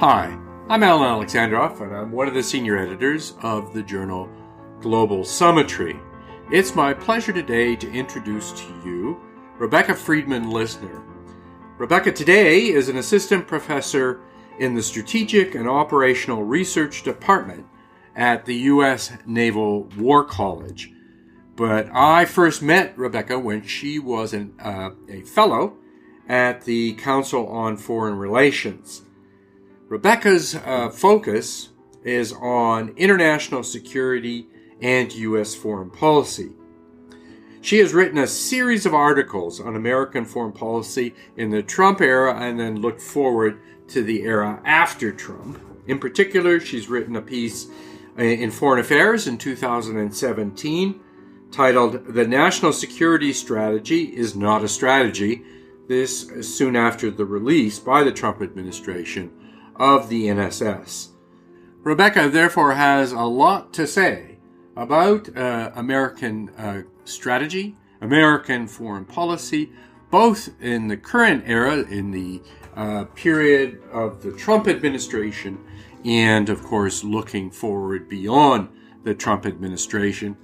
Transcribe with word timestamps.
Hi, 0.00 0.38
I'm 0.68 0.82
Alan 0.82 1.08
Alexandroff, 1.08 1.80
and 1.80 1.96
I'm 1.96 2.12
one 2.12 2.28
of 2.28 2.34
the 2.34 2.42
senior 2.42 2.76
editors 2.76 3.32
of 3.40 3.72
the 3.72 3.82
journal 3.82 4.28
Global 4.78 5.24
Summitry. 5.24 5.98
It's 6.52 6.74
my 6.74 6.92
pleasure 6.92 7.32
today 7.32 7.76
to 7.76 7.90
introduce 7.90 8.52
to 8.52 8.66
you 8.84 9.18
Rebecca 9.56 9.94
Friedman 9.94 10.50
Lissner. 10.50 11.02
Rebecca 11.78 12.12
today 12.12 12.66
is 12.66 12.90
an 12.90 12.98
assistant 12.98 13.46
professor 13.48 14.20
in 14.58 14.74
the 14.74 14.82
Strategic 14.82 15.54
and 15.54 15.66
Operational 15.66 16.42
Research 16.42 17.02
Department 17.02 17.64
at 18.14 18.44
the 18.44 18.56
U.S. 18.56 19.14
Naval 19.24 19.84
War 19.96 20.26
College. 20.26 20.92
But 21.54 21.88
I 21.90 22.26
first 22.26 22.60
met 22.60 22.98
Rebecca 22.98 23.38
when 23.38 23.62
she 23.66 23.98
was 23.98 24.34
an, 24.34 24.56
uh, 24.60 24.90
a 25.08 25.22
fellow 25.22 25.78
at 26.28 26.66
the 26.66 26.92
Council 26.96 27.48
on 27.48 27.78
Foreign 27.78 28.18
Relations. 28.18 29.05
Rebecca's 29.88 30.56
uh, 30.56 30.90
focus 30.90 31.68
is 32.02 32.32
on 32.32 32.88
international 32.96 33.62
security 33.62 34.48
and 34.82 35.12
U.S. 35.12 35.54
foreign 35.54 35.90
policy. 35.90 36.50
She 37.60 37.78
has 37.78 37.94
written 37.94 38.18
a 38.18 38.26
series 38.26 38.84
of 38.84 38.94
articles 38.94 39.60
on 39.60 39.76
American 39.76 40.24
foreign 40.24 40.52
policy 40.52 41.14
in 41.36 41.50
the 41.50 41.62
Trump 41.62 42.00
era 42.00 42.36
and 42.36 42.58
then 42.58 42.80
looked 42.80 43.00
forward 43.00 43.60
to 43.88 44.02
the 44.02 44.22
era 44.22 44.60
after 44.64 45.12
Trump. 45.12 45.60
In 45.86 46.00
particular, 46.00 46.58
she's 46.58 46.88
written 46.88 47.14
a 47.14 47.22
piece 47.22 47.68
uh, 48.18 48.22
in 48.22 48.50
Foreign 48.50 48.80
Affairs 48.80 49.28
in 49.28 49.38
2017 49.38 51.00
titled 51.52 52.12
The 52.12 52.26
National 52.26 52.72
Security 52.72 53.32
Strategy 53.32 54.16
is 54.16 54.34
Not 54.34 54.64
a 54.64 54.68
Strategy. 54.68 55.42
This 55.88 56.28
soon 56.42 56.74
after 56.74 57.08
the 57.12 57.24
release 57.24 57.78
by 57.78 58.02
the 58.02 58.10
Trump 58.10 58.42
administration 58.42 59.30
of 59.78 60.08
the 60.08 60.24
NSS. 60.26 61.08
Rebecca, 61.82 62.28
therefore, 62.28 62.74
has 62.74 63.12
a 63.12 63.22
lot 63.22 63.72
to 63.74 63.86
say 63.86 64.38
about 64.76 65.34
uh, 65.36 65.70
American 65.74 66.50
uh, 66.50 66.82
strategy, 67.04 67.76
American 68.00 68.66
foreign 68.66 69.04
policy, 69.04 69.70
both 70.10 70.50
in 70.60 70.88
the 70.88 70.96
current 70.96 71.44
era, 71.46 71.76
in 71.76 72.10
the 72.10 72.42
uh, 72.76 73.04
period 73.14 73.80
of 73.92 74.22
the 74.22 74.32
Trump 74.32 74.68
administration, 74.68 75.58
and 76.04 76.48
of 76.48 76.62
course, 76.62 77.02
looking 77.02 77.50
forward 77.50 78.08
beyond 78.08 78.68
the 79.04 79.14
Trump 79.14 79.46
administration. 79.46 80.36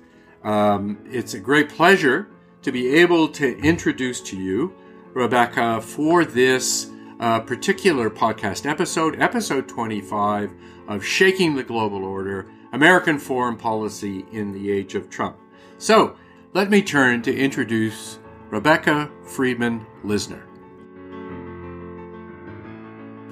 Um, 0.44 0.98
it's 1.10 1.34
a 1.34 1.40
great 1.40 1.68
pleasure 1.68 2.28
to 2.62 2.72
be 2.72 2.94
able 2.94 3.28
to 3.28 3.58
introduce 3.58 4.20
to 4.22 4.36
you 4.36 4.74
Rebecca 5.12 5.80
for 5.80 6.24
this 6.24 6.91
uh, 7.22 7.38
particular 7.38 8.10
podcast 8.10 8.68
episode, 8.68 9.22
episode 9.22 9.68
25 9.68 10.52
of 10.88 11.04
Shaking 11.04 11.54
the 11.54 11.62
Global 11.62 12.04
Order 12.04 12.50
American 12.72 13.16
Foreign 13.16 13.56
Policy 13.56 14.26
in 14.32 14.50
the 14.50 14.72
Age 14.72 14.96
of 14.96 15.08
Trump. 15.08 15.36
So, 15.78 16.16
let 16.52 16.68
me 16.68 16.82
turn 16.82 17.22
to 17.22 17.34
introduce 17.34 18.18
Rebecca 18.50 19.08
Friedman 19.24 19.86
Lissner. 20.04 20.42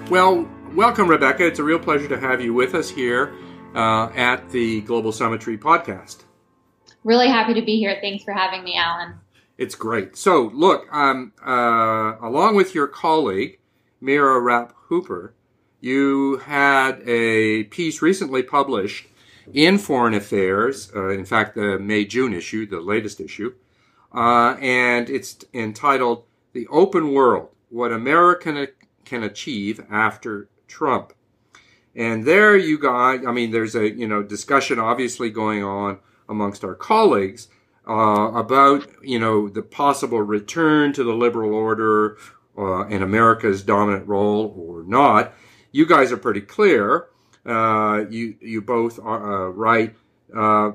Well, 0.09 0.49
welcome, 0.73 1.09
Rebecca. 1.09 1.45
It's 1.45 1.59
a 1.59 1.65
real 1.65 1.81
pleasure 1.81 2.09
to 2.09 2.21
have 2.21 2.41
you 2.41 2.55
with 2.55 2.77
us 2.77 2.89
here 2.89 3.35
uh, 3.75 4.11
at 4.15 4.51
the 4.51 4.83
Global 4.83 5.11
Summitry 5.11 5.59
podcast. 5.59 6.23
Really 7.03 7.29
happy 7.29 7.55
to 7.55 7.63
be 7.63 7.79
here. 7.79 7.99
Thanks 8.01 8.23
for 8.23 8.33
having 8.33 8.63
me, 8.63 8.77
Alan. 8.77 9.15
It's 9.59 9.75
great. 9.75 10.17
So, 10.17 10.51
look, 10.55 10.87
um, 10.93 11.33
uh, 11.45 12.17
along 12.23 12.55
with 12.55 12.75
your 12.75 12.87
colleague, 12.87 13.60
Mira 14.01 14.41
Rapp 14.41 14.75
Hooper, 14.89 15.35
you 15.81 16.39
had 16.39 17.03
a 17.07 17.65
piece 17.65 18.03
recently 18.03 18.43
published 18.43 19.07
in 19.53 19.79
Foreign 19.79 20.15
Affairs, 20.15 20.91
uh, 20.95 21.09
in 21.09 21.25
fact, 21.25 21.55
the 21.55 21.79
May 21.79 22.05
June 22.05 22.33
issue, 22.33 22.67
the 22.67 22.81
latest 22.81 23.21
issue, 23.21 23.55
uh, 24.15 24.57
and 24.61 25.11
it's 25.11 25.45
entitled 25.53 26.25
The 26.53 26.67
Open 26.69 27.13
World 27.13 27.49
What 27.69 27.93
America 27.93 28.69
Can 29.05 29.23
Achieve 29.23 29.85
After 29.91 30.49
Trump. 30.67 31.13
And 31.95 32.25
there 32.25 32.57
you 32.57 32.79
got, 32.79 33.27
I 33.27 33.33
mean, 33.33 33.51
there's 33.51 33.75
a, 33.75 33.91
you 33.91 34.07
know, 34.07 34.23
discussion 34.23 34.79
obviously 34.79 35.31
going 35.31 35.65
on 35.65 35.99
amongst 36.29 36.65
our 36.65 36.75
colleagues 36.75 37.49
uh, 37.89 38.31
about, 38.35 38.87
you 39.03 39.19
know, 39.19 39.49
the 39.49 39.63
possible 39.63 40.23
return 40.23 40.93
to 40.93 41.03
the 41.03 41.15
liberal 41.15 41.53
order 41.53 42.17
uh, 42.57 42.87
in 42.87 43.03
America's 43.03 43.63
dominant 43.63 44.07
role 44.07 44.55
or 44.57 44.83
not. 44.83 45.35
You 45.73 45.87
guys 45.87 46.13
are 46.13 46.17
pretty 46.17 46.41
clear. 46.41 47.07
Uh, 47.45 48.05
you 48.11 48.37
you 48.41 48.61
both 48.61 48.99
are 48.99 49.47
uh, 49.47 49.51
right. 49.51 49.95
Uh, 50.35 50.73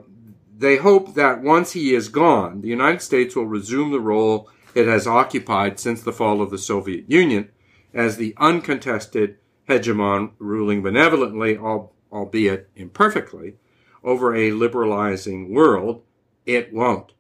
they 0.58 0.78
hope 0.78 1.16
that 1.16 1.42
once 1.42 1.74
he 1.74 1.94
is 1.94 2.10
gone, 2.10 2.62
the 2.62 2.70
United 2.70 3.02
States 3.02 3.36
will 3.36 3.46
resume 3.46 3.92
the 3.92 4.00
role 4.00 4.50
it 4.74 4.88
has 4.88 5.06
occupied 5.08 5.80
since 5.80 6.02
the 6.02 6.14
fall 6.14 6.42
of 6.42 6.50
the 6.50 6.58
Soviet 6.58 7.10
Union 7.10 7.50
as 7.94 8.18
the 8.18 8.34
uncontested 8.38 9.38
hegemon 9.68 10.32
ruling 10.38 10.82
benevolently, 10.82 11.58
albeit 11.58 12.70
imperfectly, 12.76 13.56
over 14.04 14.36
a 14.36 14.52
liberalizing 14.52 15.54
world. 15.54 16.04
It 16.46 16.74
won't. 16.74 17.14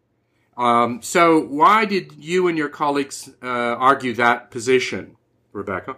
Um, 0.57 1.01
so, 1.01 1.41
why 1.41 1.85
did 1.85 2.13
you 2.17 2.47
and 2.47 2.57
your 2.57 2.69
colleagues 2.69 3.29
uh, 3.43 3.47
argue 3.47 4.13
that 4.13 4.51
position, 4.51 5.17
Rebecca? 5.51 5.97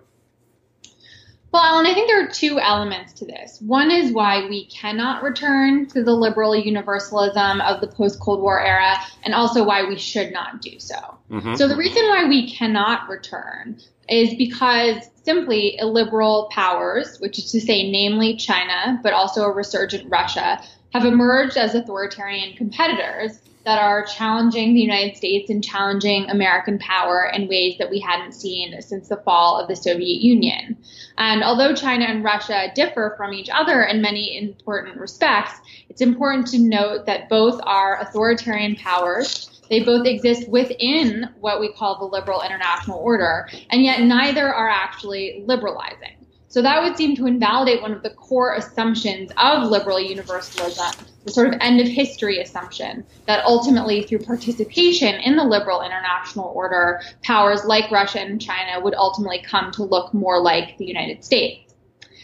Well, 1.52 1.64
Alan, 1.64 1.86
I 1.86 1.94
think 1.94 2.08
there 2.08 2.24
are 2.24 2.30
two 2.30 2.60
elements 2.60 3.14
to 3.14 3.26
this. 3.26 3.60
One 3.62 3.90
is 3.90 4.12
why 4.12 4.48
we 4.48 4.66
cannot 4.66 5.24
return 5.24 5.88
to 5.88 6.04
the 6.04 6.12
liberal 6.12 6.56
universalism 6.56 7.62
of 7.62 7.82
the 7.82 7.88
post 7.88 8.20
Cold 8.20 8.42
War 8.42 8.60
era, 8.60 8.96
and 9.24 9.34
also 9.34 9.64
why 9.64 9.88
we 9.88 9.98
should 9.98 10.34
not 10.34 10.62
do 10.62 10.80
so. 10.80 11.18
Mm-hmm. 11.32 11.56
So, 11.56 11.68
the 11.68 11.78
reason 11.78 12.04
why 12.10 12.26
we 12.26 12.52
cannot 12.52 13.08
return 13.08 13.80
is 14.10 14.34
because 14.36 15.10
simply 15.24 15.78
illiberal 15.78 16.50
powers, 16.52 17.18
which 17.20 17.38
is 17.38 17.52
to 17.52 17.62
say, 17.62 17.92
namely 17.92 18.36
China, 18.38 19.00
but 19.04 19.14
also 19.14 19.44
a 19.44 19.52
resurgent 19.52 20.10
Russia, 20.10 20.62
have 20.94 21.06
emerged 21.06 21.58
as 21.58 21.76
authoritarian 21.76 22.56
competitors 22.56 23.40
that 23.68 23.80
are 23.80 24.06
challenging 24.06 24.74
the 24.74 24.80
United 24.80 25.18
States 25.18 25.50
and 25.50 25.62
challenging 25.62 26.30
American 26.30 26.80
power 26.80 27.30
in 27.34 27.50
ways 27.50 27.76
that 27.78 27.90
we 27.90 28.00
hadn't 28.00 28.32
seen 28.32 28.82
since 28.82 29.10
the 29.10 29.18
fall 29.18 29.60
of 29.60 29.68
the 29.68 29.76
Soviet 29.76 30.22
Union. 30.22 30.78
And 31.18 31.44
although 31.44 31.76
China 31.76 32.06
and 32.06 32.24
Russia 32.24 32.72
differ 32.74 33.14
from 33.18 33.34
each 33.34 33.50
other 33.54 33.82
in 33.82 34.02
many 34.02 34.38
important 34.38 34.96
respects, 34.96 35.60
it's 35.90 36.00
important 36.00 36.48
to 36.48 36.60
note 36.60 37.08
that 37.08 37.28
both 37.28 37.60
are 37.64 38.00
authoritarian 38.00 38.78
powers. 38.78 39.62
They 39.70 39.84
both 39.84 40.08
exist 40.08 40.48
within 40.48 41.28
what 41.42 41.60
we 41.60 41.74
call 41.74 42.00
the 42.00 42.06
liberal 42.06 42.44
international 42.44 43.00
order, 43.00 43.50
and 43.70 43.84
yet 43.84 44.00
neither 44.00 44.48
are 44.48 44.70
actually 44.70 45.44
liberalizing. 45.46 46.26
So 46.48 46.62
that 46.62 46.82
would 46.82 46.96
seem 46.96 47.18
to 47.18 47.28
invalidate 47.28 47.82
one 47.82 47.92
of 47.92 48.02
the 48.02 48.12
core 48.12 48.56
assumptions 48.56 49.30
of 49.36 49.70
liberal 49.70 50.00
universalism, 50.00 51.06
the 51.28 51.34
sort 51.34 51.54
of 51.54 51.60
end 51.60 51.82
of 51.82 51.88
history 51.88 52.40
assumption 52.40 53.06
that 53.26 53.44
ultimately, 53.46 54.04
through 54.04 54.20
participation 54.20 55.16
in 55.16 55.36
the 55.36 55.44
liberal 55.44 55.82
international 55.82 56.52
order, 56.56 57.02
powers 57.22 57.66
like 57.66 57.92
Russia 57.92 58.22
and 58.22 58.42
China 58.42 58.80
would 58.80 58.96
ultimately 58.96 59.44
come 59.44 59.70
to 59.74 59.84
look 59.84 60.14
more 60.14 60.42
like 60.42 60.78
the 60.78 60.86
United 60.86 61.24
States. 61.24 61.76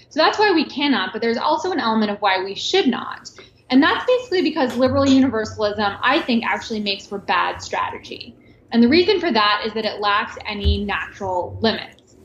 So 0.09 0.19
that's 0.19 0.40
why 0.40 0.53
we 0.53 0.66
cannot, 0.66 1.12
but 1.12 1.22
there's 1.22 1.38
also 1.38 1.72
an 1.72 1.80
element 1.80 2.12
of 2.12 2.19
why 2.19 2.44
we 2.44 2.56
should 2.56 2.88
not. 2.88 3.30
And 3.69 3.84
that's 3.84 4.06
basically 4.06 4.42
because 4.42 4.78
liberal 4.78 5.08
universalism, 5.08 5.97
I 6.02 6.22
think, 6.22 6.46
actually 6.46 6.80
makes 6.80 7.06
for 7.06 7.18
bad 7.18 7.62
strategy. 7.62 8.36
And 8.72 8.81
the 8.81 8.88
reason 8.88 9.19
for 9.19 9.31
that 9.31 9.63
is 9.66 9.74
that 9.74 9.86
it 9.86 10.00
lacks 10.00 10.38
any 10.46 10.86
natural 10.86 11.58
limits. 11.62 12.16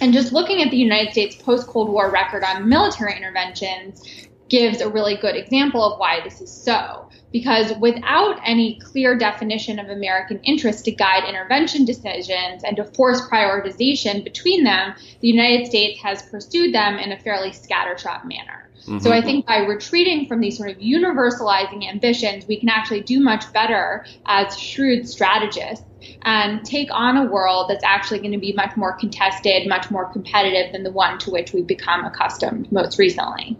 And 0.00 0.12
just 0.12 0.32
looking 0.32 0.62
at 0.62 0.70
the 0.70 0.76
United 0.76 1.12
States 1.12 1.36
post 1.36 1.66
Cold 1.68 1.88
War 1.88 2.10
record 2.10 2.42
on 2.44 2.68
military 2.68 3.16
interventions 3.16 4.25
gives 4.48 4.80
a 4.80 4.88
really 4.88 5.16
good 5.16 5.36
example 5.36 5.82
of 5.82 5.98
why 5.98 6.20
this 6.22 6.40
is 6.40 6.50
so. 6.50 7.08
Because 7.32 7.72
without 7.78 8.40
any 8.44 8.78
clear 8.78 9.16
definition 9.16 9.78
of 9.78 9.88
American 9.88 10.38
interest 10.44 10.84
to 10.86 10.92
guide 10.92 11.28
intervention 11.28 11.84
decisions 11.84 12.62
and 12.64 12.76
to 12.76 12.84
force 12.84 13.20
prioritization 13.28 14.24
between 14.24 14.64
them, 14.64 14.94
the 15.20 15.28
United 15.28 15.66
States 15.66 16.00
has 16.00 16.22
pursued 16.22 16.72
them 16.72 16.98
in 16.98 17.12
a 17.12 17.18
fairly 17.18 17.50
scattershot 17.50 18.24
manner. 18.24 18.66
Mm-hmm. 18.86 19.00
So 19.00 19.12
I 19.12 19.20
think 19.20 19.46
by 19.46 19.58
retreating 19.58 20.28
from 20.28 20.40
these 20.40 20.56
sort 20.56 20.70
of 20.70 20.78
universalizing 20.78 21.88
ambitions, 21.88 22.46
we 22.46 22.58
can 22.58 22.68
actually 22.68 23.00
do 23.00 23.20
much 23.20 23.52
better 23.52 24.06
as 24.26 24.58
shrewd 24.58 25.08
strategists 25.08 25.84
and 26.22 26.64
take 26.64 26.88
on 26.92 27.16
a 27.16 27.24
world 27.24 27.68
that's 27.68 27.84
actually 27.84 28.20
going 28.20 28.32
to 28.32 28.38
be 28.38 28.52
much 28.52 28.76
more 28.76 28.92
contested, 28.92 29.68
much 29.68 29.90
more 29.90 30.10
competitive 30.12 30.72
than 30.72 30.84
the 30.84 30.90
one 30.90 31.18
to 31.18 31.30
which 31.30 31.52
we've 31.52 31.66
become 31.66 32.04
accustomed 32.04 32.70
most 32.70 32.98
recently. 32.98 33.56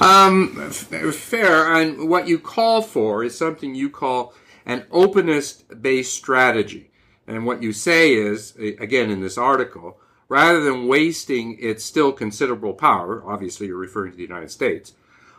Um, 0.00 0.56
f- 0.68 1.14
fair. 1.14 1.74
And 1.74 2.08
what 2.08 2.28
you 2.28 2.38
call 2.38 2.82
for 2.82 3.24
is 3.24 3.36
something 3.36 3.74
you 3.74 3.90
call 3.90 4.34
an 4.66 4.84
openness 4.90 5.52
based 5.62 6.14
strategy. 6.14 6.90
And 7.26 7.44
what 7.44 7.62
you 7.62 7.72
say 7.72 8.14
is, 8.14 8.54
again, 8.56 9.10
in 9.10 9.20
this 9.20 9.36
article, 9.36 9.98
rather 10.28 10.62
than 10.62 10.88
wasting 10.88 11.58
its 11.58 11.84
still 11.84 12.12
considerable 12.12 12.74
power, 12.74 13.22
obviously 13.26 13.66
you're 13.66 13.76
referring 13.76 14.12
to 14.12 14.16
the 14.16 14.22
United 14.22 14.50
States, 14.50 14.94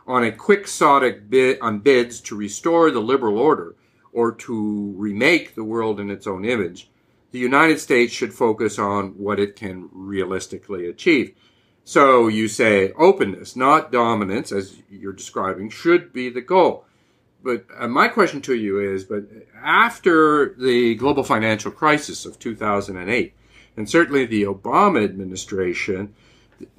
on 0.07 0.23
a 0.23 0.31
quixotic 0.31 1.29
bid 1.29 1.59
on 1.61 1.79
bids 1.79 2.19
to 2.21 2.35
restore 2.35 2.91
the 2.91 2.99
liberal 2.99 3.37
order 3.37 3.75
or 4.11 4.31
to 4.31 4.93
remake 4.97 5.55
the 5.55 5.63
world 5.63 5.99
in 5.99 6.09
its 6.09 6.25
own 6.25 6.43
image, 6.43 6.89
the 7.31 7.39
United 7.39 7.79
States 7.79 8.11
should 8.11 8.33
focus 8.33 8.79
on 8.79 9.09
what 9.09 9.39
it 9.39 9.55
can 9.55 9.87
realistically 9.91 10.87
achieve. 10.89 11.35
So 11.89 12.27
you 12.27 12.47
say 12.47 12.91
openness, 12.99 13.55
not 13.55 13.91
dominance, 13.91 14.51
as 14.51 14.75
you're 14.91 15.11
describing, 15.11 15.71
should 15.71 16.13
be 16.13 16.29
the 16.29 16.39
goal. 16.39 16.85
But 17.41 17.65
uh, 17.75 17.87
my 17.87 18.07
question 18.09 18.41
to 18.41 18.53
you 18.53 18.79
is, 18.79 19.05
but 19.05 19.23
after 19.59 20.53
the 20.53 20.93
global 20.93 21.23
financial 21.23 21.71
crisis 21.71 22.27
of 22.27 22.37
2008, 22.37 23.33
and 23.75 23.89
certainly 23.89 24.27
the 24.27 24.43
Obama 24.43 25.03
administration, 25.03 26.13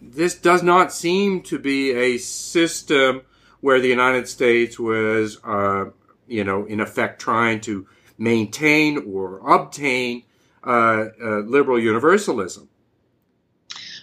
this 0.01 0.37
does 0.37 0.62
not 0.62 0.93
seem 0.93 1.43
to 1.43 1.59
be 1.59 1.91
a 1.91 2.19
system 2.19 3.23
where 3.62 3.81
the 3.81 3.89
United 3.89 4.29
States 4.29 4.79
was, 4.79 5.39
uh, 5.43 5.87
you 6.29 6.45
know, 6.45 6.67
in 6.67 6.79
effect 6.79 7.21
trying 7.21 7.61
to 7.62 7.85
maintain 8.17 9.12
or 9.12 9.41
obtain 9.41 10.23
uh, 10.62 11.07
uh, 11.21 11.39
liberal 11.41 11.81
universalism. 11.81 12.69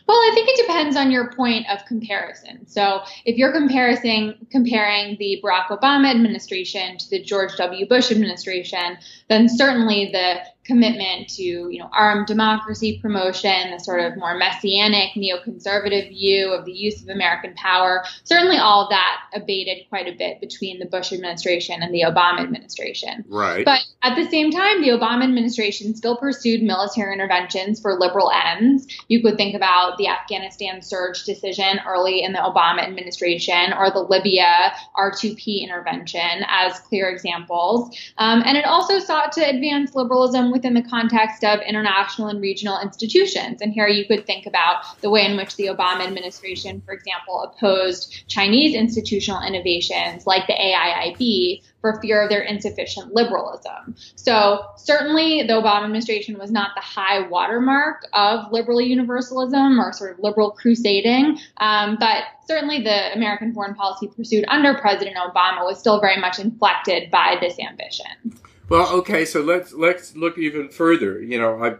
Well, 0.07 0.17
I 0.17 0.31
think 0.33 0.47
it 0.47 0.65
depends 0.65 0.95
on 0.95 1.11
your 1.11 1.33
point 1.33 1.65
of 1.69 1.85
comparison. 1.85 2.65
So, 2.65 3.01
if 3.25 3.35
you're 3.37 3.51
comparing 3.51 4.47
comparing 4.49 5.17
the 5.19 5.41
Barack 5.43 5.67
Obama 5.67 6.09
administration 6.09 6.97
to 6.97 7.09
the 7.09 7.21
George 7.21 7.55
W. 7.57 7.87
Bush 7.87 8.11
administration, 8.11 8.97
then 9.27 9.49
certainly 9.49 10.09
the 10.13 10.39
commitment 10.67 11.29
to 11.29 11.43
you 11.43 11.79
know 11.79 11.89
armed 11.91 12.27
democracy 12.27 12.99
promotion, 13.01 13.71
the 13.71 13.79
sort 13.79 14.01
of 14.01 14.17
more 14.17 14.37
messianic 14.37 15.13
neoconservative 15.15 16.09
view 16.09 16.51
of 16.51 16.65
the 16.65 16.73
use 16.73 17.01
of 17.01 17.09
American 17.09 17.53
power. 17.55 18.03
Certainly, 18.25 18.57
all 18.57 18.83
of 18.83 18.89
that 18.89 19.21
abated 19.33 19.87
quite 19.89 20.07
a 20.07 20.15
bit 20.15 20.39
between 20.39 20.79
the 20.79 20.85
Bush 20.85 21.13
administration 21.13 21.81
and 21.81 21.93
the 21.93 22.01
Obama 22.01 22.41
administration. 22.41 23.23
Right. 23.27 23.65
But 23.65 23.81
at 24.03 24.15
the 24.15 24.29
same 24.29 24.51
time, 24.51 24.81
the 24.81 24.89
Obama 24.89 25.23
administration 25.23 25.95
still 25.95 26.17
pursued 26.17 26.61
military 26.61 27.13
interventions 27.13 27.79
for 27.79 27.97
liberal 27.97 28.31
ends. 28.31 28.87
You 29.07 29.21
could 29.23 29.37
think 29.37 29.55
about 29.55 29.97
the 29.97 30.07
Afghanistan 30.07 30.81
surge 30.81 31.23
decision 31.23 31.79
early 31.87 32.21
in 32.21 32.33
the 32.33 32.39
Obama 32.39 32.81
administration, 32.83 33.73
or 33.73 33.89
the 33.89 33.99
Libya 33.99 34.73
R2P 34.97 35.61
intervention 35.61 36.43
as 36.47 36.79
clear 36.79 37.09
examples. 37.09 37.95
Um, 38.17 38.43
and 38.45 38.57
it 38.57 38.65
also 38.65 38.99
sought 38.99 39.31
to 39.33 39.41
advance 39.41 39.95
liberalism 39.95 40.51
within 40.57 40.73
the 40.73 40.81
context 40.81 41.43
of 41.43 41.59
international 41.61 42.29
and 42.29 42.41
regional 42.41 42.79
institutions. 42.79 43.61
And 43.61 43.71
here 43.71 43.87
you 43.87 44.05
could 44.07 44.25
think 44.25 44.47
about 44.47 44.99
the 45.01 45.09
way 45.11 45.23
in 45.23 45.37
which 45.37 45.55
the 45.55 45.67
Obama 45.67 46.01
administration, 46.01 46.81
for 46.83 46.93
example, 46.93 47.43
opposed 47.43 48.27
Chinese 48.27 48.73
institutional 48.73 49.41
innovations 49.43 50.25
like 50.25 50.47
the 50.47 50.53
AIIB 50.53 51.61
for 51.81 52.01
fear 52.01 52.23
of 52.23 52.29
their 52.29 52.41
insufficient 52.41 53.13
liberalism. 53.13 53.95
So 54.15 54.65
certainly 54.77 55.43
the 55.43 55.53
Obama 55.53 55.83
administration 55.83 56.39
was 56.39 56.49
not 56.49 56.71
the 56.75 56.81
high 56.81 57.27
watermark 57.27 58.03
of 58.13 58.51
liberal 58.51 58.81
universalism 58.81 59.79
or 59.79 59.93
sort 59.93 60.13
of 60.13 60.19
liberal 60.19 60.51
crusading, 60.51 61.37
um, 61.57 61.97
but 61.99 62.23
certainly 62.47 62.81
the 62.81 63.13
American 63.13 63.53
foreign 63.53 63.75
policy 63.75 64.07
pursued 64.07 64.43
under 64.47 64.73
President 64.73 65.17
Obama 65.17 65.65
was 65.65 65.79
still 65.79 66.01
very 66.01 66.19
much 66.19 66.39
inflected 66.39 67.11
by 67.11 67.37
this 67.39 67.59
ambition. 67.59 68.33
Well, 68.69 68.89
okay, 68.97 69.23
so 69.23 69.41
let's 69.41 69.73
let's 69.73 70.15
look 70.15 70.37
even 70.37 70.69
further. 70.69 71.21
You 71.21 71.39
know, 71.39 71.63
I 71.63 71.77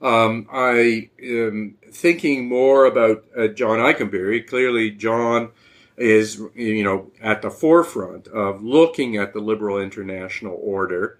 um, 0.00 0.46
I 0.50 1.10
am 1.22 1.76
thinking 1.90 2.48
more 2.48 2.86
about 2.86 3.24
uh, 3.36 3.48
John 3.48 3.78
Ikenberry. 3.78 4.46
Clearly, 4.46 4.90
John 4.90 5.50
is 5.98 6.40
you 6.54 6.82
know 6.82 7.10
at 7.20 7.42
the 7.42 7.50
forefront 7.50 8.26
of 8.28 8.62
looking 8.62 9.18
at 9.18 9.34
the 9.34 9.40
liberal 9.40 9.78
international 9.78 10.58
order, 10.62 11.18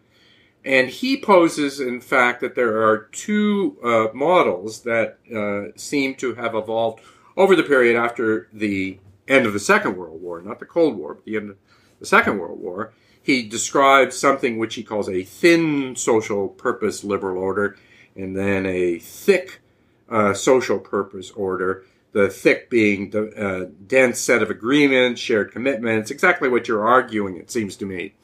and 0.65 0.89
he 0.89 1.21
poses, 1.21 1.81
in 1.81 2.01
fact, 2.01 2.41
that 2.41 2.55
there 2.55 2.83
are 2.83 3.09
two 3.13 3.77
uh, 3.85 4.07
models 4.15 4.81
that 4.85 5.19
uh, 5.35 5.77
seem 5.77 6.15
to 6.15 6.35
have 6.37 6.55
evolved 6.55 7.01
over 7.37 7.55
the 7.55 7.63
period 7.63 7.95
after 7.95 8.49
the 8.55 8.99
end 9.29 9.45
of 9.45 9.53
the 9.53 9.61
Second 9.61 9.99
World 9.99 10.23
War, 10.23 10.41
not 10.41 10.61
the 10.61 10.67
Cold 10.67 10.97
War, 10.97 11.13
but 11.13 11.27
the 11.27 11.37
end 11.37 11.51
of 11.51 11.57
the 11.99 12.07
Second 12.07 12.39
World 12.39 12.59
War 12.59 12.95
he 13.23 13.43
describes 13.43 14.17
something 14.17 14.59
which 14.59 14.75
he 14.75 14.83
calls 14.83 15.09
a 15.09 15.25
thin 15.25 15.95
social 15.97 16.49
purpose 16.49 17.05
liberal 17.05 17.43
order 17.43 17.77
and 18.17 18.37
then 18.37 18.67
a 18.67 18.99
thick 18.99 19.61
uh, 20.09 20.35
social 20.35 20.79
purpose 20.79 21.31
order. 21.31 21.85
The 22.13 22.29
thick 22.29 22.71
being 22.71 23.11
the 23.11 23.29
uh, 23.37 23.71
dense 23.87 24.19
set 24.19 24.43
of 24.43 24.51
agreements, 24.51 25.21
shared 25.21 25.53
commitments, 25.53 26.11
exactly 26.11 26.49
what 26.49 26.67
you're 26.67 26.87
arguing, 26.87 27.37
it 27.37 27.53
seems 27.53 27.77
to 27.77 27.87
me, 27.87 28.15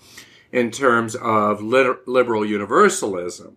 in 0.50 0.72
terms 0.72 1.14
of 1.14 1.62
liberal 1.62 2.44
universalism. 2.44 3.56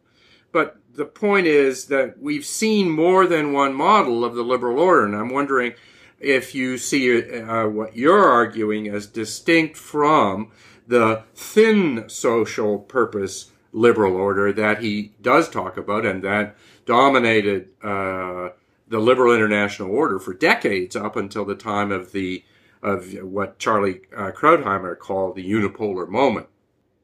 But 0.52 0.78
the 0.94 1.06
point 1.06 1.48
is 1.48 1.86
that 1.86 2.20
we've 2.20 2.46
seen 2.46 2.92
more 2.92 3.26
than 3.26 3.54
one 3.54 3.74
model 3.74 4.24
of 4.24 4.36
the 4.36 4.44
liberal 4.44 4.80
order, 4.80 5.06
and 5.06 5.16
I'm 5.16 5.34
wondering 5.34 5.74
if 6.20 6.54
you 6.54 6.78
see 6.78 7.40
uh, 7.42 7.68
what 7.68 7.96
you're 7.96 8.28
arguing 8.28 8.88
as 8.88 9.08
distinct 9.08 9.78
from 9.78 10.52
the 10.90 11.22
thin 11.36 12.04
social 12.10 12.80
purpose 12.80 13.52
liberal 13.72 14.16
order 14.16 14.52
that 14.52 14.82
he 14.82 15.12
does 15.22 15.48
talk 15.48 15.78
about 15.78 16.04
and 16.04 16.24
that 16.24 16.56
dominated 16.88 17.70
uh, 17.84 18.50
the 18.88 18.98
liberal 18.98 19.34
international 19.34 19.92
order 19.92 20.18
for 20.18 20.34
decades 20.34 20.96
up 20.96 21.16
until 21.16 21.46
the 21.46 21.56
time 21.56 21.92
of 21.92 22.12
the 22.12 22.44
of 22.82 23.14
what 23.22 23.60
Charlie 23.60 24.02
uh, 24.16 24.32
Krauthammer 24.32 24.98
called 24.98 25.36
the 25.36 25.48
unipolar 25.48 26.08
moment. 26.08 26.48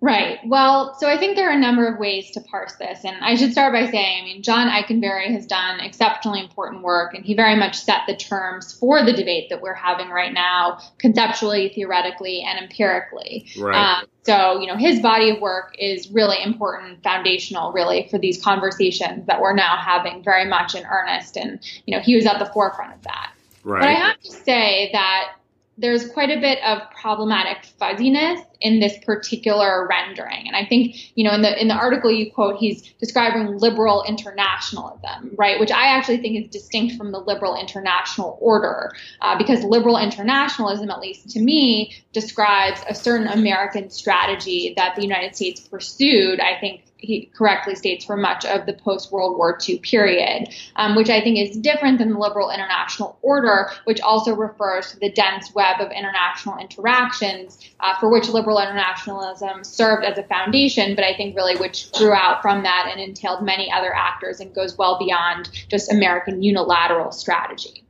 Right. 0.05 0.37
Well, 0.45 0.95
so 0.99 1.09
I 1.09 1.17
think 1.17 1.35
there 1.35 1.49
are 1.49 1.53
a 1.53 1.59
number 1.59 1.87
of 1.87 1.97
ways 1.97 2.29
to 2.31 2.41
parse 2.41 2.75
this. 2.75 3.03
And 3.03 3.17
I 3.25 3.33
should 3.33 3.51
start 3.51 3.73
by 3.73 3.89
saying, 3.89 4.21
I 4.21 4.23
mean, 4.23 4.43
John 4.43 4.67
Ikenberry 4.67 5.31
has 5.31 5.47
done 5.47 5.79
exceptionally 5.79 6.41
important 6.41 6.83
work, 6.83 7.15
and 7.15 7.25
he 7.25 7.33
very 7.33 7.55
much 7.55 7.75
set 7.75 8.01
the 8.05 8.15
terms 8.15 8.71
for 8.71 9.03
the 9.03 9.13
debate 9.13 9.49
that 9.49 9.63
we're 9.63 9.73
having 9.73 10.09
right 10.09 10.31
now, 10.31 10.79
conceptually, 10.99 11.69
theoretically, 11.69 12.45
and 12.47 12.59
empirically. 12.59 13.47
Right. 13.57 13.75
Um, 13.75 14.05
so, 14.21 14.59
you 14.59 14.67
know, 14.67 14.77
his 14.77 14.99
body 14.99 15.31
of 15.31 15.41
work 15.41 15.75
is 15.79 16.11
really 16.11 16.37
important, 16.43 17.01
foundational, 17.01 17.71
really, 17.71 18.07
for 18.11 18.19
these 18.19 18.39
conversations 18.39 19.25
that 19.25 19.41
we're 19.41 19.55
now 19.55 19.75
having 19.75 20.23
very 20.23 20.45
much 20.45 20.75
in 20.75 20.85
earnest. 20.85 21.35
And, 21.35 21.59
you 21.87 21.97
know, 21.97 22.03
he 22.03 22.15
was 22.15 22.27
at 22.27 22.37
the 22.37 22.45
forefront 22.45 22.93
of 22.93 23.01
that. 23.05 23.31
Right. 23.63 23.79
But 23.79 23.89
I 23.89 23.93
have 23.93 24.19
to 24.19 24.31
say 24.31 24.91
that 24.93 25.31
there's 25.77 26.08
quite 26.10 26.29
a 26.29 26.39
bit 26.39 26.63
of 26.63 26.89
problematic 26.91 27.65
fuzziness 27.77 28.39
in 28.62 28.79
this 28.79 28.98
particular 29.03 29.88
rendering. 29.88 30.48
And 30.48 30.55
I 30.55 30.65
think, 30.65 30.96
you 31.17 31.24
know, 31.25 31.34
in 31.34 31.41
the 31.41 31.62
in 31.62 31.67
the 31.67 31.74
article 31.74 32.10
you 32.12 32.32
quote, 32.32 32.58
he's 32.58 32.82
describing 32.94 33.58
liberal 33.58 34.03
internationalism, 34.08 35.36
right? 35.38 35.60
Which 35.60 35.72
I 35.72 35.88
actually 35.88 36.17
think 36.17 36.46
is 36.46 36.50
distinct 36.50 36.96
from 36.96 37.12
the 37.12 37.20
liberal 37.20 37.55
international 37.60 38.38
order, 38.39 38.91
uh, 39.22 39.38
because 39.38 39.63
liberal 39.63 39.98
internationalism, 39.98 40.89
at 40.89 41.00
least 41.00 41.29
to 41.32 41.41
me, 41.41 41.94
describes 42.13 42.82
a 42.88 42.96
certain 42.96 43.27
American 43.27 43.89
strategy 43.89 44.74
that 44.77 44.96
the 44.96 45.01
United 45.01 45.36
States 45.36 45.60
pursued. 45.60 46.39
I 46.39 46.58
think 46.60 46.84
he 47.05 47.29
correctly 47.33 47.75
states 47.75 48.05
for 48.05 48.17
much 48.17 48.45
of 48.45 48.65
the 48.65 48.74
post 48.74 49.12
World 49.12 49.38
War 49.38 49.57
II 49.67 49.79
period, 49.79 50.50
um, 50.75 50.95
which 50.95 51.09
I 51.09 51.21
think 51.21 51.38
is 51.38 51.57
different 51.57 52.00
than 52.00 52.12
the 52.12 52.19
liberal 52.19 52.50
international 52.50 53.17
order, 53.21 53.69
which 53.85 54.01
also 54.01 54.35
refers 54.35 54.91
to 54.91 55.00
the 55.00 55.12
dense 55.12 55.53
web 55.53 55.79
of 55.79 55.91
international 55.91 56.57
interactions 56.57 57.59
uh, 57.79 57.97
for 58.00 58.09
which 58.09 58.27
liberal 58.27 58.59
internationalism 58.59 59.63
served 59.63 60.03
as 60.03 60.17
a 60.17 60.24
foundation, 60.24 60.95
but 60.95 61.05
I 61.05 61.15
think 61.15 61.35
really 61.35 61.55
which 61.57 61.91
grew 61.93 62.13
out 62.13 62.41
from 62.41 62.63
that 62.63 62.89
and 62.91 63.00
entailed 63.00 63.43
many 63.43 63.71
other 63.71 63.93
actors 63.93 64.39
and 64.39 64.53
goes 64.53 64.77
well 64.77 65.00
beyond 65.00 65.50
just 65.69 65.91
American 65.91 66.43
unilateral 66.43 67.12
strategy. 67.12 67.85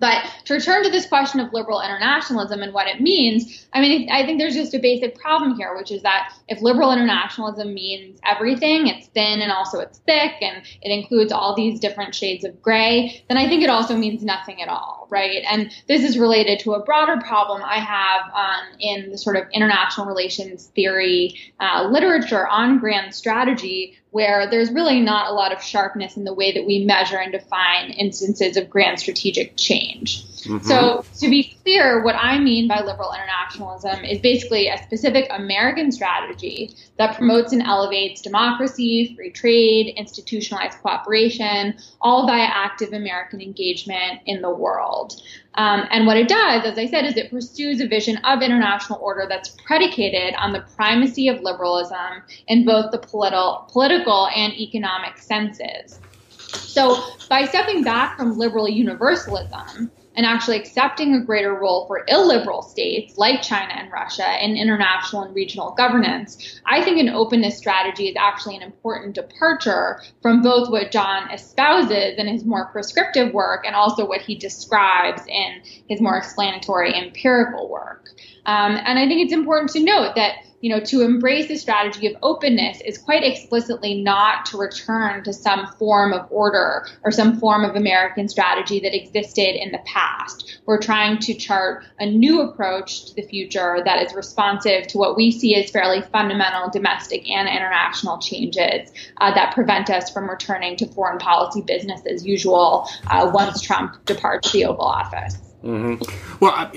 But 0.00 0.24
to 0.44 0.54
return 0.54 0.84
to 0.84 0.90
this 0.90 1.06
question 1.06 1.40
of 1.40 1.52
liberal 1.52 1.80
internationalism 1.80 2.62
and 2.62 2.72
what 2.72 2.86
it 2.86 3.00
means, 3.00 3.66
I 3.72 3.80
mean, 3.80 4.10
I 4.10 4.24
think 4.24 4.38
there's 4.38 4.54
just 4.54 4.74
a 4.74 4.78
basic 4.78 5.18
problem 5.18 5.56
here, 5.56 5.76
which 5.76 5.90
is 5.90 6.02
that 6.02 6.32
if 6.48 6.62
liberal 6.62 6.92
internationalism 6.92 7.74
means 7.74 8.20
everything, 8.24 8.86
it's 8.86 9.08
thin 9.08 9.40
and 9.40 9.50
also 9.52 9.80
it's 9.80 9.98
thick, 9.98 10.34
and 10.40 10.62
it 10.82 10.90
includes 10.90 11.32
all 11.32 11.54
these 11.54 11.80
different 11.80 12.14
shades 12.14 12.44
of 12.44 12.62
gray, 12.62 13.24
then 13.28 13.36
I 13.36 13.48
think 13.48 13.62
it 13.62 13.70
also 13.70 13.96
means 13.96 14.22
nothing 14.22 14.62
at 14.62 14.68
all, 14.68 15.08
right? 15.10 15.42
And 15.50 15.72
this 15.86 16.02
is 16.02 16.18
related 16.18 16.60
to 16.60 16.74
a 16.74 16.82
broader 16.82 17.20
problem 17.20 17.62
I 17.62 17.78
have 17.78 18.22
um, 18.34 18.78
in 18.80 19.10
the 19.10 19.18
sort 19.18 19.36
of 19.36 19.44
international 19.52 20.06
relations 20.06 20.66
theory 20.74 21.34
uh, 21.60 21.88
literature 21.90 22.46
on 22.46 22.78
grand 22.78 23.14
strategy, 23.14 23.98
where 24.10 24.48
there's 24.48 24.70
really 24.70 25.00
not 25.00 25.30
a 25.30 25.34
lot 25.34 25.52
of 25.52 25.62
sharpness 25.62 26.16
in 26.16 26.24
the 26.24 26.32
way 26.32 26.52
that 26.52 26.66
we 26.66 26.84
measure 26.84 27.18
and 27.18 27.32
define 27.32 27.90
instances 27.90 28.56
of 28.56 28.70
grand 28.70 28.98
strategic 28.98 29.56
change. 29.56 30.24
Mm-hmm. 30.44 30.66
So, 30.66 31.04
to 31.20 31.28
be 31.28 31.56
clear, 31.62 32.02
what 32.02 32.14
I 32.14 32.38
mean 32.38 32.68
by 32.68 32.82
liberal 32.82 33.12
internationalism 33.12 34.04
is 34.04 34.20
basically 34.20 34.68
a 34.68 34.78
specific 34.82 35.26
American 35.30 35.92
strategy 35.92 36.74
that 36.96 37.16
promotes 37.16 37.52
and 37.52 37.62
elevates 37.62 38.22
democracy, 38.22 39.14
free 39.16 39.30
trade, 39.30 39.94
institutionalized 39.96 40.78
cooperation, 40.78 41.76
all 42.00 42.26
via 42.26 42.44
active 42.44 42.92
American 42.92 43.40
engagement 43.40 44.20
in 44.26 44.40
the 44.40 44.50
world. 44.50 45.20
Um, 45.58 45.88
and 45.90 46.06
what 46.06 46.16
it 46.16 46.28
does, 46.28 46.64
as 46.64 46.78
I 46.78 46.86
said, 46.86 47.04
is 47.04 47.16
it 47.16 47.30
pursues 47.30 47.80
a 47.80 47.88
vision 47.88 48.16
of 48.18 48.42
international 48.42 49.00
order 49.02 49.26
that's 49.28 49.56
predicated 49.64 50.34
on 50.38 50.52
the 50.52 50.60
primacy 50.76 51.26
of 51.26 51.40
liberalism 51.40 52.22
in 52.46 52.64
both 52.64 52.92
the 52.92 52.98
political, 52.98 53.68
political 53.72 54.28
and 54.36 54.52
economic 54.52 55.18
senses. 55.18 55.98
So, 56.38 57.02
by 57.28 57.44
stepping 57.44 57.82
back 57.82 58.16
from 58.16 58.38
liberal 58.38 58.68
universalism, 58.68 59.90
and 60.18 60.26
actually 60.26 60.56
accepting 60.56 61.14
a 61.14 61.20
greater 61.20 61.54
role 61.54 61.86
for 61.86 62.04
illiberal 62.08 62.60
states 62.60 63.16
like 63.16 63.40
China 63.40 63.72
and 63.72 63.92
Russia 63.92 64.44
in 64.44 64.56
international 64.56 65.22
and 65.22 65.32
regional 65.32 65.70
governance, 65.70 66.60
I 66.66 66.82
think 66.82 66.98
an 66.98 67.08
openness 67.08 67.56
strategy 67.56 68.08
is 68.08 68.16
actually 68.18 68.56
an 68.56 68.62
important 68.62 69.14
departure 69.14 70.02
from 70.20 70.42
both 70.42 70.70
what 70.70 70.90
John 70.90 71.30
espouses 71.30 72.18
in 72.18 72.26
his 72.26 72.44
more 72.44 72.66
prescriptive 72.66 73.32
work 73.32 73.64
and 73.64 73.76
also 73.76 74.08
what 74.08 74.20
he 74.20 74.34
describes 74.34 75.22
in 75.28 75.62
his 75.88 76.00
more 76.00 76.16
explanatory 76.16 76.92
empirical 76.96 77.68
work. 77.68 78.08
Um, 78.48 78.80
and 78.82 78.98
I 78.98 79.06
think 79.06 79.20
it's 79.20 79.34
important 79.34 79.70
to 79.72 79.80
note 79.84 80.14
that 80.14 80.36
you 80.60 80.70
know, 80.70 80.80
to 80.80 81.02
embrace 81.02 81.48
the 81.48 81.56
strategy 81.56 82.06
of 82.06 82.16
openness 82.22 82.80
is 82.80 82.98
quite 82.98 83.22
explicitly 83.22 84.02
not 84.02 84.46
to 84.46 84.56
return 84.56 85.22
to 85.24 85.32
some 85.32 85.66
form 85.78 86.12
of 86.12 86.26
order 86.30 86.86
or 87.04 87.12
some 87.12 87.38
form 87.38 87.64
of 87.64 87.76
American 87.76 88.28
strategy 88.28 88.80
that 88.80 88.94
existed 88.94 89.54
in 89.54 89.70
the 89.70 89.78
past. 89.84 90.60
We're 90.66 90.80
trying 90.80 91.18
to 91.20 91.34
chart 91.34 91.84
a 92.00 92.06
new 92.06 92.40
approach 92.40 93.06
to 93.06 93.14
the 93.14 93.22
future 93.22 93.82
that 93.84 94.02
is 94.02 94.14
responsive 94.14 94.88
to 94.88 94.98
what 94.98 95.16
we 95.16 95.30
see 95.30 95.54
as 95.54 95.70
fairly 95.70 96.02
fundamental 96.02 96.70
domestic 96.70 97.28
and 97.30 97.48
international 97.48 98.18
changes 98.18 98.90
uh, 99.20 99.32
that 99.34 99.54
prevent 99.54 99.90
us 99.90 100.10
from 100.10 100.28
returning 100.28 100.76
to 100.78 100.86
foreign 100.86 101.18
policy 101.18 101.62
business 101.62 102.00
as 102.06 102.26
usual 102.26 102.88
uh, 103.06 103.30
once 103.32 103.62
Trump 103.62 104.04
departs 104.06 104.50
the 104.50 104.64
Oval 104.64 104.86
Office. 104.86 105.38
Mm-hmm. 105.62 106.44
Well, 106.44 106.70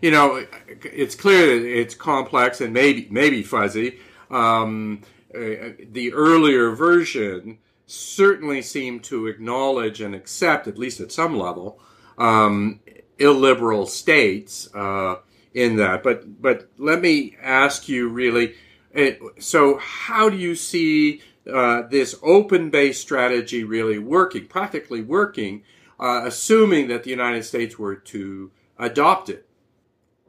you 0.00 0.10
know, 0.10 0.44
it's 0.66 1.14
clear 1.14 1.58
that 1.58 1.66
it's 1.66 1.94
complex 1.94 2.60
and 2.60 2.72
maybe 2.72 3.06
maybe 3.10 3.42
fuzzy. 3.42 3.98
Um, 4.30 5.02
uh, 5.34 5.74
the 5.90 6.12
earlier 6.12 6.70
version 6.70 7.58
certainly 7.86 8.62
seemed 8.62 9.02
to 9.04 9.26
acknowledge 9.26 10.00
and 10.00 10.14
accept, 10.14 10.66
at 10.66 10.78
least 10.78 11.00
at 11.00 11.12
some 11.12 11.36
level, 11.36 11.80
um, 12.18 12.80
illiberal 13.18 13.86
states 13.86 14.72
uh, 14.74 15.16
in 15.54 15.76
that. 15.76 16.02
But 16.02 16.40
but 16.40 16.68
let 16.78 17.00
me 17.00 17.36
ask 17.42 17.88
you 17.88 18.08
really. 18.08 18.54
It, 18.92 19.20
so 19.38 19.78
how 19.78 20.28
do 20.28 20.36
you 20.36 20.56
see 20.56 21.22
uh, 21.52 21.82
this 21.82 22.16
open-based 22.24 23.00
strategy 23.00 23.62
really 23.62 23.98
working, 23.98 24.46
practically 24.46 25.00
working, 25.00 25.62
uh, 26.00 26.22
assuming 26.24 26.88
that 26.88 27.04
the 27.04 27.10
United 27.10 27.44
States 27.44 27.78
were 27.78 27.94
to 27.94 28.50
adopt 28.78 29.28
it? 29.28 29.46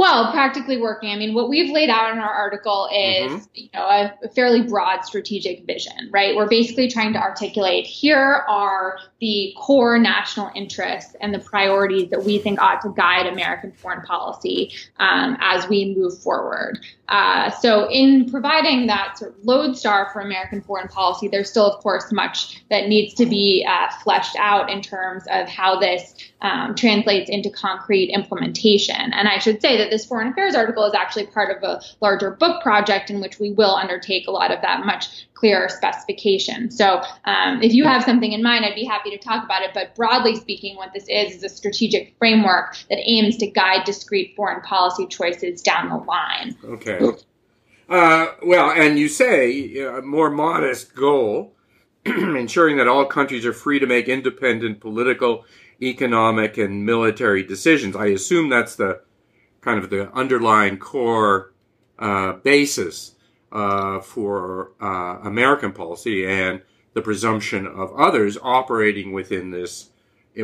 Well, 0.02 0.32
practically 0.32 0.82
working. 0.82 1.12
I 1.12 1.16
mean, 1.16 1.36
what 1.36 1.48
we've 1.48 1.72
laid 1.72 1.92
out 1.92 2.12
in 2.12 2.18
our 2.18 2.34
article 2.34 2.90
is, 2.92 3.34
mm-hmm. 3.34 3.44
you 3.54 3.70
know, 3.72 3.86
a, 3.86 4.12
a, 4.24 4.30
fairly 4.30 4.64
broad 4.64 5.06
strategic 5.06 5.64
vision, 5.68 6.10
right? 6.10 6.36
We're 6.36 6.50
basically 6.50 6.90
trying 6.90 7.14
to 7.14 7.20
articulate 7.20 7.86
here 7.86 8.44
are 8.50 8.98
the 9.20 9.54
core 9.60 10.00
national 10.00 10.50
interests 10.56 11.16
and 11.22 11.32
the 11.32 11.38
priorities 11.38 12.10
that 12.10 12.24
we 12.24 12.40
think 12.40 12.60
ought 12.60 12.82
to 12.82 12.90
guide 12.98 13.28
American 13.28 13.74
foreign 13.74 14.02
policy 14.02 14.74
um, 14.98 15.38
as 15.40 15.70
we 15.70 15.94
move 15.96 16.18
forward. 16.18 16.80
Uh, 17.08 17.52
so, 17.52 17.88
in 17.92 18.28
providing 18.32 18.88
that 18.88 19.20
sort 19.20 19.38
of 19.38 19.46
lodestar 19.46 20.10
for 20.12 20.22
American 20.22 20.62
foreign 20.62 20.88
policy, 20.88 21.28
there's 21.28 21.52
still, 21.52 21.72
of 21.72 21.84
course, 21.84 22.12
much 22.12 22.64
that 22.72 22.88
needs 22.88 23.14
to 23.14 23.28
be 23.28 23.64
uh, 23.70 23.88
fleshed 24.02 24.36
out 24.40 24.72
in 24.72 24.82
terms 24.82 25.26
of 25.30 25.48
how 25.48 25.78
this 25.78 26.16
um, 26.42 26.76
translates 26.76 27.30
into 27.30 27.50
concrete 27.50 28.10
implementation. 28.10 28.96
And 28.96 29.28
I 29.28 29.38
should 29.38 29.62
say 29.62 29.78
that 29.78 29.90
this 29.90 30.06
foreign 30.06 30.30
affairs 30.30 30.56
article 30.56 30.84
is 30.86 30.94
actually 30.94 31.28
part 31.28 31.56
of 31.56 31.64
a 31.64 31.82
larger 32.02 32.32
book 32.32 32.62
project 32.62 33.10
in 33.10 33.22
which 33.22 33.40
we 33.40 33.52
will 33.52 33.76
undertake 33.76 34.28
a 34.28 34.32
lot 34.32 34.52
of 34.52 34.62
that 34.62 34.86
much 34.86 35.28
clearer 35.34 35.70
specification. 35.70 36.70
So, 36.70 37.02
um, 37.26 37.64
if 37.64 37.74
you 37.74 37.84
have 37.84 38.04
something 38.04 38.32
in 38.32 38.44
mind, 38.44 38.64
I'd 38.64 38.76
be 38.76 38.86
happy 38.86 39.10
to 39.12 39.18
talk 39.18 39.44
about 39.44 39.64
it. 39.64 39.72
But 39.74 39.96
broadly 39.96 40.36
speaking, 40.36 40.76
what 40.76 40.94
this 40.94 41.06
is 41.08 41.36
is 41.36 41.44
a 41.44 41.50
strategic 41.50 42.16
framework 42.18 42.78
that 42.90 43.00
aims 43.04 43.38
to 43.38 43.48
guide 43.48 43.84
discrete 43.86 44.36
foreign 44.36 44.62
policy 44.62 45.08
choices 45.08 45.62
down 45.62 45.90
the 45.90 45.98
line. 45.98 46.56
Okay. 46.64 47.00
Uh, 47.90 48.28
well, 48.44 48.72
and 48.72 48.98
you 48.98 49.10
say 49.10 49.80
a 49.80 50.02
more 50.02 50.30
modest 50.30 50.96
goal, 50.96 51.54
ensuring 52.06 52.78
that 52.78 52.88
all 52.88 53.06
countries 53.06 53.46
are 53.46 53.52
free 53.52 53.80
to 53.80 53.86
make 53.86 54.08
independent 54.08 54.80
political, 54.80 55.44
economic, 55.82 56.58
and 56.58 56.86
military 56.86 57.44
decisions. 57.44 57.96
I 57.96 58.08
assume 58.08 58.50
that's 58.50 58.76
the 58.76 59.02
kind 59.62 59.84
of 59.84 59.90
the 59.90 60.12
underlying 60.14 60.78
core 60.78 61.54
uh, 62.00 62.34
basis 62.34 63.16
uh, 63.52 64.00
for 64.00 64.72
uh, 64.82 65.20
American 65.24 65.72
policy 65.72 66.26
and 66.26 66.62
the 66.94 67.02
presumption 67.02 67.68
of 67.68 67.94
others 67.96 68.38
operating 68.42 69.12
within 69.12 69.52
this 69.52 69.90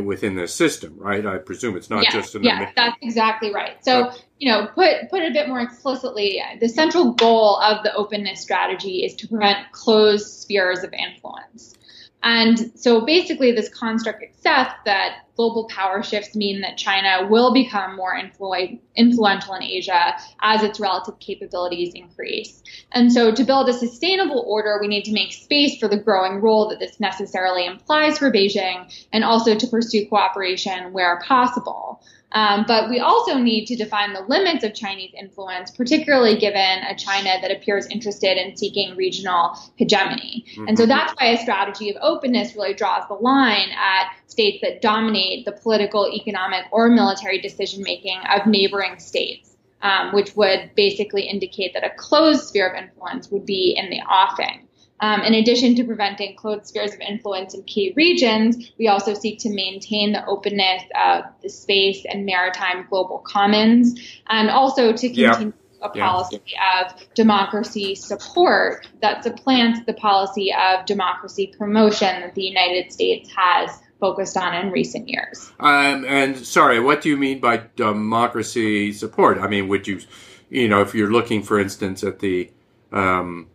within 0.03 0.36
this 0.36 0.53
system, 0.53 0.96
right? 0.98 1.25
I 1.25 1.38
presume 1.38 1.77
it's 1.77 1.89
not 1.89 2.03
yeah, 2.03 2.12
just 2.12 2.36
an 2.36 2.44
yeah, 2.44 2.72
that's 2.75 2.98
exactly 3.01 3.53
right. 3.53 3.77
So, 3.86 4.12
you 4.38 4.51
know, 4.51 4.67
put 4.75 5.10
put 5.10 5.22
it 5.22 5.32
a 5.32 5.34
bit 5.34 5.48
more 5.48 5.62
explicitly, 5.62 6.41
the 6.60 6.67
central 6.67 7.13
goal 7.13 7.58
of 7.62 7.84
the 7.84 7.96
openness 7.96 8.41
strategy 8.41 9.06
is 9.06 9.15
to 9.15 9.27
prevent 9.27 9.72
closed 9.72 10.27
spheres 10.41 10.84
of 10.84 10.94
influence. 10.94 11.75
And 12.24 12.72
so 12.76 13.06
basically, 13.06 13.52
this 13.52 13.70
construct 13.70 14.24
accepts 14.24 14.76
that 14.86 15.20
global 15.36 15.68
power 15.68 16.02
shifts 16.02 16.36
mean 16.36 16.62
that 16.62 16.76
China 16.78 17.28
will 17.30 17.54
become 17.54 17.96
more 17.96 18.20
influ- 18.20 18.80
influential 18.96 19.54
in 19.54 19.62
Asia 19.62 20.16
as 20.42 20.64
its 20.64 20.80
relative 20.80 21.20
capabilities 21.20 21.94
increase. 21.94 22.64
And 22.92 23.14
so, 23.14 23.32
to 23.32 23.44
build 23.44 23.70
a 23.70 23.74
sustainable 23.74 24.44
order, 24.48 24.80
we 24.82 24.88
need 24.88 25.06
to 25.06 25.14
make 25.14 25.32
space 25.32 25.80
for 25.80 25.88
the 25.88 25.98
growing 25.98 26.42
role 26.42 26.70
that 26.70 26.80
this 26.80 27.00
necessarily 27.00 27.66
implies 27.66 28.18
for 28.18 28.32
Beijing 28.32 28.92
and 29.14 29.24
also 29.24 29.56
to 29.56 29.68
pursue 29.68 30.08
cooperation 30.08 30.94
where 30.94 31.20
possible. 31.20 32.02
Um, 32.34 32.66
but 32.68 32.90
we 32.90 33.00
also 33.00 33.38
need 33.38 33.68
to 33.68 33.76
define 33.76 34.14
the 34.14 34.22
limits 34.22 34.64
of 34.64 34.74
Chinese 34.74 35.14
influence, 35.18 35.72
particularly 35.72 36.38
given 36.38 36.80
a 36.90 36.96
China 36.96 37.36
that 37.42 37.52
appears 37.52 37.88
interested 37.88 38.38
in 38.38 38.58
seeking 38.58 38.98
regional 38.98 39.58
hegemony. 39.76 40.46
Mm-hmm. 40.52 40.68
And 40.68 40.78
so 40.78 40.84
mm-hmm. 40.84 40.90
that's 40.90 41.14
why 41.18 41.28
a 41.28 41.38
strategy 41.38 41.90
of 41.90 41.96
openness 42.02 42.56
really 42.56 42.74
draws 42.74 43.08
the 43.08 43.14
line 43.14 43.70
at 43.72 44.12
states 44.28 44.60
that 44.62 44.82
dominate 44.82 45.46
the 45.46 45.54
political, 45.54 46.12
economic, 46.12 46.66
or 46.72 46.90
military 46.90 47.40
decision 47.40 47.82
making 47.84 48.20
of 48.30 48.46
neighboring 48.46 49.00
states. 49.00 49.54
Um, 49.80 50.12
which 50.12 50.36
would 50.36 50.72
basically 50.76 51.28
indicate 51.28 51.76
that 51.76 51.84
a 51.84 51.92
closed 51.98 52.48
sphere 52.48 52.68
of 52.68 52.84
influence 52.84 53.30
would 53.30 53.46
be 53.46 53.78
in 53.78 53.92
the 53.92 54.00
offing. 54.00 54.67
Um, 55.00 55.22
in 55.22 55.34
addition 55.36 55.75
to 55.75 55.84
preventing 55.84 56.36
closed 56.36 56.68
spheres 56.68 56.94
of 56.94 57.00
influence 57.00 57.54
in 57.54 57.63
key 57.63 57.94
regions, 57.96 58.72
we 58.80 58.88
also 58.88 59.13
seek 59.13 59.39
to 59.39 59.50
maintain 59.50 60.12
the 60.12 60.25
openness 60.25 60.84
of 61.00 61.25
the 61.44 61.50
space 61.50 62.04
and 62.10 62.25
maritime 62.25 62.88
global 62.89 63.20
commons, 63.20 64.00
and 64.27 64.50
also 64.50 64.92
to 64.94 65.08
continue. 65.08 65.54
A 65.80 65.89
policy 65.89 66.42
yeah. 66.48 66.86
of 66.88 67.13
democracy 67.13 67.94
support 67.94 68.88
that 69.04 69.24
supplants 69.24 69.82
the 69.86 69.94
policy 69.94 70.51
of 70.51 70.88
democracy 70.88 71.54
promotion 71.56 72.22
that 72.22 72.34
the 72.34 72.42
United 72.42 72.92
States 72.92 73.30
has 73.36 73.70
focused 74.00 74.36
on 74.38 74.56
in 74.56 74.72
recent 74.72 75.08
years. 75.08 75.51
Um, 75.60 76.04
and 76.06 76.36
sorry, 76.36 76.80
what 76.80 77.01
do 77.01 77.10
you 77.10 77.16
mean 77.16 77.39
by 77.39 77.62
democracy 77.75 78.92
support? 78.92 79.38
I 79.38 79.48
mean, 79.48 79.68
would 79.68 79.88
you, 79.88 80.01
you 80.50 80.68
know, 80.68 80.82
if 80.82 80.96
you're 80.96 81.12
looking, 81.12 81.44
for 81.44 81.60
instance, 81.60 82.04
at 82.04 82.20
the 82.20 82.50
um, 82.92 83.48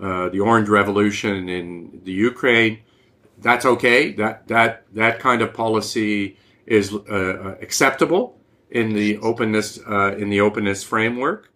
uh, 0.00 0.28
the 0.28 0.40
Orange 0.40 0.68
Revolution 0.68 1.48
in 1.48 2.00
the 2.04 2.12
Ukraine. 2.12 2.80
That's 3.38 3.64
okay. 3.64 4.12
That 4.12 4.48
that 4.48 4.84
that 4.94 5.20
kind 5.20 5.42
of 5.42 5.54
policy 5.54 6.36
is 6.66 6.92
uh, 6.92 6.98
uh, 6.98 7.54
acceptable 7.62 8.38
in 8.70 8.92
the 8.92 9.18
openness 9.18 9.78
uh, 9.88 10.16
in 10.16 10.28
the 10.28 10.40
openness 10.40 10.82
framework. 10.82 11.50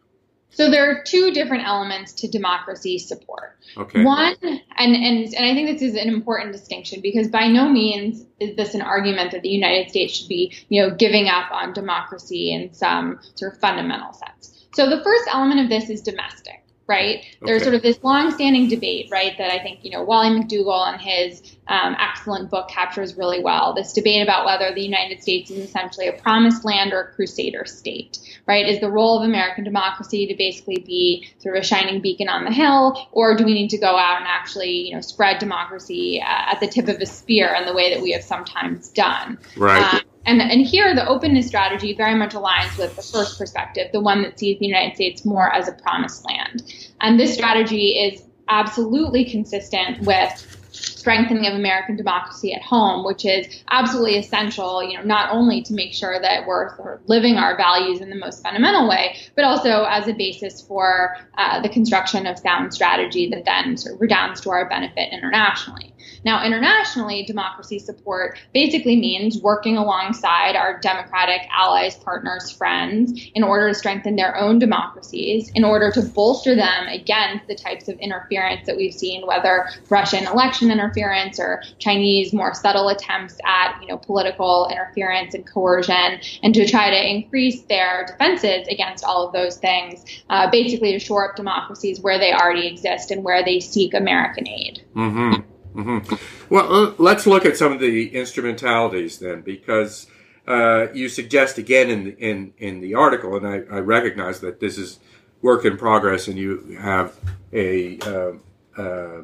So 0.54 0.70
there 0.70 0.90
are 0.90 1.02
two 1.02 1.30
different 1.30 1.66
elements 1.66 2.12
to 2.14 2.28
democracy 2.28 2.98
support. 2.98 3.56
Okay. 3.74 4.04
One, 4.04 4.36
and, 4.42 4.60
and, 4.76 4.94
and 5.34 5.46
I 5.46 5.54
think 5.54 5.70
this 5.70 5.80
is 5.80 5.96
an 5.96 6.08
important 6.08 6.52
distinction 6.52 7.00
because 7.00 7.28
by 7.28 7.46
no 7.46 7.70
means 7.70 8.26
is 8.38 8.54
this 8.56 8.74
an 8.74 8.82
argument 8.82 9.30
that 9.32 9.40
the 9.40 9.48
United 9.48 9.88
States 9.88 10.14
should 10.14 10.28
be, 10.28 10.54
you 10.68 10.82
know, 10.82 10.94
giving 10.94 11.28
up 11.28 11.50
on 11.52 11.72
democracy 11.72 12.52
in 12.52 12.70
some 12.74 13.18
sort 13.34 13.54
of 13.54 13.60
fundamental 13.60 14.12
sense. 14.12 14.66
So 14.74 14.90
the 14.90 15.02
first 15.02 15.24
element 15.32 15.60
of 15.60 15.70
this 15.70 15.88
is 15.88 16.02
domestic 16.02 16.61
right? 16.86 17.18
Okay. 17.18 17.36
There's 17.42 17.62
sort 17.62 17.74
of 17.74 17.82
this 17.82 18.02
long-standing 18.02 18.68
debate, 18.68 19.08
right, 19.10 19.36
that 19.38 19.52
I 19.52 19.58
think 19.62 19.80
you 19.84 19.90
know 19.90 20.02
Wally 20.02 20.30
McDougall 20.30 20.92
and 20.92 21.00
his 21.00 21.56
um, 21.68 21.96
excellent 21.98 22.50
book 22.50 22.68
captures 22.68 23.16
really 23.16 23.42
well. 23.42 23.74
This 23.74 23.92
debate 23.92 24.22
about 24.22 24.44
whether 24.44 24.74
the 24.74 24.82
United 24.82 25.22
States 25.22 25.50
is 25.50 25.58
essentially 25.58 26.08
a 26.08 26.12
promised 26.12 26.64
land 26.64 26.92
or 26.92 27.00
a 27.00 27.12
crusader 27.14 27.64
state, 27.64 28.18
right? 28.46 28.66
Is 28.68 28.80
the 28.80 28.90
role 28.90 29.18
of 29.18 29.24
American 29.24 29.64
democracy 29.64 30.26
to 30.26 30.34
basically 30.36 30.82
be 30.86 31.28
sort 31.38 31.56
of 31.56 31.62
a 31.62 31.66
shining 31.66 32.00
beacon 32.00 32.28
on 32.28 32.44
the 32.44 32.52
hill, 32.52 33.08
or 33.12 33.36
do 33.36 33.44
we 33.44 33.54
need 33.54 33.68
to 33.70 33.78
go 33.78 33.96
out 33.96 34.18
and 34.18 34.26
actually 34.26 34.88
you 34.88 34.94
know 34.94 35.00
spread 35.00 35.38
democracy 35.38 36.20
uh, 36.20 36.52
at 36.52 36.60
the 36.60 36.66
tip 36.66 36.88
of 36.88 37.00
a 37.00 37.06
spear 37.06 37.54
in 37.54 37.66
the 37.66 37.74
way 37.74 37.94
that 37.94 38.02
we 38.02 38.12
have 38.12 38.22
sometimes 38.22 38.88
done? 38.88 39.38
Right. 39.56 39.94
Um, 39.94 40.00
and, 40.24 40.40
and 40.40 40.64
here, 40.64 40.94
the 40.94 41.06
openness 41.06 41.46
strategy 41.46 41.94
very 41.94 42.14
much 42.14 42.32
aligns 42.32 42.78
with 42.78 42.94
the 42.96 43.02
first 43.02 43.38
perspective, 43.38 43.88
the 43.92 44.00
one 44.00 44.22
that 44.22 44.38
sees 44.38 44.58
the 44.58 44.66
United 44.66 44.94
States 44.94 45.24
more 45.24 45.52
as 45.52 45.68
a 45.68 45.72
promised 45.72 46.24
land. 46.24 46.62
And 47.00 47.18
this 47.18 47.34
strategy 47.34 47.98
is 47.98 48.22
absolutely 48.48 49.24
consistent 49.24 50.00
with 50.02 50.58
strengthening 50.70 51.46
of 51.46 51.54
American 51.54 51.96
democracy 51.96 52.54
at 52.54 52.62
home, 52.62 53.04
which 53.04 53.24
is 53.24 53.62
absolutely 53.70 54.16
essential, 54.16 54.82
you 54.82 54.96
know, 54.96 55.04
not 55.04 55.30
only 55.32 55.62
to 55.62 55.74
make 55.74 55.92
sure 55.92 56.20
that 56.20 56.46
we're 56.46 56.98
living 57.06 57.36
our 57.36 57.56
values 57.56 58.00
in 58.00 58.08
the 58.08 58.16
most 58.16 58.42
fundamental 58.42 58.88
way, 58.88 59.16
but 59.34 59.44
also 59.44 59.84
as 59.84 60.08
a 60.08 60.12
basis 60.12 60.62
for 60.62 61.16
uh, 61.36 61.60
the 61.60 61.68
construction 61.68 62.26
of 62.26 62.38
sound 62.38 62.72
strategy 62.72 63.28
that 63.28 63.44
then 63.44 63.76
sort 63.76 63.96
of 63.96 64.00
redounds 64.00 64.40
to 64.40 64.50
our 64.50 64.68
benefit 64.68 65.12
internationally. 65.12 65.91
Now, 66.24 66.44
internationally, 66.44 67.24
democracy 67.24 67.78
support 67.78 68.38
basically 68.54 68.96
means 68.96 69.40
working 69.40 69.76
alongside 69.76 70.56
our 70.56 70.78
democratic 70.78 71.42
allies, 71.50 71.96
partners, 71.96 72.50
friends 72.50 73.30
in 73.34 73.42
order 73.42 73.68
to 73.68 73.74
strengthen 73.74 74.16
their 74.16 74.36
own 74.36 74.58
democracies, 74.58 75.50
in 75.54 75.64
order 75.64 75.90
to 75.92 76.02
bolster 76.02 76.54
them 76.54 76.86
against 76.88 77.46
the 77.46 77.54
types 77.54 77.88
of 77.88 77.98
interference 77.98 78.66
that 78.66 78.76
we've 78.76 78.94
seen, 78.94 79.26
whether 79.26 79.68
Russian 79.88 80.26
election 80.26 80.70
interference 80.70 81.40
or 81.40 81.62
Chinese 81.78 82.32
more 82.32 82.54
subtle 82.54 82.88
attempts 82.88 83.38
at, 83.44 83.80
you 83.80 83.88
know, 83.88 83.96
political 83.96 84.68
interference 84.70 85.34
and 85.34 85.46
coercion, 85.46 86.20
and 86.42 86.54
to 86.54 86.66
try 86.66 86.90
to 86.90 87.10
increase 87.10 87.62
their 87.62 88.06
defenses 88.06 88.68
against 88.68 89.04
all 89.04 89.26
of 89.26 89.32
those 89.32 89.56
things, 89.56 90.04
uh, 90.30 90.50
basically 90.50 90.92
to 90.92 90.98
shore 90.98 91.28
up 91.28 91.36
democracies 91.36 92.00
where 92.00 92.18
they 92.18 92.32
already 92.32 92.66
exist 92.66 93.10
and 93.10 93.24
where 93.24 93.44
they 93.44 93.60
seek 93.60 93.94
American 93.94 94.46
aid. 94.46 94.82
Mm-hmm. 94.94 95.51
Mm-hmm. 95.74 96.54
Well, 96.54 96.94
let's 96.98 97.26
look 97.26 97.46
at 97.46 97.56
some 97.56 97.72
of 97.72 97.80
the 97.80 98.14
instrumentalities 98.14 99.18
then, 99.18 99.40
because 99.40 100.06
uh, 100.46 100.88
you 100.92 101.08
suggest 101.08 101.58
again 101.58 101.88
in 101.88 102.04
the, 102.04 102.18
in 102.18 102.52
in 102.58 102.80
the 102.80 102.94
article, 102.94 103.36
and 103.36 103.46
I, 103.46 103.76
I, 103.76 103.78
recognize 103.78 104.40
that 104.40 104.60
this 104.60 104.76
is 104.76 104.98
work 105.40 105.64
in 105.64 105.76
progress, 105.76 106.28
and 106.28 106.36
you 106.36 106.76
have 106.80 107.16
a 107.52 107.98
uh, 108.00 108.32
uh, 108.80 109.22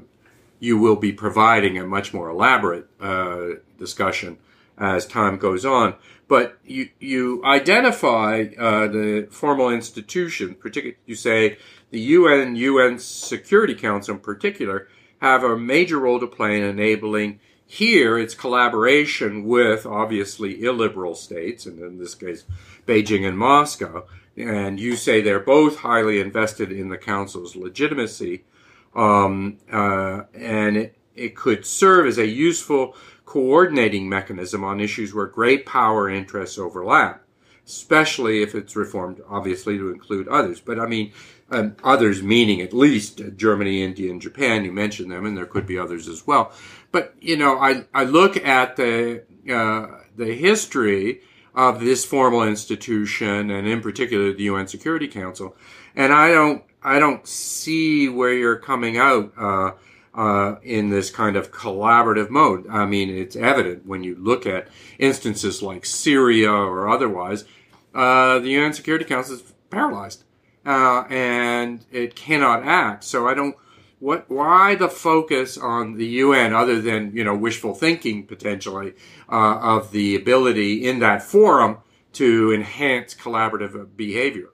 you 0.61 0.79
will 0.79 0.97
be 0.97 1.13
providing 1.13 1.79
a 1.79 1.87
much 1.87 2.15
more 2.15 2.31
elaborate 2.31 2.89
uh, 3.01 3.49
discussion 3.79 4.39
as 4.79 5.07
time 5.07 5.39
goes 5.39 5.65
on. 5.65 5.95
But 6.29 6.59
you 6.65 6.91
you 7.01 7.45
identify 7.45 8.47
uh, 8.59 8.87
the 8.89 9.29
formal 9.31 9.71
institution, 9.71 10.55
particularly 10.55 10.99
you 11.05 11.15
say 11.15 11.59
the 11.91 12.01
UN 12.01 12.55
UN 12.57 12.99
Security 12.99 13.75
Council 13.75 14.15
in 14.15 14.21
particular 14.21 14.89
have 15.21 15.43
a 15.43 15.57
major 15.57 15.99
role 15.99 16.21
to 16.21 16.27
play 16.27 16.57
in 16.57 16.65
enabling 16.65 17.41
here 17.67 18.19
its 18.19 18.35
collaboration 18.35 19.45
with 19.45 19.85
obviously 19.85 20.65
illiberal 20.65 21.15
states, 21.15 21.67
and 21.67 21.79
in 21.81 21.99
this 21.99 22.15
case, 22.15 22.45
Beijing 22.87 23.29
and 23.29 23.39
Moscow. 23.39 24.07
And 24.37 24.81
you 24.81 24.97
say 24.97 25.21
they're 25.21 25.39
both 25.41 25.79
highly 25.79 26.19
invested 26.19 26.73
in 26.73 26.89
the 26.89 26.97
Council's 26.97 27.57
legitimacy, 27.57 28.45
um, 28.95 29.59
uh, 29.71 30.23
and 30.33 30.77
it, 30.77 30.97
it 31.15 31.37
could 31.37 31.67
serve 31.67 32.07
as 32.07 32.19
a 32.19 32.27
useful 32.27 32.95
coordinating 33.27 34.09
mechanism 34.09 34.65
on 34.65 34.81
issues 34.81 35.13
where 35.13 35.27
great 35.27 35.67
power 35.67 36.09
interests 36.09 36.57
overlap, 36.57 37.23
especially 37.67 38.43
if 38.43 38.55
it's 38.55 38.77
reformed, 38.77 39.21
obviously, 39.29 39.77
to 39.77 39.91
include 39.91 40.27
others. 40.29 40.61
But 40.61 40.81
I 40.81 40.87
mean, 40.87 41.13
um, 41.51 41.77
others 41.83 42.23
meaning 42.23 42.61
at 42.61 42.73
least 42.73 43.21
Germany, 43.37 43.83
India, 43.83 44.11
and 44.11 44.21
Japan. 44.21 44.65
You 44.65 44.73
mentioned 44.73 45.11
them, 45.11 45.25
and 45.25 45.37
there 45.37 45.47
could 45.47 45.67
be 45.67 45.79
others 45.79 46.09
as 46.09 46.27
well. 46.27 46.53
But 46.93 47.15
you 47.21 47.37
know, 47.37 47.59
I 47.59 47.85
I 47.95 48.05
look 48.05 48.37
at 48.37 48.77
the 48.77 49.25
uh, 49.51 49.87
the 50.17 50.35
history 50.35 51.23
of 51.55 51.81
this 51.81 52.05
formal 52.05 52.43
institution, 52.43 53.51
and 53.51 53.67
in 53.67 53.81
particular 53.81 54.33
the 54.33 54.45
UN 54.45 54.69
Security 54.69 55.09
Council, 55.09 55.57
and 55.97 56.13
I 56.13 56.33
don't 56.33 56.65
I 56.83 56.99
don't 56.99 57.27
see 57.27 58.09
where 58.09 58.33
you're 58.33 58.59
coming 58.59 58.99
out. 58.99 59.33
Uh, 59.37 59.73
uh, 60.15 60.57
in 60.65 60.91
this 60.91 61.11
kind 61.11 61.37
of 61.37 61.53
collaborative 61.53 62.29
mode. 62.29 62.67
I 62.69 62.87
mean, 62.87 63.09
it's 63.09 63.37
evident 63.37 63.87
when 63.87 64.03
you 64.03 64.17
look 64.17 64.47
at 64.47 64.67
instances 64.99 65.63
like 65.63 65.87
Syria 65.87 66.51
or 66.51 66.89
otherwise, 66.89 67.45
uh, 67.95 68.41
the 68.41 68.49
UN 68.49 68.73
Security 68.73 69.05
Council 69.05 69.37
is 69.37 69.43
paralyzed 69.71 70.25
uh, 70.67 71.05
and 71.09 71.85
it 71.91 72.15
cannot 72.15 72.65
act. 72.65 73.05
So 73.05 73.27
I 73.29 73.35
don't. 73.35 73.57
What? 73.99 74.31
Why 74.31 74.75
the 74.75 74.89
focus 74.89 75.59
on 75.59 75.95
the 75.95 76.07
UN 76.07 76.55
other 76.55 76.81
than 76.81 77.13
you 77.17 77.25
know 77.25 77.37
wishful 77.37 77.75
thinking 77.75 78.27
potentially 78.27 78.95
uh, 79.29 79.59
of 79.59 79.91
the 79.91 80.15
ability 80.15 80.87
in 80.87 81.01
that 81.01 81.23
forum 81.23 81.79
to 82.15 82.53
enhance 82.53 83.15
collaborative 83.15 83.97
behavior? 83.97 84.51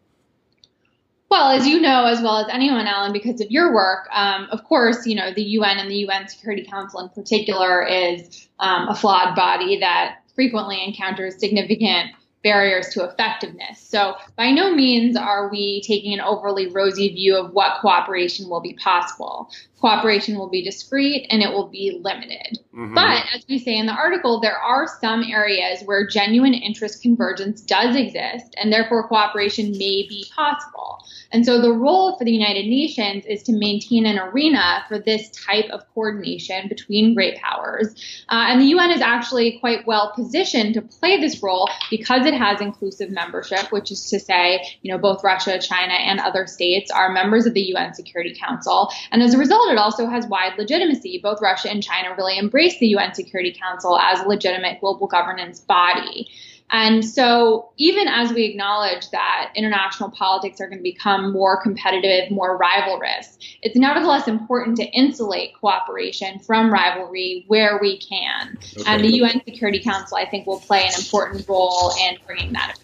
Well, 1.30 1.50
as 1.50 1.66
you 1.66 1.80
know 1.80 2.06
as 2.06 2.22
well 2.22 2.38
as 2.38 2.46
anyone, 2.48 2.86
Alan, 2.86 3.12
because 3.12 3.40
of 3.40 3.50
your 3.50 3.74
work, 3.74 4.08
um, 4.12 4.46
of 4.50 4.62
course, 4.64 5.06
you 5.06 5.16
know 5.16 5.32
the 5.32 5.42
UN 5.42 5.78
and 5.78 5.90
the 5.90 5.96
UN 6.06 6.28
Security 6.28 6.64
Council 6.64 7.00
in 7.00 7.08
particular 7.08 7.84
is 7.86 8.48
um, 8.60 8.88
a 8.88 8.94
flawed 8.94 9.34
body 9.34 9.80
that 9.80 10.20
frequently 10.34 10.82
encounters 10.84 11.38
significant 11.38 12.12
barriers 12.44 12.90
to 12.90 13.02
effectiveness. 13.02 13.80
So, 13.80 14.14
by 14.36 14.52
no 14.52 14.72
means 14.72 15.16
are 15.16 15.50
we 15.50 15.82
taking 15.82 16.12
an 16.12 16.20
overly 16.20 16.70
rosy 16.70 17.08
view 17.08 17.36
of 17.36 17.52
what 17.52 17.80
cooperation 17.80 18.48
will 18.48 18.60
be 18.60 18.74
possible. 18.74 19.50
Cooperation 19.80 20.38
will 20.38 20.48
be 20.48 20.62
discreet 20.62 21.26
and 21.30 21.42
it 21.42 21.50
will 21.50 21.68
be 21.68 22.00
limited. 22.02 22.58
Mm-hmm. 22.74 22.94
But 22.94 23.24
as 23.34 23.44
we 23.48 23.58
say 23.58 23.76
in 23.76 23.86
the 23.86 23.92
article, 23.92 24.40
there 24.40 24.56
are 24.56 24.86
some 25.00 25.24
areas 25.24 25.82
where 25.84 26.06
genuine 26.06 26.54
interest 26.54 27.02
convergence 27.02 27.60
does 27.60 27.94
exist 27.96 28.54
and 28.56 28.72
therefore 28.72 29.08
cooperation 29.08 29.72
may 29.72 30.06
be 30.08 30.26
possible. 30.34 31.04
And 31.32 31.44
so 31.44 31.60
the 31.60 31.72
role 31.72 32.16
for 32.16 32.24
the 32.24 32.32
United 32.32 32.66
Nations 32.66 33.24
is 33.26 33.42
to 33.42 33.52
maintain 33.52 34.06
an 34.06 34.18
arena 34.18 34.84
for 34.88 34.98
this 34.98 35.30
type 35.30 35.66
of 35.70 35.82
coordination 35.92 36.68
between 36.68 37.14
great 37.14 37.36
powers. 37.36 37.88
Uh, 38.28 38.46
and 38.48 38.60
the 38.60 38.66
UN 38.66 38.90
is 38.90 39.00
actually 39.00 39.58
quite 39.58 39.86
well 39.86 40.12
positioned 40.14 40.74
to 40.74 40.82
play 40.82 41.20
this 41.20 41.42
role 41.42 41.68
because 41.90 42.26
has 42.34 42.60
inclusive 42.60 43.10
membership, 43.10 43.72
which 43.72 43.90
is 43.90 44.08
to 44.10 44.20
say, 44.20 44.64
you 44.82 44.92
know, 44.92 44.98
both 44.98 45.24
Russia, 45.24 45.58
China, 45.58 45.94
and 45.94 46.20
other 46.20 46.46
states 46.46 46.90
are 46.90 47.12
members 47.12 47.46
of 47.46 47.54
the 47.54 47.62
UN 47.62 47.94
Security 47.94 48.34
Council. 48.34 48.90
And 49.10 49.22
as 49.22 49.34
a 49.34 49.38
result, 49.38 49.70
it 49.70 49.78
also 49.78 50.06
has 50.06 50.26
wide 50.26 50.58
legitimacy. 50.58 51.20
Both 51.22 51.40
Russia 51.40 51.70
and 51.70 51.82
China 51.82 52.14
really 52.16 52.38
embrace 52.38 52.78
the 52.78 52.88
UN 52.88 53.14
Security 53.14 53.52
Council 53.52 53.98
as 53.98 54.20
a 54.20 54.28
legitimate 54.28 54.80
global 54.80 55.06
governance 55.06 55.60
body. 55.60 56.28
And 56.70 57.04
so, 57.04 57.70
even 57.76 58.08
as 58.08 58.32
we 58.32 58.44
acknowledge 58.44 59.10
that 59.10 59.52
international 59.54 60.10
politics 60.10 60.60
are 60.60 60.66
going 60.66 60.78
to 60.78 60.82
become 60.82 61.32
more 61.32 61.60
competitive, 61.60 62.30
more 62.30 62.58
rivalrous, 62.58 63.36
it's 63.62 63.76
nevertheless 63.76 64.26
important 64.28 64.78
to 64.78 64.84
insulate 64.84 65.54
cooperation 65.60 66.38
from 66.40 66.72
rivalry 66.72 67.44
where 67.48 67.78
we 67.80 67.98
can. 67.98 68.58
Okay. 68.78 68.82
And 68.86 69.04
the 69.04 69.14
UN 69.16 69.42
Security 69.44 69.78
Council, 69.78 70.16
I 70.16 70.24
think, 70.24 70.46
will 70.46 70.58
play 70.58 70.84
an 70.84 70.94
important 70.96 71.46
role 71.48 71.92
in 72.00 72.16
bringing 72.26 72.52
that. 72.54 72.76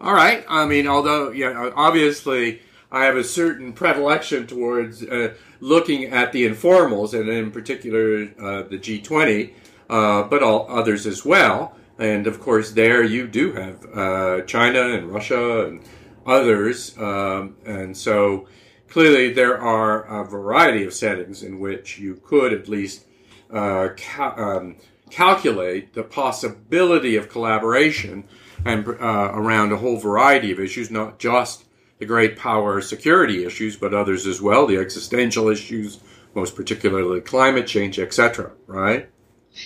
All 0.00 0.14
right. 0.14 0.44
I 0.48 0.66
mean, 0.66 0.88
although, 0.88 1.30
yeah, 1.30 1.70
obviously, 1.76 2.60
I 2.90 3.04
have 3.04 3.16
a 3.16 3.24
certain 3.24 3.72
predilection 3.72 4.46
towards 4.46 5.02
uh, 5.04 5.34
looking 5.60 6.06
at 6.06 6.32
the 6.32 6.44
informals, 6.46 7.14
and 7.18 7.28
in 7.28 7.52
particular 7.52 8.28
uh, 8.40 8.62
the 8.62 8.78
G20, 8.78 9.52
uh, 9.88 10.24
but 10.24 10.42
all 10.42 10.66
others 10.68 11.06
as 11.06 11.24
well. 11.24 11.76
And 11.98 12.26
of 12.26 12.40
course, 12.40 12.72
there 12.72 13.02
you 13.02 13.26
do 13.26 13.52
have 13.52 13.86
uh, 13.94 14.40
China 14.42 14.92
and 14.92 15.10
Russia 15.10 15.66
and 15.66 15.82
others. 16.26 16.96
Um, 16.98 17.56
and 17.64 17.96
so 17.96 18.46
clearly, 18.88 19.32
there 19.32 19.60
are 19.60 20.02
a 20.04 20.24
variety 20.24 20.84
of 20.84 20.94
settings 20.94 21.42
in 21.42 21.58
which 21.58 21.98
you 21.98 22.20
could 22.24 22.52
at 22.52 22.68
least 22.68 23.06
uh, 23.52 23.88
um, 24.18 24.76
calculate 25.10 25.92
the 25.92 26.02
possibility 26.02 27.16
of 27.16 27.28
collaboration 27.28 28.24
and 28.64 28.86
uh, 28.88 29.30
around 29.34 29.72
a 29.72 29.76
whole 29.76 29.98
variety 29.98 30.52
of 30.52 30.60
issues, 30.60 30.90
not 30.90 31.18
just 31.18 31.64
the 31.98 32.06
great 32.06 32.36
power 32.36 32.80
security 32.80 33.44
issues, 33.44 33.76
but 33.76 33.92
others 33.92 34.26
as 34.26 34.40
well, 34.40 34.66
the 34.66 34.76
existential 34.76 35.48
issues, 35.48 36.00
most 36.34 36.56
particularly 36.56 37.20
climate 37.20 37.66
change, 37.66 37.98
etc. 37.98 38.52
Right? 38.66 39.08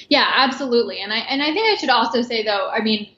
Yeah, 0.08 0.30
absolutely. 0.36 1.00
And 1.00 1.12
I 1.12 1.18
and 1.18 1.42
I 1.42 1.52
think 1.52 1.66
I 1.66 1.80
should 1.80 1.90
also 1.90 2.22
say 2.22 2.44
though, 2.44 2.70
I 2.70 2.80
mean, 2.80 3.08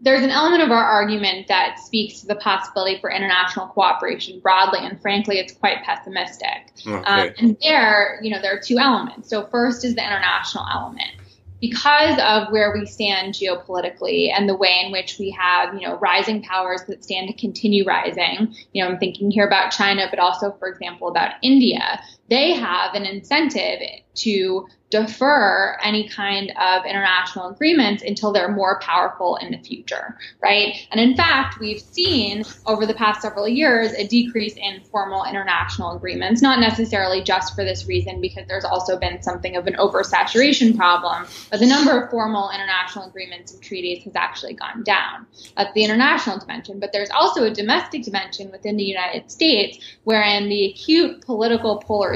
there's 0.00 0.22
an 0.22 0.30
element 0.30 0.62
of 0.62 0.70
our 0.70 0.84
argument 0.84 1.48
that 1.48 1.78
speaks 1.78 2.20
to 2.20 2.26
the 2.26 2.36
possibility 2.36 3.00
for 3.00 3.10
international 3.10 3.66
cooperation 3.68 4.40
broadly, 4.40 4.80
and 4.82 5.00
frankly, 5.00 5.38
it's 5.38 5.54
quite 5.54 5.82
pessimistic. 5.84 6.72
Okay. 6.86 6.90
Um, 6.90 7.30
and 7.38 7.56
there, 7.62 8.20
you 8.22 8.30
know, 8.30 8.40
there 8.40 8.54
are 8.54 8.60
two 8.60 8.78
elements. 8.78 9.30
So 9.30 9.46
first 9.46 9.84
is 9.84 9.94
the 9.94 10.02
international 10.02 10.66
element 10.70 11.12
because 11.60 12.18
of 12.20 12.52
where 12.52 12.72
we 12.74 12.84
stand 12.84 13.34
geopolitically 13.34 14.30
and 14.30 14.48
the 14.48 14.54
way 14.54 14.82
in 14.84 14.92
which 14.92 15.18
we 15.18 15.30
have, 15.30 15.74
you 15.74 15.80
know, 15.80 15.96
rising 15.96 16.42
powers 16.42 16.82
that 16.86 17.02
stand 17.02 17.28
to 17.28 17.34
continue 17.34 17.84
rising. 17.86 18.54
You 18.72 18.84
know, 18.84 18.90
I'm 18.90 18.98
thinking 18.98 19.30
here 19.30 19.46
about 19.46 19.70
China, 19.70 20.06
but 20.10 20.18
also, 20.18 20.52
for 20.58 20.68
example, 20.68 21.08
about 21.08 21.34
India. 21.42 22.02
They 22.28 22.52
have 22.52 22.94
an 22.94 23.04
incentive 23.04 23.80
to 24.16 24.66
defer 24.90 25.76
any 25.82 26.08
kind 26.08 26.52
of 26.60 26.84
international 26.86 27.48
agreements 27.48 28.04
until 28.04 28.32
they're 28.32 28.52
more 28.52 28.78
powerful 28.80 29.36
in 29.36 29.50
the 29.50 29.58
future, 29.58 30.16
right? 30.40 30.76
And 30.92 31.00
in 31.00 31.16
fact, 31.16 31.58
we've 31.58 31.80
seen 31.80 32.44
over 32.66 32.86
the 32.86 32.94
past 32.94 33.20
several 33.20 33.48
years 33.48 33.92
a 33.92 34.06
decrease 34.06 34.54
in 34.54 34.80
formal 34.84 35.24
international 35.24 35.96
agreements, 35.96 36.40
not 36.40 36.60
necessarily 36.60 37.20
just 37.20 37.56
for 37.56 37.64
this 37.64 37.86
reason, 37.86 38.20
because 38.20 38.46
there's 38.46 38.64
also 38.64 38.96
been 38.96 39.20
something 39.22 39.56
of 39.56 39.66
an 39.66 39.74
oversaturation 39.74 40.76
problem, 40.76 41.26
but 41.50 41.58
the 41.58 41.66
number 41.66 42.00
of 42.00 42.08
formal 42.08 42.50
international 42.54 43.08
agreements 43.08 43.52
and 43.52 43.62
treaties 43.62 44.04
has 44.04 44.14
actually 44.14 44.54
gone 44.54 44.84
down. 44.84 45.26
That's 45.56 45.74
the 45.74 45.82
international 45.82 46.38
dimension, 46.38 46.78
but 46.78 46.92
there's 46.92 47.10
also 47.10 47.42
a 47.42 47.50
domestic 47.50 48.04
dimension 48.04 48.52
within 48.52 48.76
the 48.76 48.84
United 48.84 49.32
States 49.32 49.78
wherein 50.04 50.48
the 50.48 50.66
acute 50.66 51.22
political 51.22 51.78
polarization 51.78 52.15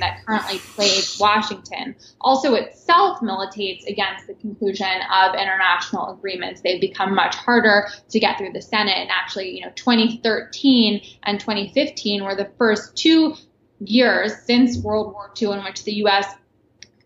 that 0.00 0.24
currently 0.24 0.58
plagues 0.74 1.18
Washington 1.18 1.94
also 2.20 2.54
itself 2.54 3.22
militates 3.22 3.84
against 3.86 4.26
the 4.26 4.34
conclusion 4.34 4.86
of 5.12 5.34
international 5.34 6.12
agreements. 6.12 6.60
They've 6.60 6.80
become 6.80 7.14
much 7.14 7.34
harder 7.36 7.88
to 8.10 8.20
get 8.20 8.38
through 8.38 8.52
the 8.52 8.62
Senate. 8.62 8.96
And 8.96 9.10
actually, 9.10 9.56
you 9.56 9.62
know, 9.62 9.72
2013 9.74 11.00
and 11.24 11.40
2015 11.40 12.24
were 12.24 12.34
the 12.34 12.50
first 12.58 12.96
two 12.96 13.34
years 13.80 14.32
since 14.44 14.78
World 14.78 15.12
War 15.12 15.30
II 15.40 15.52
in 15.52 15.64
which 15.64 15.84
the 15.84 15.94
U.S. 15.94 16.34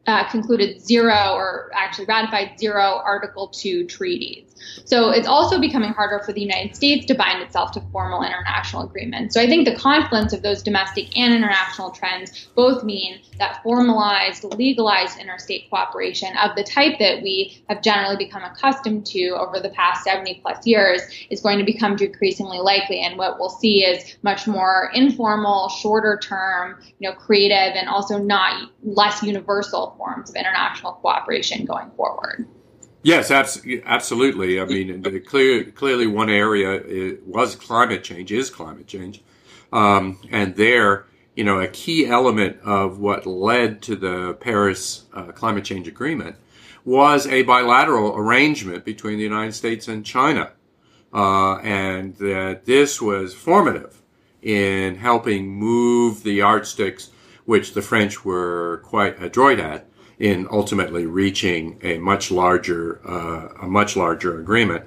Uh, 0.07 0.29
concluded 0.31 0.81
zero 0.81 1.35
or 1.35 1.71
actually 1.75 2.07
ratified 2.07 2.59
zero 2.59 3.01
Article 3.05 3.49
2 3.49 3.87
treaties. 3.87 4.48
So 4.85 5.11
it's 5.11 5.29
also 5.29 5.61
becoming 5.61 5.93
harder 5.93 6.23
for 6.25 6.33
the 6.33 6.41
United 6.41 6.75
States 6.75 7.07
to 7.07 7.15
bind 7.15 7.43
itself 7.43 7.73
to 7.73 7.81
formal 7.93 8.23
international 8.23 8.83
agreements. 8.83 9.35
So 9.35 9.41
I 9.41 9.47
think 9.47 9.67
the 9.69 9.75
confluence 9.75 10.33
of 10.33 10.43
those 10.43 10.63
domestic 10.63 11.17
and 11.17 11.35
international 11.35 11.91
trends 11.91 12.49
both 12.55 12.85
mean 12.85 13.21
that 13.39 13.63
formalized, 13.63 14.45
legalized 14.45 15.19
interstate 15.19 15.69
cooperation 15.71 16.37
of 16.39 16.57
the 16.57 16.65
type 16.65 16.99
that 16.99 17.23
we 17.23 17.63
have 17.69 17.83
generally 17.83 18.17
become 18.17 18.43
accustomed 18.43 19.07
to 19.07 19.31
over 19.31 19.61
the 19.61 19.71
past 19.71 20.05
70 20.05 20.41
plus 20.43 20.67
years 20.67 21.03
is 21.31 21.41
going 21.41 21.59
to 21.59 21.65
become 21.65 21.97
decreasingly 21.97 22.59
likely. 22.59 23.01
And 23.01 23.19
what 23.19 23.39
we'll 23.39 23.51
see 23.51 23.85
is 23.85 24.17
much 24.23 24.47
more 24.47 24.91
informal, 24.95 25.69
shorter 25.69 26.19
term, 26.23 26.81
you 26.99 27.09
know, 27.09 27.15
creative 27.15 27.75
and 27.77 27.89
also 27.89 28.19
not 28.19 28.71
less 28.83 29.23
universal 29.23 29.95
forms 29.97 30.31
of 30.31 30.37
international 30.37 30.93
cooperation 30.95 31.65
going 31.65 31.91
forward. 31.93 32.47
Yes, 33.03 33.31
absolutely. 33.31 34.61
I 34.61 34.65
mean, 34.65 35.03
clear, 35.25 35.65
clearly 35.65 36.07
one 36.07 36.29
area 36.29 37.17
was 37.25 37.55
climate 37.55 38.03
change, 38.03 38.33
is 38.33 38.51
climate 38.51 38.87
change. 38.87 39.23
Um, 39.73 40.19
and 40.31 40.57
there, 40.57 41.07
you 41.37 41.45
know, 41.45 41.61
a 41.61 41.69
key 41.69 42.07
element 42.07 42.59
of 42.65 42.99
what 42.99 43.27
led 43.27 43.83
to 43.83 43.97
the 43.97 44.35
Paris 44.35 45.05
uh, 45.15 45.31
Climate 45.33 45.65
Change 45.65 45.87
Agreement 45.87 46.37
was 46.85 47.27
a 47.27 47.43
bilateral 47.43 48.17
arrangement 48.17 48.85
between 48.85 49.19
the 49.19 49.25
United 49.25 49.53
States 49.53 49.89
and 49.89 50.05
China. 50.05 50.53
Uh, 51.13 51.57
and 51.59 52.17
that 52.17 52.67
this 52.67 53.01
was 53.01 53.33
formative 53.33 54.03
in 54.43 54.97
helping 54.97 55.49
move 55.49 56.23
the 56.23 56.33
yardsticks, 56.35 57.11
which 57.47 57.73
the 57.73 57.83
French 57.83 58.25
were 58.25 58.83
quite 58.85 59.21
adroit 59.23 59.59
at, 59.59 59.89
in 60.19 60.49
ultimately 60.51 61.07
reaching 61.07 61.79
a 61.83 61.99
much 61.99 62.31
larger 62.31 63.01
uh, 63.09 63.49
a 63.63 63.69
much 63.69 63.97
larger 63.97 64.41
agreement. 64.41 64.85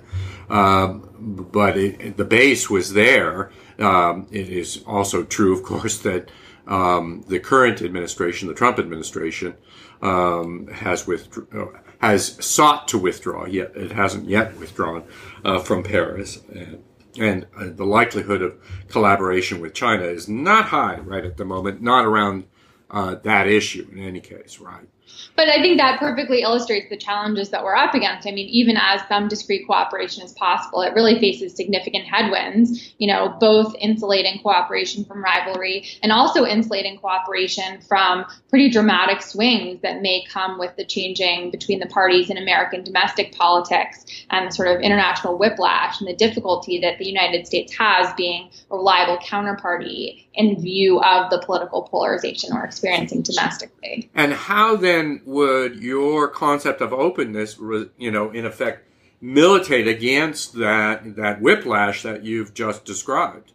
Um, 0.49 1.47
but 1.53 1.77
it, 1.77 2.17
the 2.17 2.25
base 2.25 2.69
was 2.69 2.93
there. 2.93 3.51
Um, 3.79 4.27
it 4.31 4.49
is 4.49 4.83
also 4.85 5.23
true, 5.23 5.53
of 5.53 5.63
course, 5.63 5.97
that 5.99 6.29
um, 6.67 7.23
the 7.27 7.39
current 7.39 7.81
administration, 7.81 8.47
the 8.47 8.53
Trump 8.53 8.77
administration, 8.77 9.55
um, 10.01 10.67
has 10.67 11.07
withdraw, 11.07 11.69
has 11.99 12.43
sought 12.43 12.87
to 12.89 12.97
withdraw. 12.97 13.45
Yet 13.45 13.71
it 13.75 13.91
hasn't 13.91 14.27
yet 14.27 14.57
withdrawn 14.57 15.03
uh, 15.45 15.59
from 15.59 15.83
Paris. 15.83 16.41
And, 16.53 16.83
and 17.17 17.45
uh, 17.57 17.67
the 17.69 17.85
likelihood 17.85 18.41
of 18.41 18.55
collaboration 18.89 19.61
with 19.61 19.73
China 19.73 20.03
is 20.03 20.27
not 20.27 20.65
high 20.65 20.97
right 20.97 21.25
at 21.25 21.37
the 21.37 21.45
moment, 21.45 21.81
not 21.81 22.05
around 22.05 22.45
uh, 22.89 23.15
that 23.15 23.47
issue 23.47 23.87
in 23.91 23.99
any 23.99 24.19
case, 24.19 24.59
right? 24.59 24.87
But 25.35 25.49
I 25.49 25.61
think 25.61 25.77
that 25.77 25.99
perfectly 25.99 26.41
illustrates 26.41 26.89
the 26.89 26.97
challenges 26.97 27.49
that 27.49 27.63
we're 27.63 27.75
up 27.75 27.93
against. 27.93 28.27
I 28.27 28.31
mean, 28.31 28.47
even 28.47 28.77
as 28.77 29.01
some 29.07 29.27
discrete 29.27 29.65
cooperation 29.67 30.23
is 30.23 30.33
possible, 30.33 30.81
it 30.81 30.93
really 30.93 31.19
faces 31.19 31.55
significant 31.55 32.05
headwinds, 32.05 32.93
you 32.97 33.07
know, 33.07 33.35
both 33.39 33.73
insulating 33.79 34.39
cooperation 34.41 35.05
from 35.05 35.23
rivalry 35.23 35.85
and 36.03 36.11
also 36.11 36.45
insulating 36.45 36.97
cooperation 36.97 37.81
from 37.81 38.25
pretty 38.49 38.69
dramatic 38.69 39.21
swings 39.21 39.81
that 39.81 40.01
may 40.01 40.23
come 40.29 40.59
with 40.59 40.75
the 40.75 40.85
changing 40.85 41.51
between 41.51 41.79
the 41.79 41.87
parties 41.87 42.29
in 42.29 42.37
American 42.37 42.83
domestic 42.83 43.33
politics 43.35 44.05
and 44.29 44.47
the 44.47 44.51
sort 44.51 44.67
of 44.67 44.81
international 44.81 45.37
whiplash 45.37 45.99
and 45.99 46.07
the 46.07 46.15
difficulty 46.15 46.79
that 46.81 46.97
the 46.97 47.05
United 47.05 47.45
States 47.45 47.73
has 47.77 48.13
being 48.13 48.49
a 48.69 48.75
reliable 48.75 49.17
counterparty 49.17 50.25
in 50.33 50.61
view 50.61 50.99
of 51.01 51.29
the 51.29 51.39
political 51.39 51.83
polarization 51.83 52.53
we're 52.53 52.63
experiencing 52.63 53.21
domestically. 53.21 54.09
And 54.15 54.33
how 54.33 54.77
then 54.77 55.10
would 55.25 55.75
your 55.81 56.27
concept 56.27 56.81
of 56.81 56.93
openness, 56.93 57.57
you 57.97 58.11
know, 58.11 58.31
in 58.31 58.45
effect, 58.45 58.87
militate 59.19 59.87
against 59.87 60.53
that 60.53 61.15
that 61.15 61.41
whiplash 61.41 62.03
that 62.03 62.23
you've 62.23 62.53
just 62.53 62.85
described? 62.85 63.53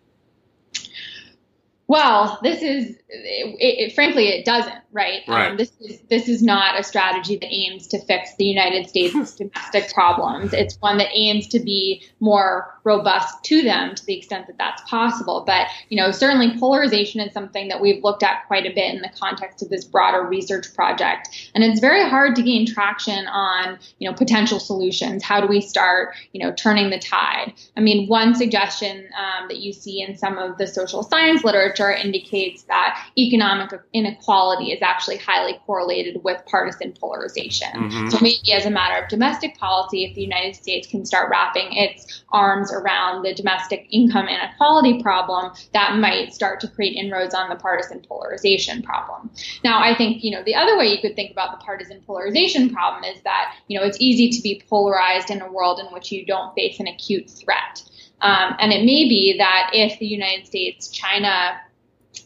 Well, 1.89 2.39
this 2.43 2.63
is, 2.63 2.97
it, 3.09 3.57
it, 3.89 3.95
frankly, 3.95 4.29
it 4.29 4.45
doesn't, 4.45 4.75
right? 4.97 5.23
right. 5.29 5.51
Um, 5.51 5.57
this 5.57 5.71
is 5.81 6.01
this 6.09 6.29
is 6.29 6.43
not 6.43 6.79
a 6.81 6.83
strategy 6.83 7.37
that 7.37 7.49
aims 7.49 7.87
to 7.89 8.01
fix 8.07 8.35
the 8.37 8.45
United 8.45 8.89
States 8.89 9.35
domestic 9.37 9.93
problems. 9.93 10.53
It's 10.53 10.77
one 10.81 10.99
that 10.99 11.09
aims 11.13 11.47
to 11.49 11.61
be 11.61 12.03
more 12.19 12.79
robust 12.85 13.45
to 13.45 13.63
them 13.63 13.95
to 13.95 14.07
the 14.07 14.17
extent 14.17 14.47
that 14.47 14.57
that's 14.59 14.83
possible. 14.89 15.45
But 15.47 15.69
you 15.91 15.97
know, 15.97 16.11
certainly 16.11 16.59
polarization 16.59 17.21
is 17.21 17.33
something 17.33 17.69
that 17.69 17.81
we've 17.81 18.03
looked 18.03 18.23
at 18.23 18.47
quite 18.47 18.65
a 18.65 18.75
bit 18.75 18.95
in 18.95 19.03
the 19.03 19.11
context 19.21 19.63
of 19.63 19.69
this 19.69 19.85
broader 19.85 20.23
research 20.27 20.75
project, 20.75 21.51
and 21.55 21.63
it's 21.63 21.81
very 21.81 22.09
hard 22.09 22.35
to 22.37 22.43
gain 22.43 22.67
traction 22.67 23.27
on 23.27 23.79
you 23.99 24.09
know 24.09 24.17
potential 24.17 24.59
solutions. 24.59 25.23
How 25.23 25.41
do 25.41 25.47
we 25.47 25.61
start 25.61 26.15
you 26.33 26.43
know 26.43 26.53
turning 26.55 26.91
the 26.91 26.99
tide? 26.99 27.53
I 27.77 27.81
mean, 27.81 28.09
one 28.09 28.35
suggestion 28.35 29.09
um, 29.17 29.49
that 29.49 29.59
you 29.59 29.73
see 29.73 30.01
in 30.01 30.17
some 30.17 30.39
of 30.39 30.57
the 30.57 30.67
social 30.67 31.03
science 31.03 31.45
literature 31.45 31.67
literature 31.67 31.93
indicates 31.93 32.65
that 32.65 33.07
economic 33.19 33.71
inequality 33.93 34.73
is 34.73 34.83
actually 34.87 35.19
highly 35.19 35.61
correlated 35.67 36.23
with 36.25 36.41
partisan 36.47 36.93
polarization. 36.93 37.69
Mm-hmm. 37.75 38.09
So 38.11 38.19
maybe 38.21 38.53
as 38.53 38.67
a 38.67 38.71
matter 38.71 39.03
of 39.03 39.09
domestic 39.09 39.59
policy, 39.59 40.05
if 40.05 40.15
the 40.15 40.23
United 40.23 40.55
States 40.55 40.87
can 40.87 41.05
start 41.05 41.31
wrapping 41.31 41.73
its 41.73 42.25
arms 42.31 42.73
around 42.73 43.23
the 43.23 43.35
domestic 43.35 43.87
income 43.91 44.29
inequality 44.29 45.03
problem, 45.03 45.53
that 45.73 45.97
might 45.97 46.33
start 46.33 46.61
to 46.61 46.69
create 46.69 46.97
inroads 46.97 47.35
on 47.35 47.49
the 47.49 47.57
partisan 47.57 48.01
polarization 48.01 48.83
problem. 48.83 49.31
Now, 49.65 49.81
I 49.83 49.95
think, 49.95 50.23
you 50.23 50.31
know, 50.31 50.43
the 50.45 50.55
other 50.55 50.79
way 50.79 50.87
you 50.87 51.01
could 51.01 51.17
think 51.17 51.33
about 51.33 51.59
the 51.59 51.65
partisan 51.65 52.01
polarization 52.07 52.71
problem 52.71 53.05
is 53.05 53.21
that, 53.23 53.57
you 53.69 53.79
know, 53.79 53.85
it's 53.85 53.99
easy 54.01 54.31
to 54.31 54.43
be 54.43 54.63
polarized 54.69 55.31
in 55.31 55.43
a 55.43 55.51
world 55.51 55.81
in 55.81 55.87
which 55.87 56.13
you 56.13 56.25
don't 56.25 56.55
face 56.55 56.79
an 56.81 56.87
acute 56.87 57.29
threat. 57.29 57.83
Um, 58.21 58.57
and 58.59 58.73
it 58.73 58.85
may 58.85 59.09
be 59.09 59.35
that 59.39 59.71
if 59.75 59.99
the 59.99 60.07
United 60.07 60.47
States 60.47 60.89
China 60.89 61.61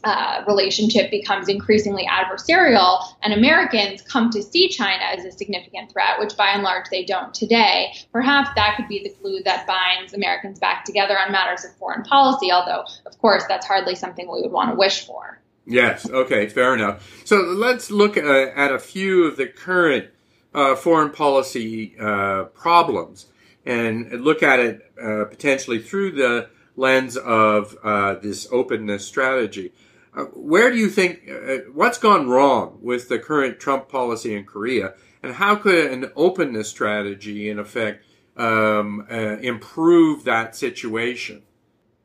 uh, 0.03 0.43
relationship 0.47 1.11
becomes 1.11 1.47
increasingly 1.47 2.07
adversarial, 2.07 3.03
and 3.21 3.33
Americans 3.33 4.01
come 4.01 4.29
to 4.31 4.41
see 4.41 4.69
China 4.69 5.03
as 5.03 5.25
a 5.25 5.31
significant 5.31 5.91
threat, 5.91 6.19
which 6.19 6.35
by 6.35 6.49
and 6.49 6.63
large 6.63 6.85
they 6.89 7.05
don't 7.05 7.33
today, 7.33 7.93
perhaps 8.11 8.49
that 8.55 8.75
could 8.77 8.87
be 8.87 9.03
the 9.03 9.13
glue 9.21 9.41
that 9.43 9.67
binds 9.67 10.13
Americans 10.13 10.59
back 10.59 10.85
together 10.85 11.17
on 11.17 11.31
matters 11.31 11.65
of 11.65 11.75
foreign 11.75 12.03
policy, 12.03 12.51
although, 12.51 12.83
of 13.05 13.17
course, 13.19 13.43
that's 13.47 13.65
hardly 13.65 13.95
something 13.95 14.31
we 14.31 14.41
would 14.41 14.51
want 14.51 14.69
to 14.71 14.75
wish 14.75 15.05
for. 15.05 15.39
Yes, 15.65 16.09
okay, 16.09 16.47
fair 16.47 16.73
enough. 16.73 17.21
So 17.25 17.37
let's 17.37 17.91
look 17.91 18.17
uh, 18.17 18.47
at 18.55 18.73
a 18.73 18.79
few 18.79 19.25
of 19.25 19.37
the 19.37 19.47
current 19.47 20.09
uh, 20.53 20.75
foreign 20.75 21.11
policy 21.11 21.95
uh, 21.99 22.45
problems 22.45 23.27
and 23.65 24.11
look 24.21 24.43
at 24.43 24.59
it 24.59 24.91
uh, 25.01 25.25
potentially 25.25 25.79
through 25.79 26.11
the 26.11 26.49
lens 26.75 27.17
of 27.17 27.77
uh, 27.83 28.15
this 28.15 28.47
openness 28.51 29.05
strategy. 29.05 29.71
Uh, 30.13 30.25
where 30.33 30.71
do 30.71 30.77
you 30.77 30.89
think 30.89 31.29
uh, 31.29 31.57
what's 31.73 31.97
gone 31.97 32.27
wrong 32.27 32.77
with 32.81 33.07
the 33.07 33.19
current 33.19 33.59
Trump 33.59 33.87
policy 33.87 34.35
in 34.35 34.45
Korea, 34.45 34.93
and 35.23 35.35
how 35.35 35.55
could 35.55 35.91
an 35.91 36.11
openness 36.15 36.69
strategy, 36.69 37.49
in 37.49 37.59
effect, 37.59 38.03
um, 38.35 39.05
uh, 39.09 39.37
improve 39.37 40.23
that 40.25 40.55
situation? 40.55 41.43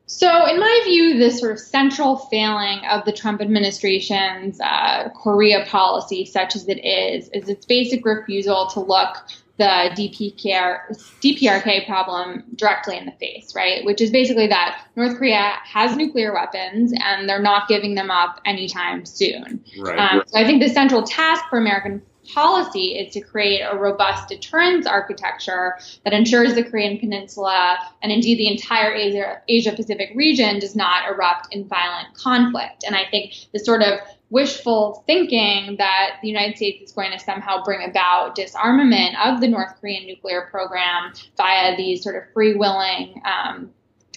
So, 0.09 0.47
in 0.47 0.57
my 0.57 0.81
view, 0.85 1.19
the 1.19 1.29
sort 1.31 1.51
of 1.51 1.59
central 1.59 2.15
failing 2.15 2.79
of 2.89 3.03
the 3.03 3.11
Trump 3.11 3.41
administration's 3.41 4.57
uh, 4.61 5.09
Korea 5.09 5.65
policy, 5.65 6.23
such 6.23 6.55
as 6.55 6.65
it 6.69 6.79
is, 6.79 7.29
is 7.33 7.49
its 7.49 7.65
basic 7.65 8.05
refusal 8.05 8.67
to 8.67 8.79
look 8.79 9.17
the 9.57 9.89
DPR, 9.95 10.81
DPRK 11.21 11.87
problem 11.87 12.43
directly 12.55 12.97
in 12.97 13.05
the 13.05 13.11
face, 13.13 13.55
right? 13.55 13.83
Which 13.85 14.01
is 14.01 14.11
basically 14.11 14.47
that 14.47 14.85
North 14.95 15.17
Korea 15.17 15.53
has 15.63 15.95
nuclear 15.95 16.33
weapons 16.33 16.93
and 17.03 17.27
they're 17.27 17.41
not 17.41 17.67
giving 17.67 17.95
them 17.95 18.11
up 18.11 18.39
anytime 18.45 19.05
soon. 19.05 19.63
Right. 19.79 19.97
Um, 19.97 20.23
so 20.27 20.39
I 20.39 20.45
think 20.45 20.61
the 20.61 20.69
central 20.69 21.03
task 21.03 21.43
for 21.49 21.57
American 21.57 22.03
policy 22.33 22.97
is 22.97 23.13
to 23.13 23.21
create 23.21 23.61
a 23.61 23.75
robust 23.75 24.29
deterrence 24.29 24.85
architecture 24.85 25.77
that 26.03 26.13
ensures 26.13 26.55
the 26.55 26.63
Korean 26.63 26.99
Peninsula 26.99 27.77
and 28.01 28.11
indeed 28.11 28.37
the 28.37 28.47
entire 28.47 28.91
Asia, 28.91 29.41
Asia 29.47 29.71
Pacific 29.71 30.11
region 30.15 30.59
does 30.59 30.75
not 30.75 31.09
erupt 31.09 31.53
in 31.53 31.67
violent 31.67 32.13
conflict. 32.13 32.83
And 32.85 32.95
I 32.95 33.05
think 33.09 33.33
the 33.53 33.59
sort 33.59 33.81
of 33.81 33.99
wishful 34.29 35.03
thinking 35.07 35.77
that 35.77 36.17
the 36.21 36.27
United 36.27 36.57
States 36.57 36.89
is 36.89 36.91
going 36.91 37.11
to 37.11 37.19
somehow 37.19 37.63
bring 37.63 37.89
about 37.89 38.35
disarmament 38.35 39.15
of 39.23 39.39
the 39.39 39.47
North 39.47 39.79
Korean 39.79 40.05
nuclear 40.05 40.47
program 40.51 41.13
via 41.37 41.77
these 41.77 42.03
sort 42.03 42.15
of 42.17 42.33
free-willing 42.33 43.21
um, 43.25 43.71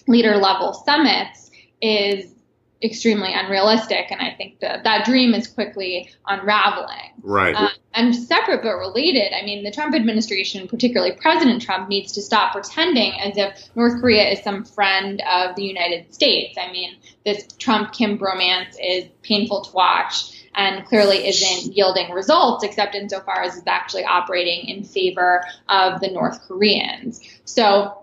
leader 0.09 0.37
level 0.37 0.73
summits 0.73 1.51
is 1.81 2.35
extremely 2.83 3.33
unrealistic. 3.33 4.11
And 4.11 4.21
I 4.21 4.35
think 4.35 4.61
that 4.61 4.85
that 4.85 5.05
dream 5.05 5.35
is 5.35 5.47
quickly 5.47 6.11
unraveling. 6.27 7.13
Right. 7.23 7.55
Uh, 7.55 7.69
and 7.93 8.15
separate 8.15 8.63
but 8.63 8.77
related, 8.77 9.35
I 9.35 9.45
mean, 9.45 9.65
the 9.65 9.71
Trump 9.71 9.95
administration, 9.95 10.67
particularly 10.67 11.13
President 11.13 11.61
Trump, 11.61 11.89
needs 11.89 12.13
to 12.13 12.23
stop 12.23 12.53
pretending 12.53 13.13
as 13.21 13.37
if 13.37 13.69
North 13.77 14.01
Korea 14.01 14.31
is 14.31 14.43
some 14.43 14.65
friend 14.65 15.23
of 15.31 15.57
the 15.57 15.65
United 15.65 16.15
States. 16.15 16.57
I 16.59 16.73
mean, 16.73 16.97
this 17.25 17.47
Trump 17.59 17.93
Kim 17.93 18.19
bromance 18.19 18.77
is 18.83 19.05
painful 19.23 19.63
to 19.63 19.73
watch 19.73 20.37
and 20.55 20.85
clearly 20.87 21.29
isn't 21.29 21.77
yielding 21.77 22.11
results 22.13 22.65
except 22.65 22.95
insofar 22.95 23.43
as 23.43 23.57
it's 23.57 23.67
actually 23.67 24.05
operating 24.05 24.69
in 24.69 24.85
favor 24.85 25.45
of 25.69 26.01
the 26.01 26.09
North 26.09 26.43
Koreans. 26.49 27.21
So 27.45 27.97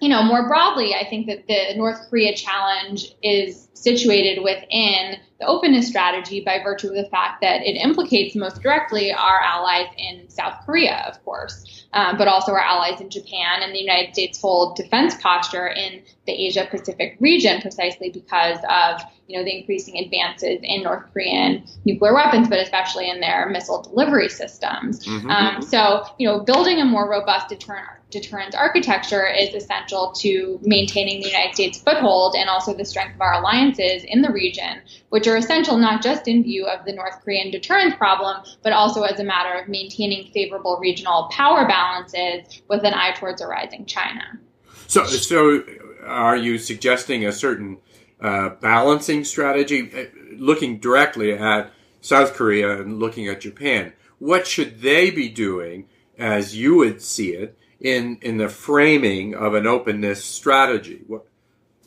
you 0.00 0.08
know, 0.08 0.22
more 0.22 0.46
broadly, 0.46 0.94
I 0.94 1.08
think 1.08 1.26
that 1.28 1.46
the 1.46 1.74
North 1.76 2.10
Korea 2.10 2.34
challenge 2.34 3.14
is 3.22 3.63
situated 3.74 4.42
within 4.42 5.18
the 5.40 5.46
openness 5.46 5.88
strategy 5.88 6.40
by 6.40 6.60
virtue 6.62 6.88
of 6.88 6.94
the 6.94 7.08
fact 7.10 7.40
that 7.40 7.62
it 7.62 7.76
implicates 7.76 8.34
most 8.34 8.62
directly 8.62 9.12
our 9.12 9.40
allies 9.40 9.88
in 9.98 10.28
South 10.30 10.64
Korea, 10.64 11.04
of 11.08 11.22
course, 11.24 11.86
um, 11.92 12.16
but 12.16 12.28
also 12.28 12.52
our 12.52 12.60
allies 12.60 13.00
in 13.00 13.10
Japan 13.10 13.62
and 13.62 13.74
the 13.74 13.80
United 13.80 14.14
States' 14.14 14.40
whole 14.40 14.74
defense 14.74 15.14
posture 15.20 15.66
in 15.66 16.02
the 16.26 16.32
Asia 16.32 16.66
Pacific 16.70 17.16
region, 17.20 17.60
precisely 17.60 18.10
because 18.10 18.58
of 18.68 19.02
you 19.26 19.38
know 19.38 19.44
the 19.44 19.58
increasing 19.58 19.98
advances 19.98 20.60
in 20.62 20.82
North 20.82 21.12
Korean 21.12 21.64
nuclear 21.84 22.14
weapons, 22.14 22.48
but 22.48 22.58
especially 22.58 23.08
in 23.08 23.20
their 23.20 23.48
missile 23.48 23.82
delivery 23.82 24.28
systems. 24.28 25.04
Mm-hmm. 25.04 25.30
Um, 25.30 25.62
so 25.62 26.04
you 26.18 26.28
know, 26.28 26.40
building 26.40 26.80
a 26.80 26.84
more 26.84 27.08
robust 27.08 27.48
deterrent 27.48 27.88
deterrence 28.10 28.54
architecture 28.54 29.26
is 29.26 29.54
essential 29.54 30.12
to 30.12 30.60
maintaining 30.62 31.20
the 31.20 31.26
United 31.26 31.54
States 31.54 31.80
foothold 31.80 32.36
and 32.36 32.48
also 32.48 32.72
the 32.72 32.84
strength 32.84 33.16
of 33.16 33.20
our 33.20 33.42
alliances 33.64 34.04
in 34.04 34.22
the 34.22 34.30
region, 34.30 34.80
which 35.10 35.26
are 35.26 35.36
essential 35.36 35.76
not 35.76 36.02
just 36.02 36.28
in 36.28 36.42
view 36.42 36.66
of 36.66 36.84
the 36.84 36.92
North 36.92 37.20
Korean 37.22 37.50
deterrence 37.50 37.94
problem, 37.96 38.42
but 38.62 38.72
also 38.72 39.02
as 39.02 39.20
a 39.20 39.24
matter 39.24 39.58
of 39.58 39.68
maintaining 39.68 40.30
favorable 40.32 40.78
regional 40.80 41.28
power 41.30 41.66
balances 41.66 42.62
with 42.68 42.84
an 42.84 42.94
eye 42.94 43.12
towards 43.12 43.40
a 43.40 43.46
rising 43.46 43.86
China. 43.86 44.38
So, 44.86 45.04
so 45.04 45.62
are 46.06 46.36
you 46.36 46.58
suggesting 46.58 47.24
a 47.26 47.32
certain 47.32 47.78
uh, 48.20 48.50
balancing 48.60 49.24
strategy, 49.24 49.90
uh, 49.94 50.04
looking 50.36 50.78
directly 50.78 51.32
at 51.32 51.70
South 52.00 52.34
Korea 52.34 52.80
and 52.80 52.98
looking 52.98 53.28
at 53.28 53.40
Japan? 53.40 53.92
What 54.18 54.46
should 54.46 54.80
they 54.80 55.10
be 55.10 55.28
doing, 55.28 55.88
as 56.18 56.56
you 56.56 56.76
would 56.76 57.02
see 57.02 57.32
it, 57.32 57.58
in 57.80 58.18
in 58.22 58.38
the 58.38 58.48
framing 58.48 59.34
of 59.34 59.54
an 59.54 59.66
openness 59.66 60.24
strategy? 60.24 61.02
What 61.06 61.26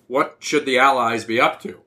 what 0.07 0.37
should 0.39 0.65
the 0.65 0.79
allies 0.79 1.25
be 1.25 1.39
up 1.39 1.61
to? 1.61 1.81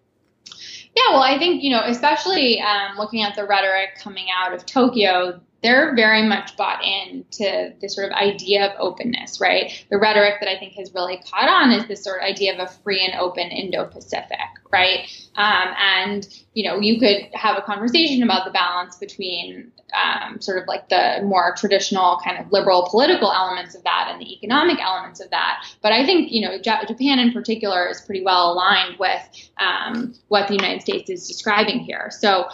Yeah, 0.95 1.11
well, 1.11 1.23
I 1.23 1.39
think 1.39 1.63
you 1.63 1.71
know, 1.71 1.83
especially 1.85 2.61
um, 2.61 2.97
looking 2.99 3.23
at 3.23 3.37
the 3.37 3.47
rhetoric 3.47 3.99
coming 4.03 4.27
out 4.37 4.53
of 4.53 4.67
Tokyo, 4.67 5.41
they're 5.63 5.95
very 5.95 6.27
much 6.27 6.57
bought 6.57 6.83
in 6.83 7.25
to 7.33 7.73
this 7.81 7.95
sort 7.95 8.11
of 8.11 8.17
idea 8.17 8.67
of 8.67 8.73
openness, 8.79 9.41
right? 9.41 9.85
The 9.91 9.99
rhetoric 9.99 10.35
that 10.41 10.49
I 10.49 10.59
think 10.59 10.75
has 10.75 10.93
really 10.95 11.23
caught 11.31 11.49
on 11.49 11.71
is 11.71 11.87
this 11.87 12.03
sort 12.03 12.21
of 12.21 12.25
idea 12.25 12.55
of 12.55 12.61
a 12.61 12.73
free 12.83 13.05
and 13.05 13.15
open 13.21 13.49
Indo-Pacific, 13.49 14.39
right? 14.73 15.01
Um, 15.37 15.75
and 15.79 16.29
you 16.55 16.69
know, 16.69 16.81
you 16.81 16.99
could 16.99 17.29
have 17.35 17.57
a 17.57 17.63
conversation 17.63 18.23
about 18.23 18.45
the 18.45 18.51
balance 18.51 18.97
between 18.97 19.71
um, 19.95 20.41
sort 20.41 20.59
of 20.61 20.67
like 20.67 20.89
the 20.89 21.21
more 21.25 21.55
traditional 21.57 22.21
kind 22.25 22.39
of 22.39 22.53
liberal 22.53 22.89
political 22.91 23.33
elements 23.33 23.75
of 23.75 23.83
that 23.85 24.09
and 24.11 24.21
the 24.21 24.33
economic 24.35 24.79
elements 24.81 25.21
of 25.21 25.31
that. 25.31 25.65
But 25.83 25.93
I 25.93 26.05
think 26.05 26.33
you 26.33 26.43
know, 26.43 26.59
J- 26.59 26.85
Japan 26.87 27.19
in 27.19 27.33
particular 27.33 27.89
is 27.89 28.01
pretty 28.01 28.25
well 28.25 28.53
aligned 28.53 28.99
with 28.99 29.51
um, 29.59 30.15
what 30.29 30.49
the 30.49 30.55
United 30.55 30.83
States 30.83 31.11
is 31.11 31.27
describing 31.27 31.81
here. 31.81 32.11
So 32.11 32.49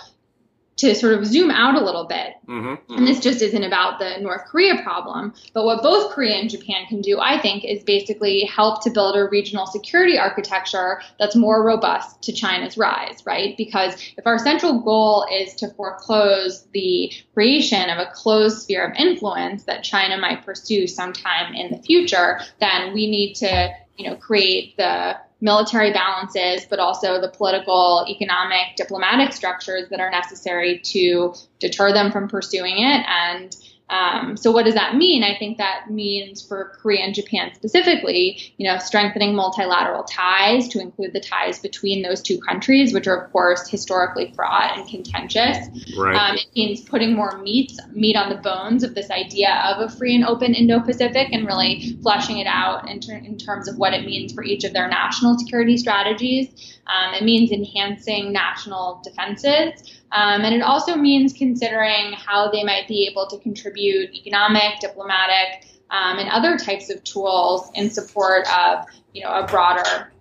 to 0.76 0.94
sort 0.94 1.14
of 1.14 1.24
zoom 1.24 1.50
out 1.50 1.74
a 1.74 1.84
little 1.84 2.04
bit, 2.04 2.34
mm-hmm, 2.46 2.68
mm-hmm. 2.68 2.94
and 2.94 3.06
this 3.06 3.18
just 3.20 3.40
isn't 3.40 3.64
about 3.64 3.98
the 3.98 4.18
North 4.20 4.44
Korea 4.44 4.82
problem, 4.82 5.32
but 5.54 5.64
what 5.64 5.82
both 5.82 6.12
Korea 6.12 6.36
and 6.36 6.50
Japan 6.50 6.84
can 6.86 7.00
do, 7.00 7.18
I 7.18 7.40
think, 7.40 7.64
is 7.64 7.82
basically 7.82 8.42
help 8.44 8.82
to 8.84 8.90
build 8.90 9.16
a 9.16 9.24
regional 9.24 9.66
security 9.66 10.18
architecture 10.18 11.00
that's 11.18 11.34
more 11.34 11.64
robust 11.64 12.22
to 12.24 12.32
China's 12.32 12.76
rise, 12.76 13.24
right? 13.24 13.56
Because 13.56 13.94
if 14.18 14.26
our 14.26 14.38
central 14.38 14.80
goal 14.80 15.26
is 15.32 15.54
to 15.56 15.70
foreclose 15.70 16.66
the 16.72 17.10
creation 17.32 17.88
of 17.88 17.98
a 17.98 18.10
closed 18.12 18.62
sphere 18.62 18.86
of 18.86 18.96
influence 18.96 19.64
that 19.64 19.82
China 19.82 20.18
might 20.18 20.44
pursue 20.44 20.86
sometime 20.86 21.54
in 21.54 21.70
the 21.70 21.82
future, 21.82 22.40
then 22.60 22.92
we 22.92 23.10
need 23.10 23.34
to, 23.34 23.70
you 23.96 24.10
know, 24.10 24.16
create 24.16 24.76
the 24.76 25.16
military 25.40 25.92
balances, 25.92 26.66
but 26.68 26.78
also 26.78 27.20
the 27.20 27.28
political, 27.28 28.06
economic, 28.08 28.76
diplomatic 28.76 29.32
structures 29.32 29.88
that 29.90 30.00
are 30.00 30.10
necessary 30.10 30.78
to 30.78 31.34
deter 31.58 31.92
them 31.92 32.10
from 32.10 32.28
pursuing 32.28 32.78
it. 32.78 33.04
And 33.06 33.54
um, 33.88 34.36
so 34.36 34.50
what 34.50 34.64
does 34.64 34.74
that 34.74 34.96
mean? 34.96 35.22
I 35.22 35.36
think 35.38 35.58
that 35.58 35.90
means 35.90 36.42
for 36.42 36.76
Korea 36.80 37.04
and 37.04 37.14
Japan 37.14 37.52
specifically, 37.54 38.52
you 38.56 38.66
know, 38.66 38.78
strengthening 38.78 39.34
multilateral 39.34 40.02
ties 40.04 40.66
to 40.68 40.80
include 40.80 41.12
the 41.12 41.20
ties 41.20 41.60
between 41.60 42.02
those 42.02 42.20
two 42.20 42.38
countries, 42.40 42.92
which 42.92 43.06
are 43.06 43.24
of 43.24 43.32
course 43.32 43.68
historically 43.68 44.32
fraught 44.34 44.76
and 44.76 44.88
contentious. 44.88 45.68
Right. 45.96 46.16
Um, 46.16 46.36
it 46.36 46.46
means 46.56 46.80
putting 46.80 47.14
more 47.14 47.38
meat 47.38 47.72
meat 47.92 48.16
on 48.16 48.28
the 48.28 48.36
bones 48.36 48.82
of 48.82 48.96
this 48.96 49.10
idea 49.10 49.54
of 49.66 49.88
a 49.88 49.94
free 49.94 50.16
and 50.16 50.24
open 50.24 50.54
Indo-Pacific 50.54 51.28
and 51.30 51.46
really 51.46 51.96
fleshing 52.02 52.38
it 52.38 52.48
out 52.48 52.88
in, 52.88 52.98
ter- 52.98 53.16
in 53.16 53.38
terms 53.38 53.68
of 53.68 53.78
what 53.78 53.94
it 53.94 54.04
means 54.04 54.32
for 54.32 54.42
each 54.42 54.64
of 54.64 54.72
their 54.72 54.88
national 54.88 55.38
security 55.38 55.76
strategies. 55.76 56.76
Um, 56.88 57.14
it 57.14 57.24
means 57.24 57.52
enhancing 57.52 58.32
national 58.32 59.00
defenses. 59.04 60.00
Um, 60.12 60.42
and 60.42 60.54
it 60.54 60.62
also 60.62 60.96
means 60.96 61.32
considering 61.32 62.12
how 62.12 62.50
they 62.50 62.62
might 62.62 62.86
be 62.88 63.08
able 63.10 63.26
to 63.28 63.38
contribute 63.38 64.14
economic, 64.14 64.78
diplomatic, 64.80 65.66
um, 65.90 66.18
and 66.18 66.28
other 66.28 66.56
types 66.56 66.90
of 66.90 67.02
tools 67.04 67.70
in 67.74 67.90
support 67.90 68.46
of 68.56 68.86
you 69.12 69.22
know 69.22 69.30
a 69.30 69.46
broader 69.46 70.12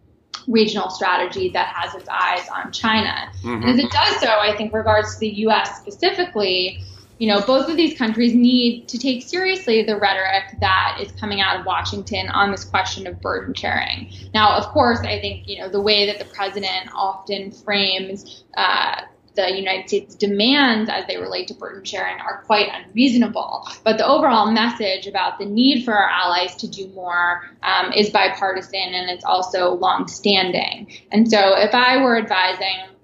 regional 0.48 0.89
strategy 0.89 1.50
that 1.50 1.67
has 1.67 1.95
its 1.95 2.08
eyes 2.10 2.48
on 2.50 2.71
China. 2.71 3.32
Mm-hmm. 3.43 3.63
And 3.63 3.65
as 3.65 3.80
it 3.80 3.91
does 3.91 4.17
so, 4.17 4.28
I 4.28 4.56
think 4.56 4.74
regards 4.74 5.15
to 5.15 5.19
the 5.21 5.30
U.S. 5.30 5.80
specifically, 5.80 6.84
you 7.17 7.28
know, 7.28 7.41
both 7.41 7.69
of 7.69 7.78
these 7.78 7.98
countries 7.98 8.36
need 8.36 8.88
to 8.89 8.98
take 8.98 9.24
seriously 9.24 9.84
the 9.84 9.98
rhetoric 9.98 10.60
that 10.60 11.00
is 11.02 11.12
coming 11.13 11.41
out 11.41 11.60
of 11.60 11.65
Washington 11.65 12.28
on 12.30 12.52
this 12.52 12.63
question 12.63 13.08
of 13.08 13.21
burden 13.21 13.54
sharing. 13.54 14.12
Now, 14.34 14.58
of 14.58 14.65
course, 14.67 15.00
I 15.00 15.19
think, 15.19 15.48
you 15.48 15.60
know, 15.60 15.69
the 15.69 15.82
way 15.82 16.06
that 16.06 16.19
the 16.19 16.26
president 16.26 16.89
often 16.93 17.52
frames 17.52 18.43
uh, 18.58 19.02
the 19.36 19.56
United 19.56 19.88
States 19.88 20.15
demands 20.15 20.89
as 20.89 21.06
they 21.08 21.17
relate 21.17 21.48
to 21.50 21.54
burden 21.54 21.84
sharing 21.84 22.19
are 22.19 22.43
quite 22.45 22.69
unreasonable. 22.71 23.67
But 23.84 23.98
the 23.98 24.08
overall 24.08 24.52
message 24.52 25.08
about 25.08 25.39
the 25.39 25.45
need 25.45 25.84
for 25.84 25.93
our 25.93 26.10
allies 26.10 26.56
to 26.58 26.67
do 26.67 26.88
more 26.89 27.43
um, 27.63 27.91
is 27.93 28.10
bipartisan 28.10 28.93
and 28.93 29.10
it's 29.10 29.26
also 29.26 29.74
longstanding. 29.74 30.91
And 31.12 31.30
so 31.30 31.58
if 31.58 31.74
I 31.74 32.02
were 32.04 32.17
advising 32.17 32.95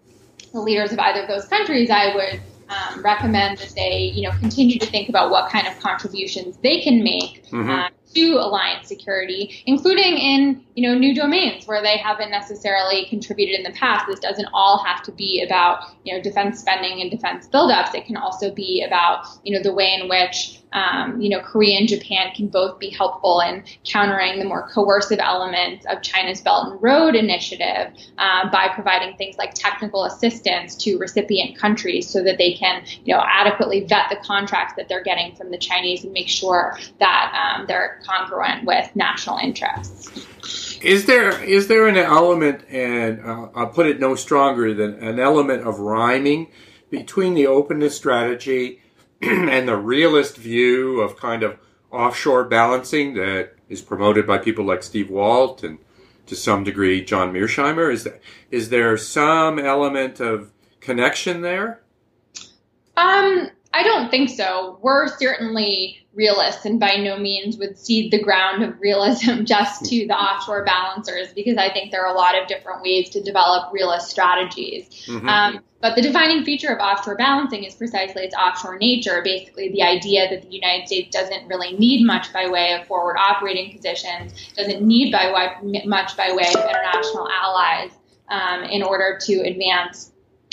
the 0.54 0.60
leaders 0.60 0.91
of 0.91 1.00
either 1.00 1.22
of 1.22 1.28
those 1.28 1.48
countries, 1.48 1.89
I 1.89 2.15
would 2.15 2.41
um, 2.70 3.04
recommend 3.04 3.58
that 3.58 3.74
they, 3.76 4.12
you 4.13 4.24
know, 4.24 4.36
continue 4.38 4.80
to 4.80 4.86
think 4.86 5.10
about 5.10 5.30
what 5.30 5.52
kind 5.52 5.67
of 5.67 5.80
contributions 5.80 6.58
they 6.63 6.82
can 6.82 7.04
make 7.04 7.46
mm-hmm. 7.48 7.70
uh, 7.70 7.89
to 8.13 8.34
alliance 8.34 8.88
security, 8.88 9.63
including 9.65 10.17
in 10.17 10.65
you 10.76 10.88
know 10.88 10.97
new 10.97 11.13
domains 11.13 11.67
where 11.67 11.82
they 11.82 11.97
haven't 11.97 12.32
necessarily 12.32 13.06
contributed 13.06 13.56
in 13.56 13.63
the 13.63 13.78
past. 13.78 14.06
This 14.08 14.19
doesn't 14.19 14.47
all 14.54 14.84
have 14.84 15.04
to 15.04 15.12
be 15.12 15.43
about 15.43 15.84
you 16.04 16.13
know 16.13 16.21
defense 16.21 16.60
spending 16.60 17.02
and 17.02 17.12
defense 17.12 17.47
buildups. 17.47 17.95
It 17.95 18.06
can 18.06 18.17
also 18.17 18.54
be 18.54 18.84
about 18.86 19.26
you 19.43 19.56
know 19.56 19.63
the 19.63 19.74
way 19.74 19.97
in 20.00 20.10
which 20.10 20.62
um, 20.74 21.19
you 21.19 21.30
know, 21.30 21.41
Korea 21.41 21.78
and 21.78 21.88
Japan 21.88 22.34
can 22.36 22.47
both 22.47 22.80
be 22.80 22.89
helpful 22.89 23.41
in 23.41 23.63
countering 23.84 24.39
the 24.39 24.45
more 24.45 24.67
coercive 24.69 25.19
elements 25.19 25.86
of 25.89 26.02
China's 26.02 26.41
Belt 26.41 26.71
and 26.71 26.82
Road 26.82 27.15
Initiative 27.15 27.93
uh, 28.17 28.50
by 28.50 28.69
providing 28.74 29.17
things 29.17 29.38
like 29.38 29.54
technical 29.54 30.06
assistance 30.06 30.76
to 30.78 30.97
recipient 30.97 31.58
countries 31.58 32.10
so 32.10 32.24
that 32.24 32.38
they 32.38 32.54
can, 32.54 32.84
you 33.04 33.13
know, 33.13 33.21
adequately 33.26 33.82
vet 33.82 34.10
the 34.10 34.15
contracts 34.17 34.74
that 34.78 34.88
they're 34.88 35.04
getting 35.04 35.36
from 35.36 35.52
the 35.52 35.58
Chinese 35.58 36.04
and 36.04 36.13
make 36.13 36.30
sure 36.30 36.78
that 37.00 37.56
um, 37.58 37.65
they're 37.67 38.00
congruent 38.06 38.66
with 38.66 38.96
national 38.96 39.38
interests. 39.38 40.28
Is 40.82 41.06
there 41.06 41.44
is 41.44 41.68
there 41.68 41.88
an 41.88 41.98
element, 41.98 42.66
and 42.70 43.20
uh, 43.24 43.50
I'll 43.56 43.70
put 43.70 43.88
it 43.88 44.00
no 44.00 44.16
stronger 44.16 44.74
than 44.74 44.96
an 44.96 45.20
element 45.20 45.68
of 45.68 45.80
rhyming 45.80 46.52
between 46.90 47.34
the 47.34 47.48
openness 47.48 47.96
strategy 47.96 48.82
and 49.22 49.68
the 49.68 49.78
realist 49.78 50.38
view 50.38 51.02
of 51.02 51.18
kind 51.18 51.44
of 51.44 51.58
offshore 51.92 52.46
balancing 52.46 53.14
that 53.14 53.54
is 53.70 53.82
promoted 53.82 54.26
by 54.26 54.38
people 54.38 54.66
like 54.66 54.84
Steve 54.84 55.10
Walt 55.10 55.64
and 55.64 55.78
to 56.26 56.36
some 56.36 56.64
degree 56.64 57.04
John 57.04 57.34
Mearsheimer? 57.34 57.92
Is 57.92 58.06
that 58.06 58.22
is 58.50 58.70
there 58.70 58.98
some 58.98 59.60
element 59.60 60.20
of 60.20 60.52
connection 60.80 61.42
there? 61.42 61.82
Um, 62.98 63.50
I 63.73 63.84
don't 63.84 64.10
think 64.10 64.29
so. 64.29 64.77
We're 64.81 65.07
certainly 65.07 66.01
realists 66.13 66.65
and 66.65 66.79
by 66.79 66.95
no 66.95 67.17
means 67.17 67.57
would 67.57 67.77
cede 67.77 68.12
the 68.12 68.21
ground 68.21 68.63
of 68.63 68.79
realism 68.81 69.43
just 69.45 69.86
to 69.86 70.07
the 70.07 70.13
offshore 70.13 70.65
balancers 70.65 71.34
because 71.34 71.57
I 71.57 71.71
think 71.71 71.91
there 71.91 72.05
are 72.05 72.13
a 72.13 72.17
lot 72.17 72.39
of 72.39 72.47
different 72.47 72.81
ways 72.81 73.10
to 73.12 73.21
develop 73.21 73.71
realist 73.71 74.10
strategies. 74.10 74.89
Mm-hmm. 75.05 75.29
Um, 75.29 75.60
but 75.79 75.95
the 75.95 76.01
defining 76.01 76.43
feature 76.43 76.67
of 76.67 76.79
offshore 76.79 77.15
balancing 77.15 77.63
is 77.63 77.73
precisely 77.73 78.23
its 78.23 78.36
offshore 78.36 78.77
nature, 78.77 79.21
basically 79.23 79.69
the 79.69 79.81
idea 79.81 80.29
that 80.29 80.43
the 80.43 80.53
United 80.53 80.88
States 80.88 81.15
doesn't 81.15 81.47
really 81.47 81.75
need 81.77 82.05
much 82.05 82.31
by 82.34 82.47
way 82.47 82.73
of 82.73 82.86
forward 82.86 83.17
operating 83.17 83.75
positions, 83.75 84.51
doesn't 84.55 84.81
need 84.81 85.12
by 85.12 85.31
way, 85.31 85.81
much 85.86 86.15
by 86.17 86.31
way 86.34 86.47
of 86.53 86.69
international 86.69 87.27
allies 87.29 87.91
um, 88.29 88.63
in 88.63 88.84
order 88.84 89.17
to 89.21 89.41
advance 89.41 90.11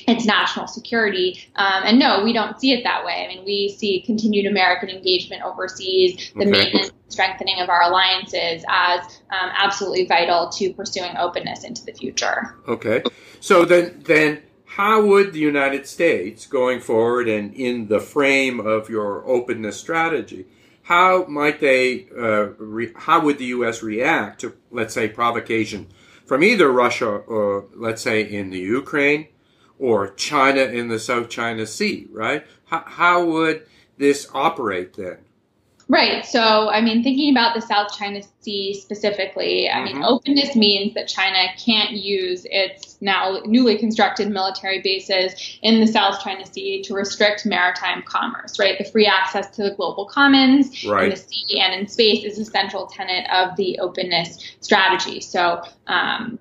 its 0.09 0.25
national 0.25 0.67
security. 0.67 1.41
Um, 1.57 1.83
and 1.85 1.99
no, 1.99 2.23
we 2.25 2.33
don't 2.33 2.59
see 2.61 2.73
it 2.73 2.85
that 2.85 3.05
way. 3.05 3.25
I 3.25 3.29
mean, 3.29 3.45
we 3.45 3.75
see 3.79 4.01
continued 4.01 4.47
American 4.47 4.89
engagement 4.89 5.43
overseas, 5.43 6.33
the 6.35 6.43
okay. 6.43 6.51
maintenance 6.51 6.91
strengthening 7.09 7.61
of 7.61 7.69
our 7.69 7.83
alliances 7.83 8.65
as 8.69 9.01
um, 9.31 9.51
absolutely 9.57 10.07
vital 10.07 10.49
to 10.51 10.73
pursuing 10.73 11.17
openness 11.17 11.65
into 11.65 11.85
the 11.85 11.93
future. 11.93 12.55
Okay. 12.67 13.03
So 13.41 13.65
then, 13.65 14.03
then 14.05 14.43
how 14.65 15.05
would 15.05 15.33
the 15.33 15.39
United 15.39 15.87
States, 15.87 16.47
going 16.47 16.81
forward 16.81 17.29
and 17.29 17.55
in 17.55 17.89
the 17.89 18.01
frame 18.01 18.61
of 18.61 18.89
your 18.89 19.27
openness 19.27 19.79
strategy, 19.79 20.47
how 20.83 21.25
might 21.27 21.61
they, 21.61 22.07
uh, 22.17 22.49
re- 22.59 22.93
how 22.97 23.21
would 23.21 23.39
the 23.39 23.47
U.S. 23.47 23.83
react 23.83 24.41
to, 24.41 24.55
let's 24.71 24.95
say, 24.95 25.09
provocation 25.09 25.89
from 26.25 26.43
either 26.43 26.71
Russia 26.71 27.09
or, 27.09 27.67
let's 27.75 28.03
say, 28.03 28.23
in 28.23 28.51
the 28.51 28.59
Ukraine? 28.59 29.29
Or 29.79 30.11
China 30.15 30.63
in 30.63 30.89
the 30.89 30.99
South 30.99 31.29
China 31.29 31.67
Sea, 31.67 32.07
right? 32.11 32.47
How, 32.67 32.85
how 32.87 33.25
would 33.25 33.67
this 33.97 34.29
operate 34.35 34.95
then? 34.95 35.19
Right. 35.91 36.27
So, 36.27 36.69
I 36.69 36.83
mean, 36.83 37.03
thinking 37.03 37.31
about 37.33 37.55
the 37.55 37.63
South 37.63 37.97
China 37.97 38.21
Sea 38.41 38.75
specifically, 38.75 39.71
I 39.71 39.83
mean, 39.83 39.95
mm-hmm. 39.95 40.05
openness 40.05 40.55
means 40.55 40.93
that 40.93 41.09
China 41.09 41.47
can't 41.65 41.93
use 41.93 42.47
its 42.51 42.99
now 43.01 43.41
newly 43.47 43.79
constructed 43.79 44.29
military 44.29 44.83
bases 44.83 45.59
in 45.63 45.81
the 45.81 45.87
South 45.87 46.23
China 46.23 46.45
Sea 46.45 46.83
to 46.83 46.95
restrict 46.95 47.47
maritime 47.47 48.03
commerce, 48.03 48.59
right? 48.59 48.77
The 48.77 48.85
free 48.85 49.07
access 49.07 49.49
to 49.57 49.63
the 49.63 49.75
global 49.77 50.05
commons 50.05 50.85
right. 50.85 51.05
in 51.05 51.11
the 51.11 51.17
sea 51.17 51.59
and 51.59 51.73
in 51.81 51.89
space 51.89 52.23
is 52.23 52.39
a 52.39 52.45
central 52.45 52.87
tenet 52.87 53.27
of 53.31 53.57
the 53.57 53.79
openness 53.79 54.45
strategy. 54.61 55.23
So, 55.23 55.63
um, 55.87 56.39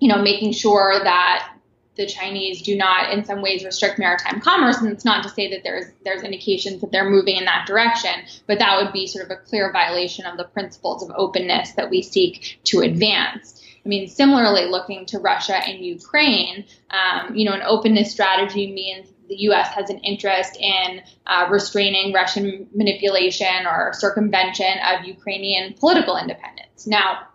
you 0.00 0.08
know, 0.08 0.22
making 0.22 0.52
sure 0.52 0.98
that 1.04 1.52
the 1.98 2.06
Chinese 2.06 2.62
do 2.62 2.76
not, 2.76 3.12
in 3.12 3.24
some 3.24 3.42
ways, 3.42 3.64
restrict 3.64 3.98
maritime 3.98 4.40
commerce. 4.40 4.78
And 4.78 4.90
it's 4.90 5.04
not 5.04 5.22
to 5.24 5.28
say 5.28 5.50
that 5.50 5.62
there's 5.64 5.84
there's 6.04 6.22
indications 6.22 6.80
that 6.80 6.92
they're 6.92 7.10
moving 7.10 7.36
in 7.36 7.44
that 7.44 7.66
direction, 7.66 8.12
but 8.46 8.58
that 8.60 8.80
would 8.80 8.92
be 8.92 9.06
sort 9.06 9.26
of 9.26 9.30
a 9.30 9.36
clear 9.36 9.70
violation 9.72 10.24
of 10.24 10.38
the 10.38 10.44
principles 10.44 11.02
of 11.02 11.10
openness 11.14 11.72
that 11.72 11.90
we 11.90 12.00
seek 12.00 12.60
to 12.64 12.80
advance. 12.80 13.62
I 13.84 13.88
mean, 13.88 14.08
similarly, 14.08 14.66
looking 14.66 15.06
to 15.06 15.18
Russia 15.18 15.56
and 15.56 15.84
Ukraine, 15.84 16.64
um, 16.90 17.34
you 17.34 17.44
know, 17.44 17.52
an 17.52 17.62
openness 17.62 18.10
strategy 18.10 18.72
means 18.72 19.08
the 19.28 19.36
U.S. 19.42 19.68
has 19.74 19.90
an 19.90 19.98
interest 19.98 20.56
in 20.58 21.02
uh, 21.26 21.46
restraining 21.50 22.12
Russian 22.12 22.68
manipulation 22.74 23.66
or 23.66 23.92
circumvention 23.92 24.72
of 24.86 25.04
Ukrainian 25.04 25.74
political 25.74 26.16
independence. 26.16 26.86
Now, 26.86 27.27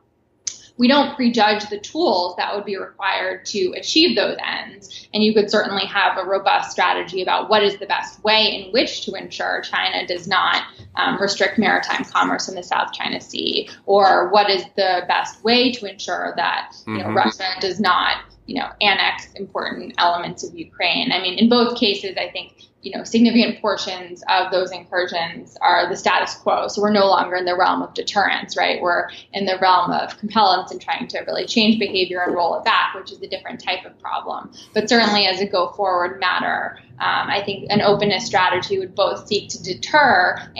we 0.78 0.88
don't 0.88 1.16
prejudge 1.16 1.70
the 1.70 1.80
tools 1.80 2.36
that 2.38 2.56
would 2.56 2.66
be 2.66 2.78
required 2.78 3.46
to 3.46 3.74
achieve 3.78 4.16
those 4.16 4.38
ends. 4.44 5.08
And 5.14 5.24
you 5.24 5.34
could 5.34 5.50
certainly 5.50 5.86
have 5.86 6.18
a 6.18 6.26
robust 6.26 6.72
strategy 6.72 7.22
about 7.22 7.50
what 7.50 7.64
is 7.64 7.78
the 7.78 7.86
best 7.86 8.24
way 8.24 8.64
in 8.66 8.72
which 8.72 9.06
to 9.06 9.14
ensure 9.14 9.62
China 9.62 10.08
does 10.08 10.28
not 10.28 10.64
um, 10.96 11.22
restrict 11.22 11.60
maritime 11.60 12.04
commerce 12.06 12.48
in 12.48 12.56
the 12.56 12.64
South 12.64 12.92
China 12.92 13.22
Sea, 13.22 13.70
or 13.86 14.30
what 14.30 14.50
is 14.50 14.64
the 14.76 15.04
best 15.08 15.44
way 15.44 15.72
to 15.72 15.86
ensure 15.86 16.34
that 16.38 16.74
you 16.88 16.98
know, 16.98 17.06
mm-hmm. 17.06 17.18
Russia 17.18 17.48
does 17.60 17.80
not 17.80 18.18
you 18.46 18.60
know, 18.60 18.70
annex 18.82 19.32
important 19.36 19.94
elements 19.98 20.44
of 20.44 20.54
Ukraine. 20.58 21.12
I 21.12 21.22
mean, 21.22 21.38
in 21.40 21.50
both 21.50 21.78
cases, 21.78 22.18
I 22.18 22.30
think 22.30 22.64
you 22.84 22.96
know, 22.96 23.04
significant 23.06 23.62
portions 23.62 24.24
of 24.28 24.52
those 24.52 24.70
incursions 24.72 25.58
are 25.62 25.88
the 25.88 25.96
status 25.96 26.36
quo. 26.36 26.68
So 26.68 26.82
we're 26.82 26.92
no 26.92 27.08
longer 27.08 27.38
in 27.38 27.46
the 27.46 27.56
realm 27.56 27.82
of 27.82 27.94
deterrence, 27.94 28.58
right? 28.58 28.82
We're 28.82 29.08
in 29.32 29.46
the 29.46 29.58
realm 29.62 29.92
of 29.92 30.18
compellence 30.18 30.70
and 30.70 30.82
trying 30.82 31.08
to 31.08 31.20
really 31.22 31.46
change 31.46 31.80
behavior 31.80 32.22
and 32.22 32.36
roll 32.36 32.60
it 32.60 32.66
back, 32.66 32.94
which 32.94 33.12
is 33.14 33.22
a 33.22 33.28
different 33.28 33.64
type 33.64 33.86
of 33.86 33.98
problem. 34.00 34.52
But 34.74 34.90
certainly 34.90 35.26
as 35.26 35.40
a 35.40 35.46
go 35.46 35.70
forward 35.70 36.20
matter, 36.20 36.78
um, 37.00 37.30
I 37.30 37.42
think 37.44 37.68
an 37.70 37.82
openness 37.82 38.26
strategy 38.26 38.78
would 38.80 38.96
both 38.96 39.28
seek 39.28 39.50
to 39.50 39.64
deter 39.64 40.52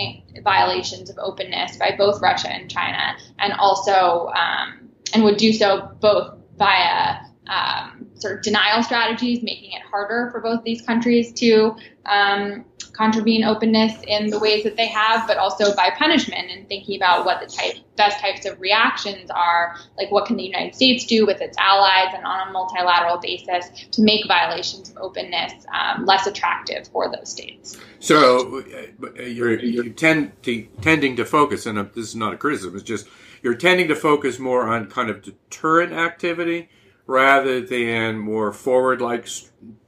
violations 0.42 1.10
of 1.10 1.18
openness 1.18 1.76
by 1.76 1.94
both 1.96 2.22
Russia 2.22 2.48
and 2.48 2.70
China, 2.70 3.16
and 3.38 3.52
also, 3.52 4.32
um, 4.34 4.88
and 5.12 5.24
would 5.24 5.36
do 5.36 5.52
so 5.52 5.90
both 6.00 6.34
via 6.56 7.18
um, 7.48 8.08
sort 8.14 8.38
of 8.38 8.42
denial 8.42 8.82
strategies, 8.82 9.42
making 9.42 9.72
it 9.72 9.82
harder 9.82 10.30
for 10.32 10.40
both 10.40 10.64
these 10.64 10.80
countries 10.80 11.32
to 11.34 11.76
um, 12.06 12.64
contravene 12.92 13.44
openness 13.44 13.92
in 14.06 14.30
the 14.30 14.38
ways 14.38 14.64
that 14.64 14.76
they 14.76 14.86
have, 14.86 15.26
but 15.26 15.36
also 15.36 15.74
by 15.74 15.90
punishment 15.90 16.50
and 16.50 16.68
thinking 16.68 16.96
about 16.96 17.24
what 17.24 17.40
the 17.40 17.46
type, 17.46 17.74
best 17.96 18.20
types 18.20 18.46
of 18.46 18.60
reactions 18.60 19.30
are, 19.30 19.76
like 19.98 20.10
what 20.10 20.26
can 20.26 20.36
the 20.36 20.44
United 20.44 20.74
States 20.74 21.04
do 21.06 21.26
with 21.26 21.40
its 21.40 21.56
allies 21.58 22.14
and 22.14 22.24
on 22.24 22.48
a 22.48 22.52
multilateral 22.52 23.18
basis 23.18 23.86
to 23.90 24.02
make 24.02 24.26
violations 24.28 24.90
of 24.90 24.96
openness 24.98 25.52
um, 25.72 26.06
less 26.06 26.26
attractive 26.26 26.86
for 26.88 27.10
those 27.10 27.28
states. 27.28 27.76
So 27.98 28.62
uh, 29.02 29.22
you're, 29.22 29.58
you're 29.58 29.88
tend 29.88 30.42
to, 30.44 30.62
tending 30.80 31.16
to 31.16 31.24
focus, 31.24 31.66
and 31.66 31.78
this 31.94 32.08
is 32.08 32.16
not 32.16 32.34
a 32.34 32.36
criticism, 32.36 32.74
it's 32.76 32.84
just 32.84 33.06
you're 33.42 33.54
tending 33.54 33.88
to 33.88 33.96
focus 33.96 34.38
more 34.38 34.68
on 34.68 34.86
kind 34.86 35.10
of 35.10 35.22
deterrent 35.22 35.92
activity 35.92 36.68
rather 37.06 37.60
than 37.60 38.18
more 38.18 38.52
forward 38.52 39.00
like 39.00 39.28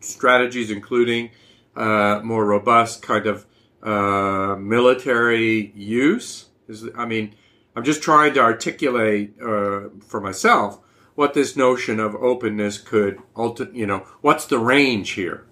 strategies, 0.00 0.70
including 0.70 1.30
uh, 1.76 2.20
more 2.22 2.44
robust 2.44 3.02
kind 3.02 3.26
of 3.26 3.46
uh, 3.82 4.56
military 4.58 5.72
use. 5.74 6.46
Is, 6.68 6.88
I 6.96 7.06
mean, 7.06 7.34
I'm 7.76 7.84
just 7.84 8.02
trying 8.02 8.34
to 8.34 8.40
articulate 8.40 9.34
uh, 9.40 9.88
for 10.06 10.20
myself 10.20 10.80
what 11.14 11.34
this 11.34 11.56
notion 11.56 12.00
of 12.00 12.14
openness 12.14 12.78
could, 12.78 13.18
ulti- 13.34 13.74
you 13.74 13.86
know, 13.86 14.06
what's 14.20 14.46
the 14.46 14.58
range 14.58 15.10
here? 15.10 15.46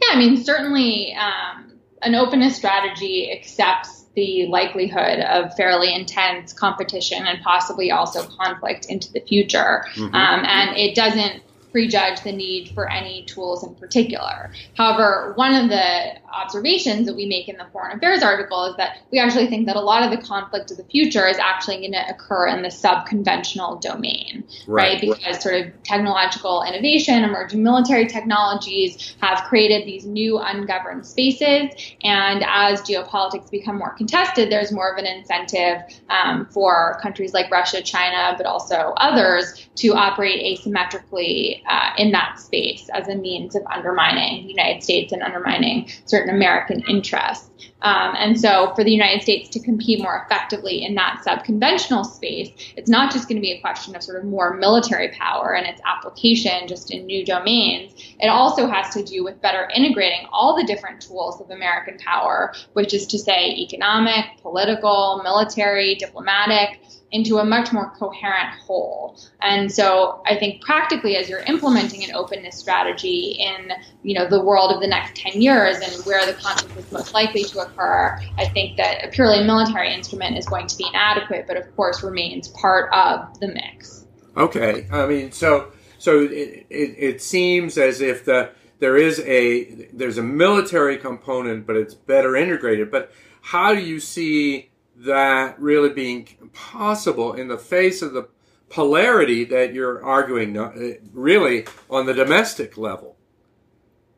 Yeah, 0.00 0.08
I 0.12 0.18
mean, 0.18 0.42
certainly 0.42 1.14
um, 1.14 1.72
an 2.02 2.14
openness 2.14 2.56
strategy 2.56 3.30
accepts 3.30 4.06
the 4.14 4.46
likelihood 4.46 5.20
of 5.20 5.54
fairly 5.54 5.94
intense 5.94 6.52
competition 6.52 7.26
and 7.26 7.42
possibly 7.42 7.90
also 7.90 8.26
conflict 8.26 8.86
into 8.86 9.12
the 9.12 9.20
future. 9.20 9.84
Mm-hmm. 9.94 10.14
Um, 10.14 10.44
and 10.44 10.76
it 10.76 10.94
doesn't 10.94 11.42
prejudge 11.72 12.20
the 12.22 12.32
need 12.32 12.70
for 12.74 12.88
any 12.88 13.24
tools 13.24 13.64
in 13.64 13.74
particular. 13.74 14.52
However, 14.76 15.32
one 15.36 15.54
of 15.54 15.68
the 15.68 16.22
observations 16.32 17.06
that 17.06 17.14
we 17.14 17.26
make 17.26 17.48
in 17.48 17.56
the 17.56 17.66
foreign 17.72 17.96
affairs 17.96 18.22
article 18.22 18.64
is 18.66 18.76
that 18.76 18.98
we 19.10 19.18
actually 19.18 19.46
think 19.46 19.66
that 19.66 19.76
a 19.76 19.80
lot 19.80 20.02
of 20.02 20.10
the 20.10 20.24
conflict 20.24 20.70
of 20.70 20.76
the 20.76 20.84
future 20.84 21.26
is 21.26 21.38
actually 21.38 21.78
going 21.78 21.92
to 21.92 22.08
occur 22.08 22.46
in 22.48 22.62
the 22.62 22.70
sub-conventional 22.70 23.76
domain, 23.76 24.44
right? 24.66 24.92
right? 24.92 25.00
Because 25.00 25.42
sort 25.42 25.54
of 25.54 25.82
technological 25.82 26.62
innovation, 26.62 27.24
emerging 27.24 27.62
military 27.62 28.06
technologies 28.06 29.14
have 29.20 29.44
created 29.44 29.86
these 29.86 30.04
new 30.04 30.38
ungoverned 30.38 31.06
spaces, 31.06 31.70
and 32.02 32.44
as 32.46 32.80
geopolitics 32.82 33.50
become 33.50 33.78
more 33.78 33.90
contested, 33.94 34.50
there's 34.50 34.72
more 34.72 34.92
of 34.92 34.98
an 34.98 35.06
incentive 35.06 35.82
um, 36.10 36.46
for 36.46 36.98
countries 37.02 37.32
like 37.32 37.50
Russia, 37.50 37.82
China, 37.82 38.34
but 38.36 38.46
also 38.46 38.94
others 38.96 39.68
to 39.76 39.94
operate 39.94 40.58
asymmetrically 40.58 41.61
uh, 41.68 41.90
in 41.96 42.12
that 42.12 42.38
space 42.38 42.88
as 42.92 43.08
a 43.08 43.14
means 43.14 43.54
of 43.54 43.62
undermining 43.66 44.44
the 44.44 44.52
United 44.52 44.82
States 44.82 45.12
and 45.12 45.22
undermining 45.22 45.88
certain 46.04 46.34
American 46.34 46.82
interests. 46.88 47.48
Um, 47.82 48.14
and 48.16 48.40
so, 48.40 48.72
for 48.74 48.84
the 48.84 48.92
United 48.92 49.22
States 49.22 49.48
to 49.50 49.60
compete 49.60 50.00
more 50.00 50.24
effectively 50.24 50.84
in 50.84 50.94
that 50.94 51.22
sub-conventional 51.24 52.04
space, 52.04 52.50
it's 52.76 52.88
not 52.88 53.12
just 53.12 53.28
going 53.28 53.36
to 53.36 53.42
be 53.42 53.52
a 53.52 53.60
question 53.60 53.96
of 53.96 54.02
sort 54.02 54.18
of 54.18 54.24
more 54.24 54.54
military 54.54 55.08
power 55.08 55.54
and 55.54 55.66
its 55.66 55.80
application 55.84 56.68
just 56.68 56.92
in 56.92 57.06
new 57.06 57.24
domains. 57.24 57.92
It 58.20 58.28
also 58.28 58.68
has 58.68 58.94
to 58.94 59.02
do 59.02 59.24
with 59.24 59.40
better 59.40 59.68
integrating 59.74 60.26
all 60.32 60.56
the 60.56 60.64
different 60.64 61.00
tools 61.00 61.40
of 61.40 61.50
American 61.50 61.98
power, 61.98 62.52
which 62.72 62.94
is 62.94 63.06
to 63.08 63.18
say, 63.18 63.50
economic, 63.50 64.26
political, 64.42 65.20
military, 65.24 65.96
diplomatic, 65.96 66.80
into 67.12 67.38
a 67.38 67.44
much 67.44 67.72
more 67.72 67.90
coherent 67.90 68.58
whole. 68.66 69.18
And 69.42 69.70
so 69.70 70.22
I 70.26 70.36
think 70.36 70.62
practically 70.62 71.16
as 71.16 71.28
you're 71.28 71.40
implementing 71.40 72.02
an 72.04 72.14
openness 72.14 72.58
strategy 72.58 73.36
in, 73.38 73.70
you 74.02 74.14
know, 74.14 74.26
the 74.26 74.42
world 74.42 74.72
of 74.72 74.80
the 74.80 74.86
next 74.86 75.16
10 75.16 75.40
years 75.40 75.78
and 75.78 75.92
where 76.06 76.24
the 76.24 76.32
conflict 76.32 76.76
is 76.78 76.90
most 76.90 77.12
likely 77.12 77.44
to 77.44 77.60
occur, 77.60 78.18
I 78.38 78.48
think 78.48 78.78
that 78.78 79.04
a 79.04 79.08
purely 79.08 79.44
military 79.44 79.92
instrument 79.92 80.38
is 80.38 80.46
going 80.46 80.66
to 80.66 80.76
be 80.76 80.86
inadequate, 80.88 81.44
but 81.46 81.58
of 81.58 81.76
course 81.76 82.02
remains 82.02 82.48
part 82.48 82.90
of 82.94 83.38
the 83.40 83.48
mix. 83.48 84.06
Okay. 84.36 84.88
I 84.90 85.06
mean, 85.06 85.32
so 85.32 85.70
so 85.98 86.22
it, 86.22 86.66
it, 86.70 86.96
it 86.98 87.22
seems 87.22 87.76
as 87.76 88.00
if 88.00 88.24
the 88.24 88.50
there 88.78 88.96
is 88.96 89.20
a 89.20 89.86
there's 89.92 90.18
a 90.18 90.22
military 90.22 90.96
component, 90.96 91.66
but 91.66 91.76
it's 91.76 91.94
better 91.94 92.34
integrated. 92.34 92.90
But 92.90 93.12
how 93.42 93.74
do 93.74 93.80
you 93.80 94.00
see 94.00 94.71
that 95.04 95.60
really 95.60 95.90
being 95.90 96.28
possible 96.52 97.32
in 97.32 97.48
the 97.48 97.58
face 97.58 98.02
of 98.02 98.12
the 98.12 98.28
polarity 98.68 99.44
that 99.44 99.74
you're 99.74 100.02
arguing 100.04 100.56
uh, 100.56 100.72
really 101.12 101.66
on 101.90 102.06
the 102.06 102.14
domestic 102.14 102.78
level. 102.78 103.16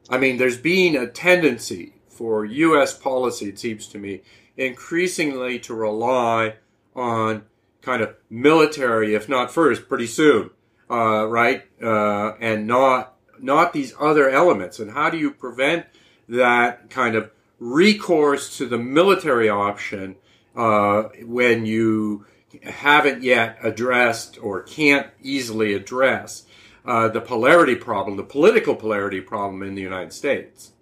I 0.09 0.19
mean, 0.19 0.37
there's 0.37 0.59
been 0.59 0.95
a 0.95 1.07
tendency 1.07 1.95
for 2.09 2.45
U.S. 2.45 2.97
policy, 2.97 3.49
it 3.49 3.59
seems 3.59 3.89
to 3.89 3.99
me, 3.99 4.23
increasingly 4.57 5.59
to 5.61 5.75
rely 5.75 6.57
on 6.95 7.45
kind 7.83 8.03
of 8.03 8.15
military, 8.31 9.15
if 9.15 9.29
not 9.29 9.51
first, 9.51 9.89
pretty 9.89 10.07
soon, 10.07 10.51
uh, 10.91 11.27
right? 11.27 11.65
Uh, 11.83 12.35
and 12.41 12.67
not 12.67 13.15
not 13.41 13.73
these 13.73 13.93
other 13.99 14.31
elements. 14.31 14.79
And 14.79 14.93
how 14.93 15.11
do 15.11 15.19
you 15.19 15.31
prevent 15.31 15.87
that 16.29 16.89
kind 16.89 17.17
of 17.17 17.31
recourse 17.59 18.57
to 18.59 18.67
the 18.67 18.79
military 18.79 19.49
option 19.49 20.17
uh, 20.57 21.05
when 21.23 21.67
you 21.67 22.27
haven't 22.63 23.23
yet 23.23 23.59
addressed 23.63 24.39
or 24.43 24.63
can't 24.63 25.09
easily 25.23 25.75
address 25.75 26.45
uh, 26.85 27.09
the 27.09 27.21
polarity 27.21 27.75
problem, 27.75 28.17
the 28.17 28.23
political 28.23 28.75
polarity 28.75 29.21
problem 29.21 29.63
in 29.63 29.75
the 29.75 29.83
United 29.83 30.13
States? 30.13 30.73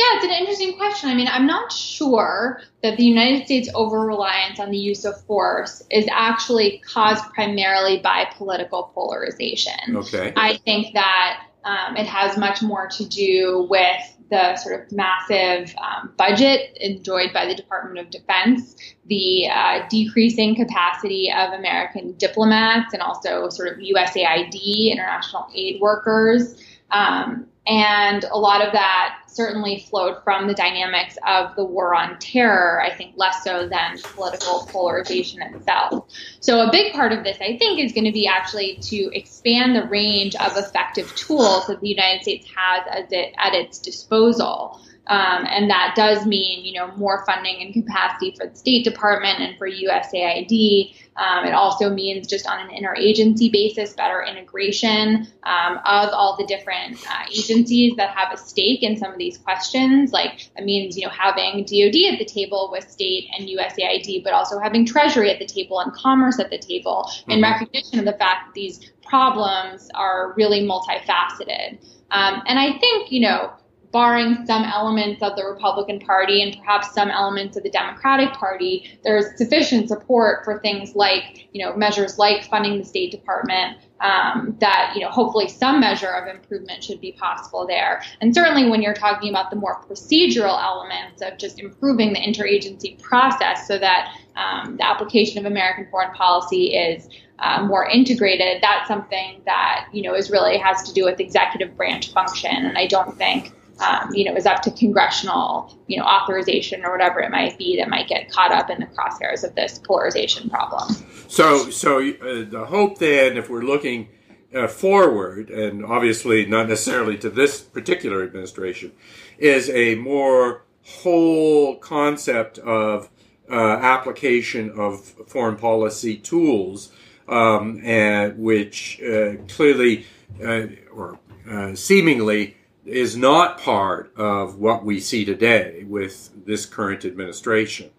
Yeah, 0.00 0.16
it's 0.16 0.24
an 0.24 0.30
interesting 0.30 0.78
question. 0.78 1.10
I 1.10 1.14
mean, 1.14 1.28
I'm 1.30 1.46
not 1.46 1.70
sure 1.70 2.62
that 2.82 2.96
the 2.96 3.04
United 3.04 3.44
States 3.44 3.68
over 3.74 4.00
reliance 4.00 4.58
on 4.58 4.70
the 4.70 4.78
use 4.78 5.04
of 5.04 5.20
force 5.26 5.82
is 5.90 6.06
actually 6.10 6.82
caused 6.86 7.22
primarily 7.34 7.98
by 7.98 8.24
political 8.34 8.84
polarization. 8.94 9.96
Okay. 9.96 10.32
I 10.36 10.56
think 10.56 10.94
that 10.94 11.44
um, 11.64 11.98
it 11.98 12.06
has 12.06 12.38
much 12.38 12.62
more 12.62 12.88
to 12.88 13.04
do 13.04 13.66
with 13.68 14.00
the 14.30 14.56
sort 14.56 14.80
of 14.80 14.92
massive 14.92 15.74
um, 15.78 16.12
budget 16.16 16.76
enjoyed 16.80 17.32
by 17.32 17.46
the 17.46 17.54
Department 17.54 17.98
of 17.98 18.10
Defense, 18.10 18.76
the 19.06 19.48
uh, 19.48 19.86
decreasing 19.88 20.54
capacity 20.54 21.32
of 21.32 21.52
American 21.52 22.16
diplomats 22.16 22.92
and 22.94 23.02
also 23.02 23.48
sort 23.48 23.68
of 23.68 23.78
USAID, 23.78 24.92
international 24.92 25.48
aid 25.54 25.80
workers, 25.80 26.62
um, 26.92 27.46
and 27.66 28.24
a 28.24 28.38
lot 28.38 28.66
of 28.66 28.72
that 28.72 29.18
certainly 29.26 29.86
flowed 29.88 30.22
from 30.24 30.48
the 30.48 30.54
dynamics 30.54 31.16
of 31.26 31.54
the 31.56 31.64
war 31.64 31.94
on 31.94 32.18
terror, 32.18 32.82
I 32.82 32.90
think 32.90 33.14
less 33.16 33.44
so 33.44 33.68
than 33.68 33.98
political 34.02 34.66
polarization 34.70 35.42
itself. 35.42 36.08
So, 36.40 36.66
a 36.66 36.72
big 36.72 36.92
part 36.92 37.12
of 37.12 37.22
this, 37.22 37.36
I 37.40 37.56
think, 37.58 37.78
is 37.78 37.92
going 37.92 38.06
to 38.06 38.12
be 38.12 38.26
actually 38.26 38.78
to 38.82 39.10
expand 39.16 39.76
the 39.76 39.84
range 39.84 40.34
of 40.36 40.56
effective 40.56 41.14
tools 41.14 41.66
that 41.66 41.80
the 41.80 41.88
United 41.88 42.22
States 42.22 42.48
has 42.56 43.06
at 43.38 43.54
its 43.54 43.78
disposal. 43.78 44.80
Um, 45.06 45.44
and 45.48 45.68
that 45.70 45.94
does 45.96 46.24
mean, 46.24 46.64
you 46.64 46.74
know, 46.74 46.94
more 46.96 47.24
funding 47.26 47.60
and 47.60 47.74
capacity 47.74 48.32
for 48.38 48.46
the 48.46 48.54
State 48.54 48.84
Department 48.84 49.40
and 49.40 49.58
for 49.58 49.68
USAID. 49.68 50.94
Um, 51.16 51.44
it 51.44 51.52
also 51.52 51.90
means 51.90 52.28
just 52.28 52.46
on 52.46 52.60
an 52.60 52.68
interagency 52.70 53.50
basis, 53.50 53.92
better 53.92 54.22
integration 54.22 55.26
um, 55.42 55.78
of 55.84 56.10
all 56.12 56.36
the 56.38 56.46
different 56.46 56.96
uh, 57.10 57.24
agencies 57.30 57.94
that 57.96 58.10
have 58.16 58.32
a 58.32 58.36
stake 58.36 58.82
in 58.82 58.96
some 58.96 59.12
of 59.12 59.18
these 59.18 59.36
questions. 59.36 60.12
Like 60.12 60.48
it 60.56 60.64
means, 60.64 60.96
you 60.96 61.06
know, 61.06 61.12
having 61.12 61.64
DoD 61.64 62.12
at 62.12 62.18
the 62.18 62.24
table 62.24 62.70
with 62.72 62.88
state 62.88 63.26
and 63.36 63.48
USAID, 63.48 64.22
but 64.22 64.32
also 64.32 64.60
having 64.60 64.86
Treasury 64.86 65.30
at 65.30 65.38
the 65.38 65.46
table 65.46 65.80
and 65.80 65.92
Commerce 65.92 66.38
at 66.38 66.50
the 66.50 66.58
table 66.58 67.04
mm-hmm. 67.06 67.32
in 67.32 67.42
recognition 67.42 67.98
of 67.98 68.04
the 68.04 68.12
fact 68.12 68.46
that 68.46 68.54
these 68.54 68.92
problems 69.04 69.90
are 69.94 70.34
really 70.36 70.60
multifaceted. 70.60 71.78
Um, 72.12 72.42
and 72.46 72.58
I 72.58 72.78
think, 72.78 73.12
you 73.12 73.20
know, 73.20 73.52
barring 73.92 74.46
some 74.46 74.62
elements 74.62 75.22
of 75.22 75.34
the 75.36 75.44
Republican 75.44 75.98
Party 75.98 76.42
and 76.42 76.56
perhaps 76.56 76.94
some 76.94 77.10
elements 77.10 77.56
of 77.56 77.64
the 77.64 77.70
Democratic 77.70 78.32
Party, 78.32 78.98
there's 79.02 79.36
sufficient 79.36 79.88
support 79.88 80.44
for 80.44 80.60
things 80.60 80.94
like, 80.94 81.48
you 81.52 81.64
know, 81.64 81.76
measures 81.76 82.18
like 82.18 82.44
funding 82.44 82.78
the 82.78 82.84
State 82.84 83.10
Department. 83.10 83.78
Um, 84.00 84.56
that 84.60 84.92
you 84.94 85.02
know, 85.02 85.10
hopefully, 85.10 85.46
some 85.46 85.78
measure 85.78 86.08
of 86.08 86.26
improvement 86.26 86.82
should 86.82 87.02
be 87.02 87.12
possible 87.12 87.66
there. 87.66 88.02
And 88.22 88.34
certainly, 88.34 88.70
when 88.70 88.80
you're 88.80 88.94
talking 88.94 89.28
about 89.28 89.50
the 89.50 89.56
more 89.56 89.82
procedural 89.82 90.58
elements 90.58 91.20
of 91.20 91.36
just 91.36 91.58
improving 91.60 92.14
the 92.14 92.18
interagency 92.18 92.98
process, 93.02 93.68
so 93.68 93.76
that 93.76 94.16
um, 94.36 94.78
the 94.78 94.86
application 94.86 95.38
of 95.38 95.44
American 95.44 95.86
foreign 95.90 96.14
policy 96.14 96.68
is 96.74 97.10
uh, 97.40 97.62
more 97.62 97.86
integrated, 97.86 98.62
that's 98.62 98.88
something 98.88 99.42
that 99.44 99.86
you 99.92 100.00
know 100.00 100.14
is 100.14 100.30
really 100.30 100.56
has 100.56 100.82
to 100.84 100.94
do 100.94 101.04
with 101.04 101.20
executive 101.20 101.76
branch 101.76 102.10
function. 102.10 102.54
And 102.54 102.78
I 102.78 102.86
don't 102.86 103.18
think 103.18 103.52
um, 103.80 104.14
you 104.14 104.24
know, 104.24 104.36
is 104.36 104.46
up 104.46 104.62
to 104.62 104.70
congressional, 104.70 105.76
you 105.86 105.98
know, 105.98 106.04
authorization 106.04 106.84
or 106.84 106.92
whatever 106.92 107.20
it 107.20 107.30
might 107.30 107.56
be 107.58 107.76
that 107.76 107.88
might 107.88 108.08
get 108.08 108.30
caught 108.30 108.52
up 108.52 108.70
in 108.70 108.80
the 108.80 108.86
crosshairs 108.86 109.44
of 109.44 109.54
this 109.54 109.78
polarization 109.78 110.50
problem. 110.50 110.94
So, 111.28 111.70
so 111.70 111.98
uh, 111.98 112.44
the 112.48 112.66
hope 112.68 112.98
then, 112.98 113.36
if 113.36 113.48
we're 113.48 113.62
looking 113.62 114.08
uh, 114.54 114.66
forward, 114.66 115.50
and 115.50 115.84
obviously 115.84 116.46
not 116.46 116.68
necessarily 116.68 117.16
to 117.18 117.30
this 117.30 117.60
particular 117.60 118.22
administration, 118.22 118.92
is 119.38 119.70
a 119.70 119.94
more 119.96 120.64
whole 120.84 121.76
concept 121.76 122.58
of 122.58 123.08
uh, 123.50 123.54
application 123.54 124.70
of 124.70 125.00
foreign 125.26 125.56
policy 125.56 126.16
tools, 126.16 126.92
um, 127.28 127.80
and 127.84 128.38
which 128.38 129.00
uh, 129.02 129.34
clearly 129.48 130.04
uh, 130.44 130.66
or 130.92 131.18
uh, 131.48 131.74
seemingly 131.74 132.56
is 132.84 133.16
not 133.16 133.60
part 133.60 134.12
of 134.16 134.56
what 134.56 134.84
we 134.84 135.00
see 135.00 135.24
today 135.24 135.84
with 135.86 136.30
this 136.46 136.66
current 136.66 137.04
administration. 137.04 137.90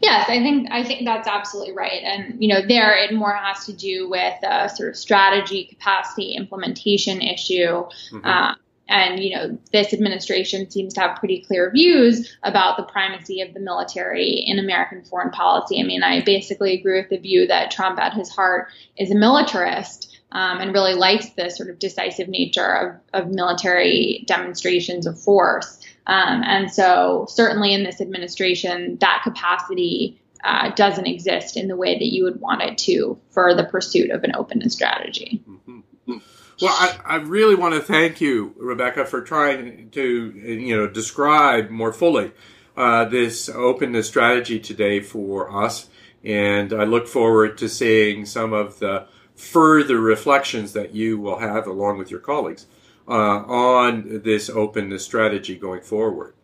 Yes, 0.00 0.28
I 0.28 0.40
think 0.40 0.68
I 0.70 0.84
think 0.84 1.04
that's 1.04 1.26
absolutely 1.26 1.74
right, 1.74 2.02
and 2.04 2.40
you 2.40 2.48
know, 2.48 2.60
there 2.66 2.96
it 2.96 3.12
more 3.12 3.34
has 3.34 3.66
to 3.66 3.72
do 3.72 4.08
with 4.08 4.34
a 4.44 4.68
sort 4.68 4.90
of 4.90 4.96
strategy, 4.96 5.64
capacity, 5.64 6.34
implementation 6.34 7.20
issue. 7.20 7.84
Mm-hmm. 8.12 8.24
Uh, 8.24 8.54
and 8.88 9.20
you 9.20 9.34
know, 9.34 9.58
this 9.72 9.92
administration 9.92 10.70
seems 10.70 10.94
to 10.94 11.00
have 11.00 11.18
pretty 11.18 11.42
clear 11.42 11.70
views 11.70 12.36
about 12.44 12.76
the 12.76 12.84
primacy 12.84 13.42
of 13.42 13.52
the 13.54 13.60
military 13.60 14.44
in 14.46 14.58
American 14.58 15.04
foreign 15.04 15.30
policy. 15.30 15.80
I 15.80 15.82
mean, 15.82 16.02
I 16.02 16.22
basically 16.22 16.78
agree 16.78 17.00
with 17.00 17.10
the 17.10 17.18
view 17.18 17.46
that 17.48 17.70
Trump, 17.70 17.98
at 17.98 18.14
his 18.14 18.30
heart, 18.30 18.68
is 18.96 19.10
a 19.10 19.16
militarist 19.16 20.17
um, 20.32 20.58
and 20.58 20.72
really 20.72 20.94
likes 20.94 21.30
the 21.30 21.50
sort 21.50 21.70
of 21.70 21.78
decisive 21.78 22.28
nature 22.28 23.00
of, 23.12 23.24
of 23.24 23.30
military 23.30 24.24
demonstrations 24.26 25.06
of 25.06 25.20
force. 25.20 25.80
Um, 26.06 26.42
and 26.44 26.72
so, 26.72 27.26
certainly 27.28 27.74
in 27.74 27.84
this 27.84 28.00
administration, 28.00 28.96
that 29.00 29.20
capacity 29.24 30.20
uh, 30.42 30.70
doesn't 30.74 31.06
exist 31.06 31.56
in 31.56 31.68
the 31.68 31.76
way 31.76 31.98
that 31.98 32.06
you 32.06 32.24
would 32.24 32.40
want 32.40 32.62
it 32.62 32.78
to 32.78 33.18
for 33.30 33.54
the 33.54 33.64
pursuit 33.64 34.10
of 34.10 34.24
an 34.24 34.32
openness 34.34 34.72
strategy. 34.74 35.42
Mm-hmm. 35.48 36.18
Well, 36.60 36.74
I, 36.74 36.98
I 37.04 37.16
really 37.16 37.54
want 37.54 37.74
to 37.74 37.80
thank 37.80 38.20
you, 38.20 38.54
Rebecca, 38.56 39.04
for 39.04 39.20
trying 39.20 39.90
to 39.90 40.02
you 40.02 40.76
know 40.76 40.88
describe 40.88 41.70
more 41.70 41.92
fully 41.92 42.32
uh, 42.76 43.04
this 43.04 43.48
openness 43.48 44.08
strategy 44.08 44.58
today 44.58 45.00
for 45.00 45.54
us, 45.64 45.88
and 46.24 46.72
I 46.72 46.84
look 46.84 47.06
forward 47.06 47.58
to 47.58 47.68
seeing 47.68 48.26
some 48.26 48.52
of 48.52 48.80
the 48.80 49.06
further 49.38 50.00
reflections 50.00 50.72
that 50.72 50.94
you 50.94 51.18
will 51.18 51.38
have 51.38 51.66
along 51.66 51.96
with 51.96 52.10
your 52.10 52.20
colleagues 52.20 52.66
uh, 53.06 53.12
on 53.12 54.22
this 54.24 54.50
openness 54.50 55.04
strategy 55.04 55.56
going 55.56 55.80
forward. 55.80 56.34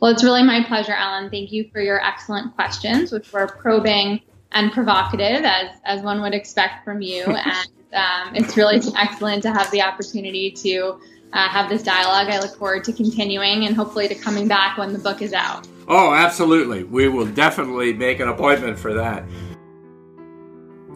Well, 0.00 0.10
it's 0.10 0.24
really 0.24 0.42
my 0.42 0.64
pleasure, 0.64 0.92
Alan. 0.92 1.30
Thank 1.30 1.52
you 1.52 1.70
for 1.72 1.80
your 1.80 2.04
excellent 2.04 2.54
questions, 2.54 3.12
which 3.12 3.32
were 3.32 3.46
probing 3.46 4.20
and 4.52 4.72
provocative, 4.72 5.44
as 5.44 5.76
as 5.84 6.02
one 6.02 6.20
would 6.22 6.34
expect 6.34 6.84
from 6.84 7.00
you. 7.00 7.24
and 7.26 7.68
um, 7.94 8.34
it's 8.34 8.56
really 8.56 8.80
excellent 8.98 9.42
to 9.44 9.52
have 9.52 9.70
the 9.70 9.82
opportunity 9.82 10.50
to 10.50 11.00
uh, 11.32 11.48
have 11.48 11.68
this 11.68 11.82
dialogue. 11.82 12.28
I 12.28 12.40
look 12.40 12.56
forward 12.56 12.84
to 12.84 12.92
continuing 12.92 13.66
and 13.66 13.76
hopefully 13.76 14.08
to 14.08 14.14
coming 14.14 14.48
back 14.48 14.78
when 14.78 14.92
the 14.92 14.98
book 14.98 15.22
is 15.22 15.32
out. 15.32 15.68
Oh, 15.88 16.12
absolutely. 16.12 16.82
We 16.82 17.08
will 17.08 17.26
definitely 17.26 17.92
make 17.92 18.18
an 18.18 18.28
appointment 18.28 18.78
for 18.78 18.94
that. 18.94 19.24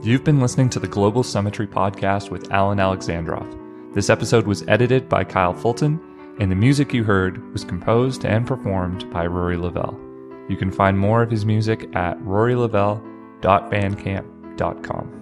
You've 0.02 0.24
been 0.24 0.40
listening 0.40 0.70
to 0.70 0.80
the 0.80 0.88
Global 0.88 1.22
Summitry 1.22 1.66
podcast 1.66 2.30
with 2.30 2.50
Alan 2.50 2.78
Alexandroff. 2.78 3.94
This 3.94 4.08
episode 4.08 4.46
was 4.46 4.66
edited 4.66 5.10
by 5.10 5.24
Kyle 5.24 5.52
Fulton, 5.52 6.00
and 6.40 6.50
the 6.50 6.56
music 6.56 6.94
you 6.94 7.04
heard 7.04 7.52
was 7.52 7.64
composed 7.64 8.24
and 8.24 8.46
performed 8.46 9.12
by 9.12 9.26
Rory 9.26 9.58
Lavelle. 9.58 10.00
You 10.48 10.56
can 10.56 10.72
find 10.72 10.98
more 10.98 11.22
of 11.22 11.30
his 11.30 11.44
music 11.44 11.94
at 11.94 12.18
rorylavelle.bandcamp.com. 12.20 15.19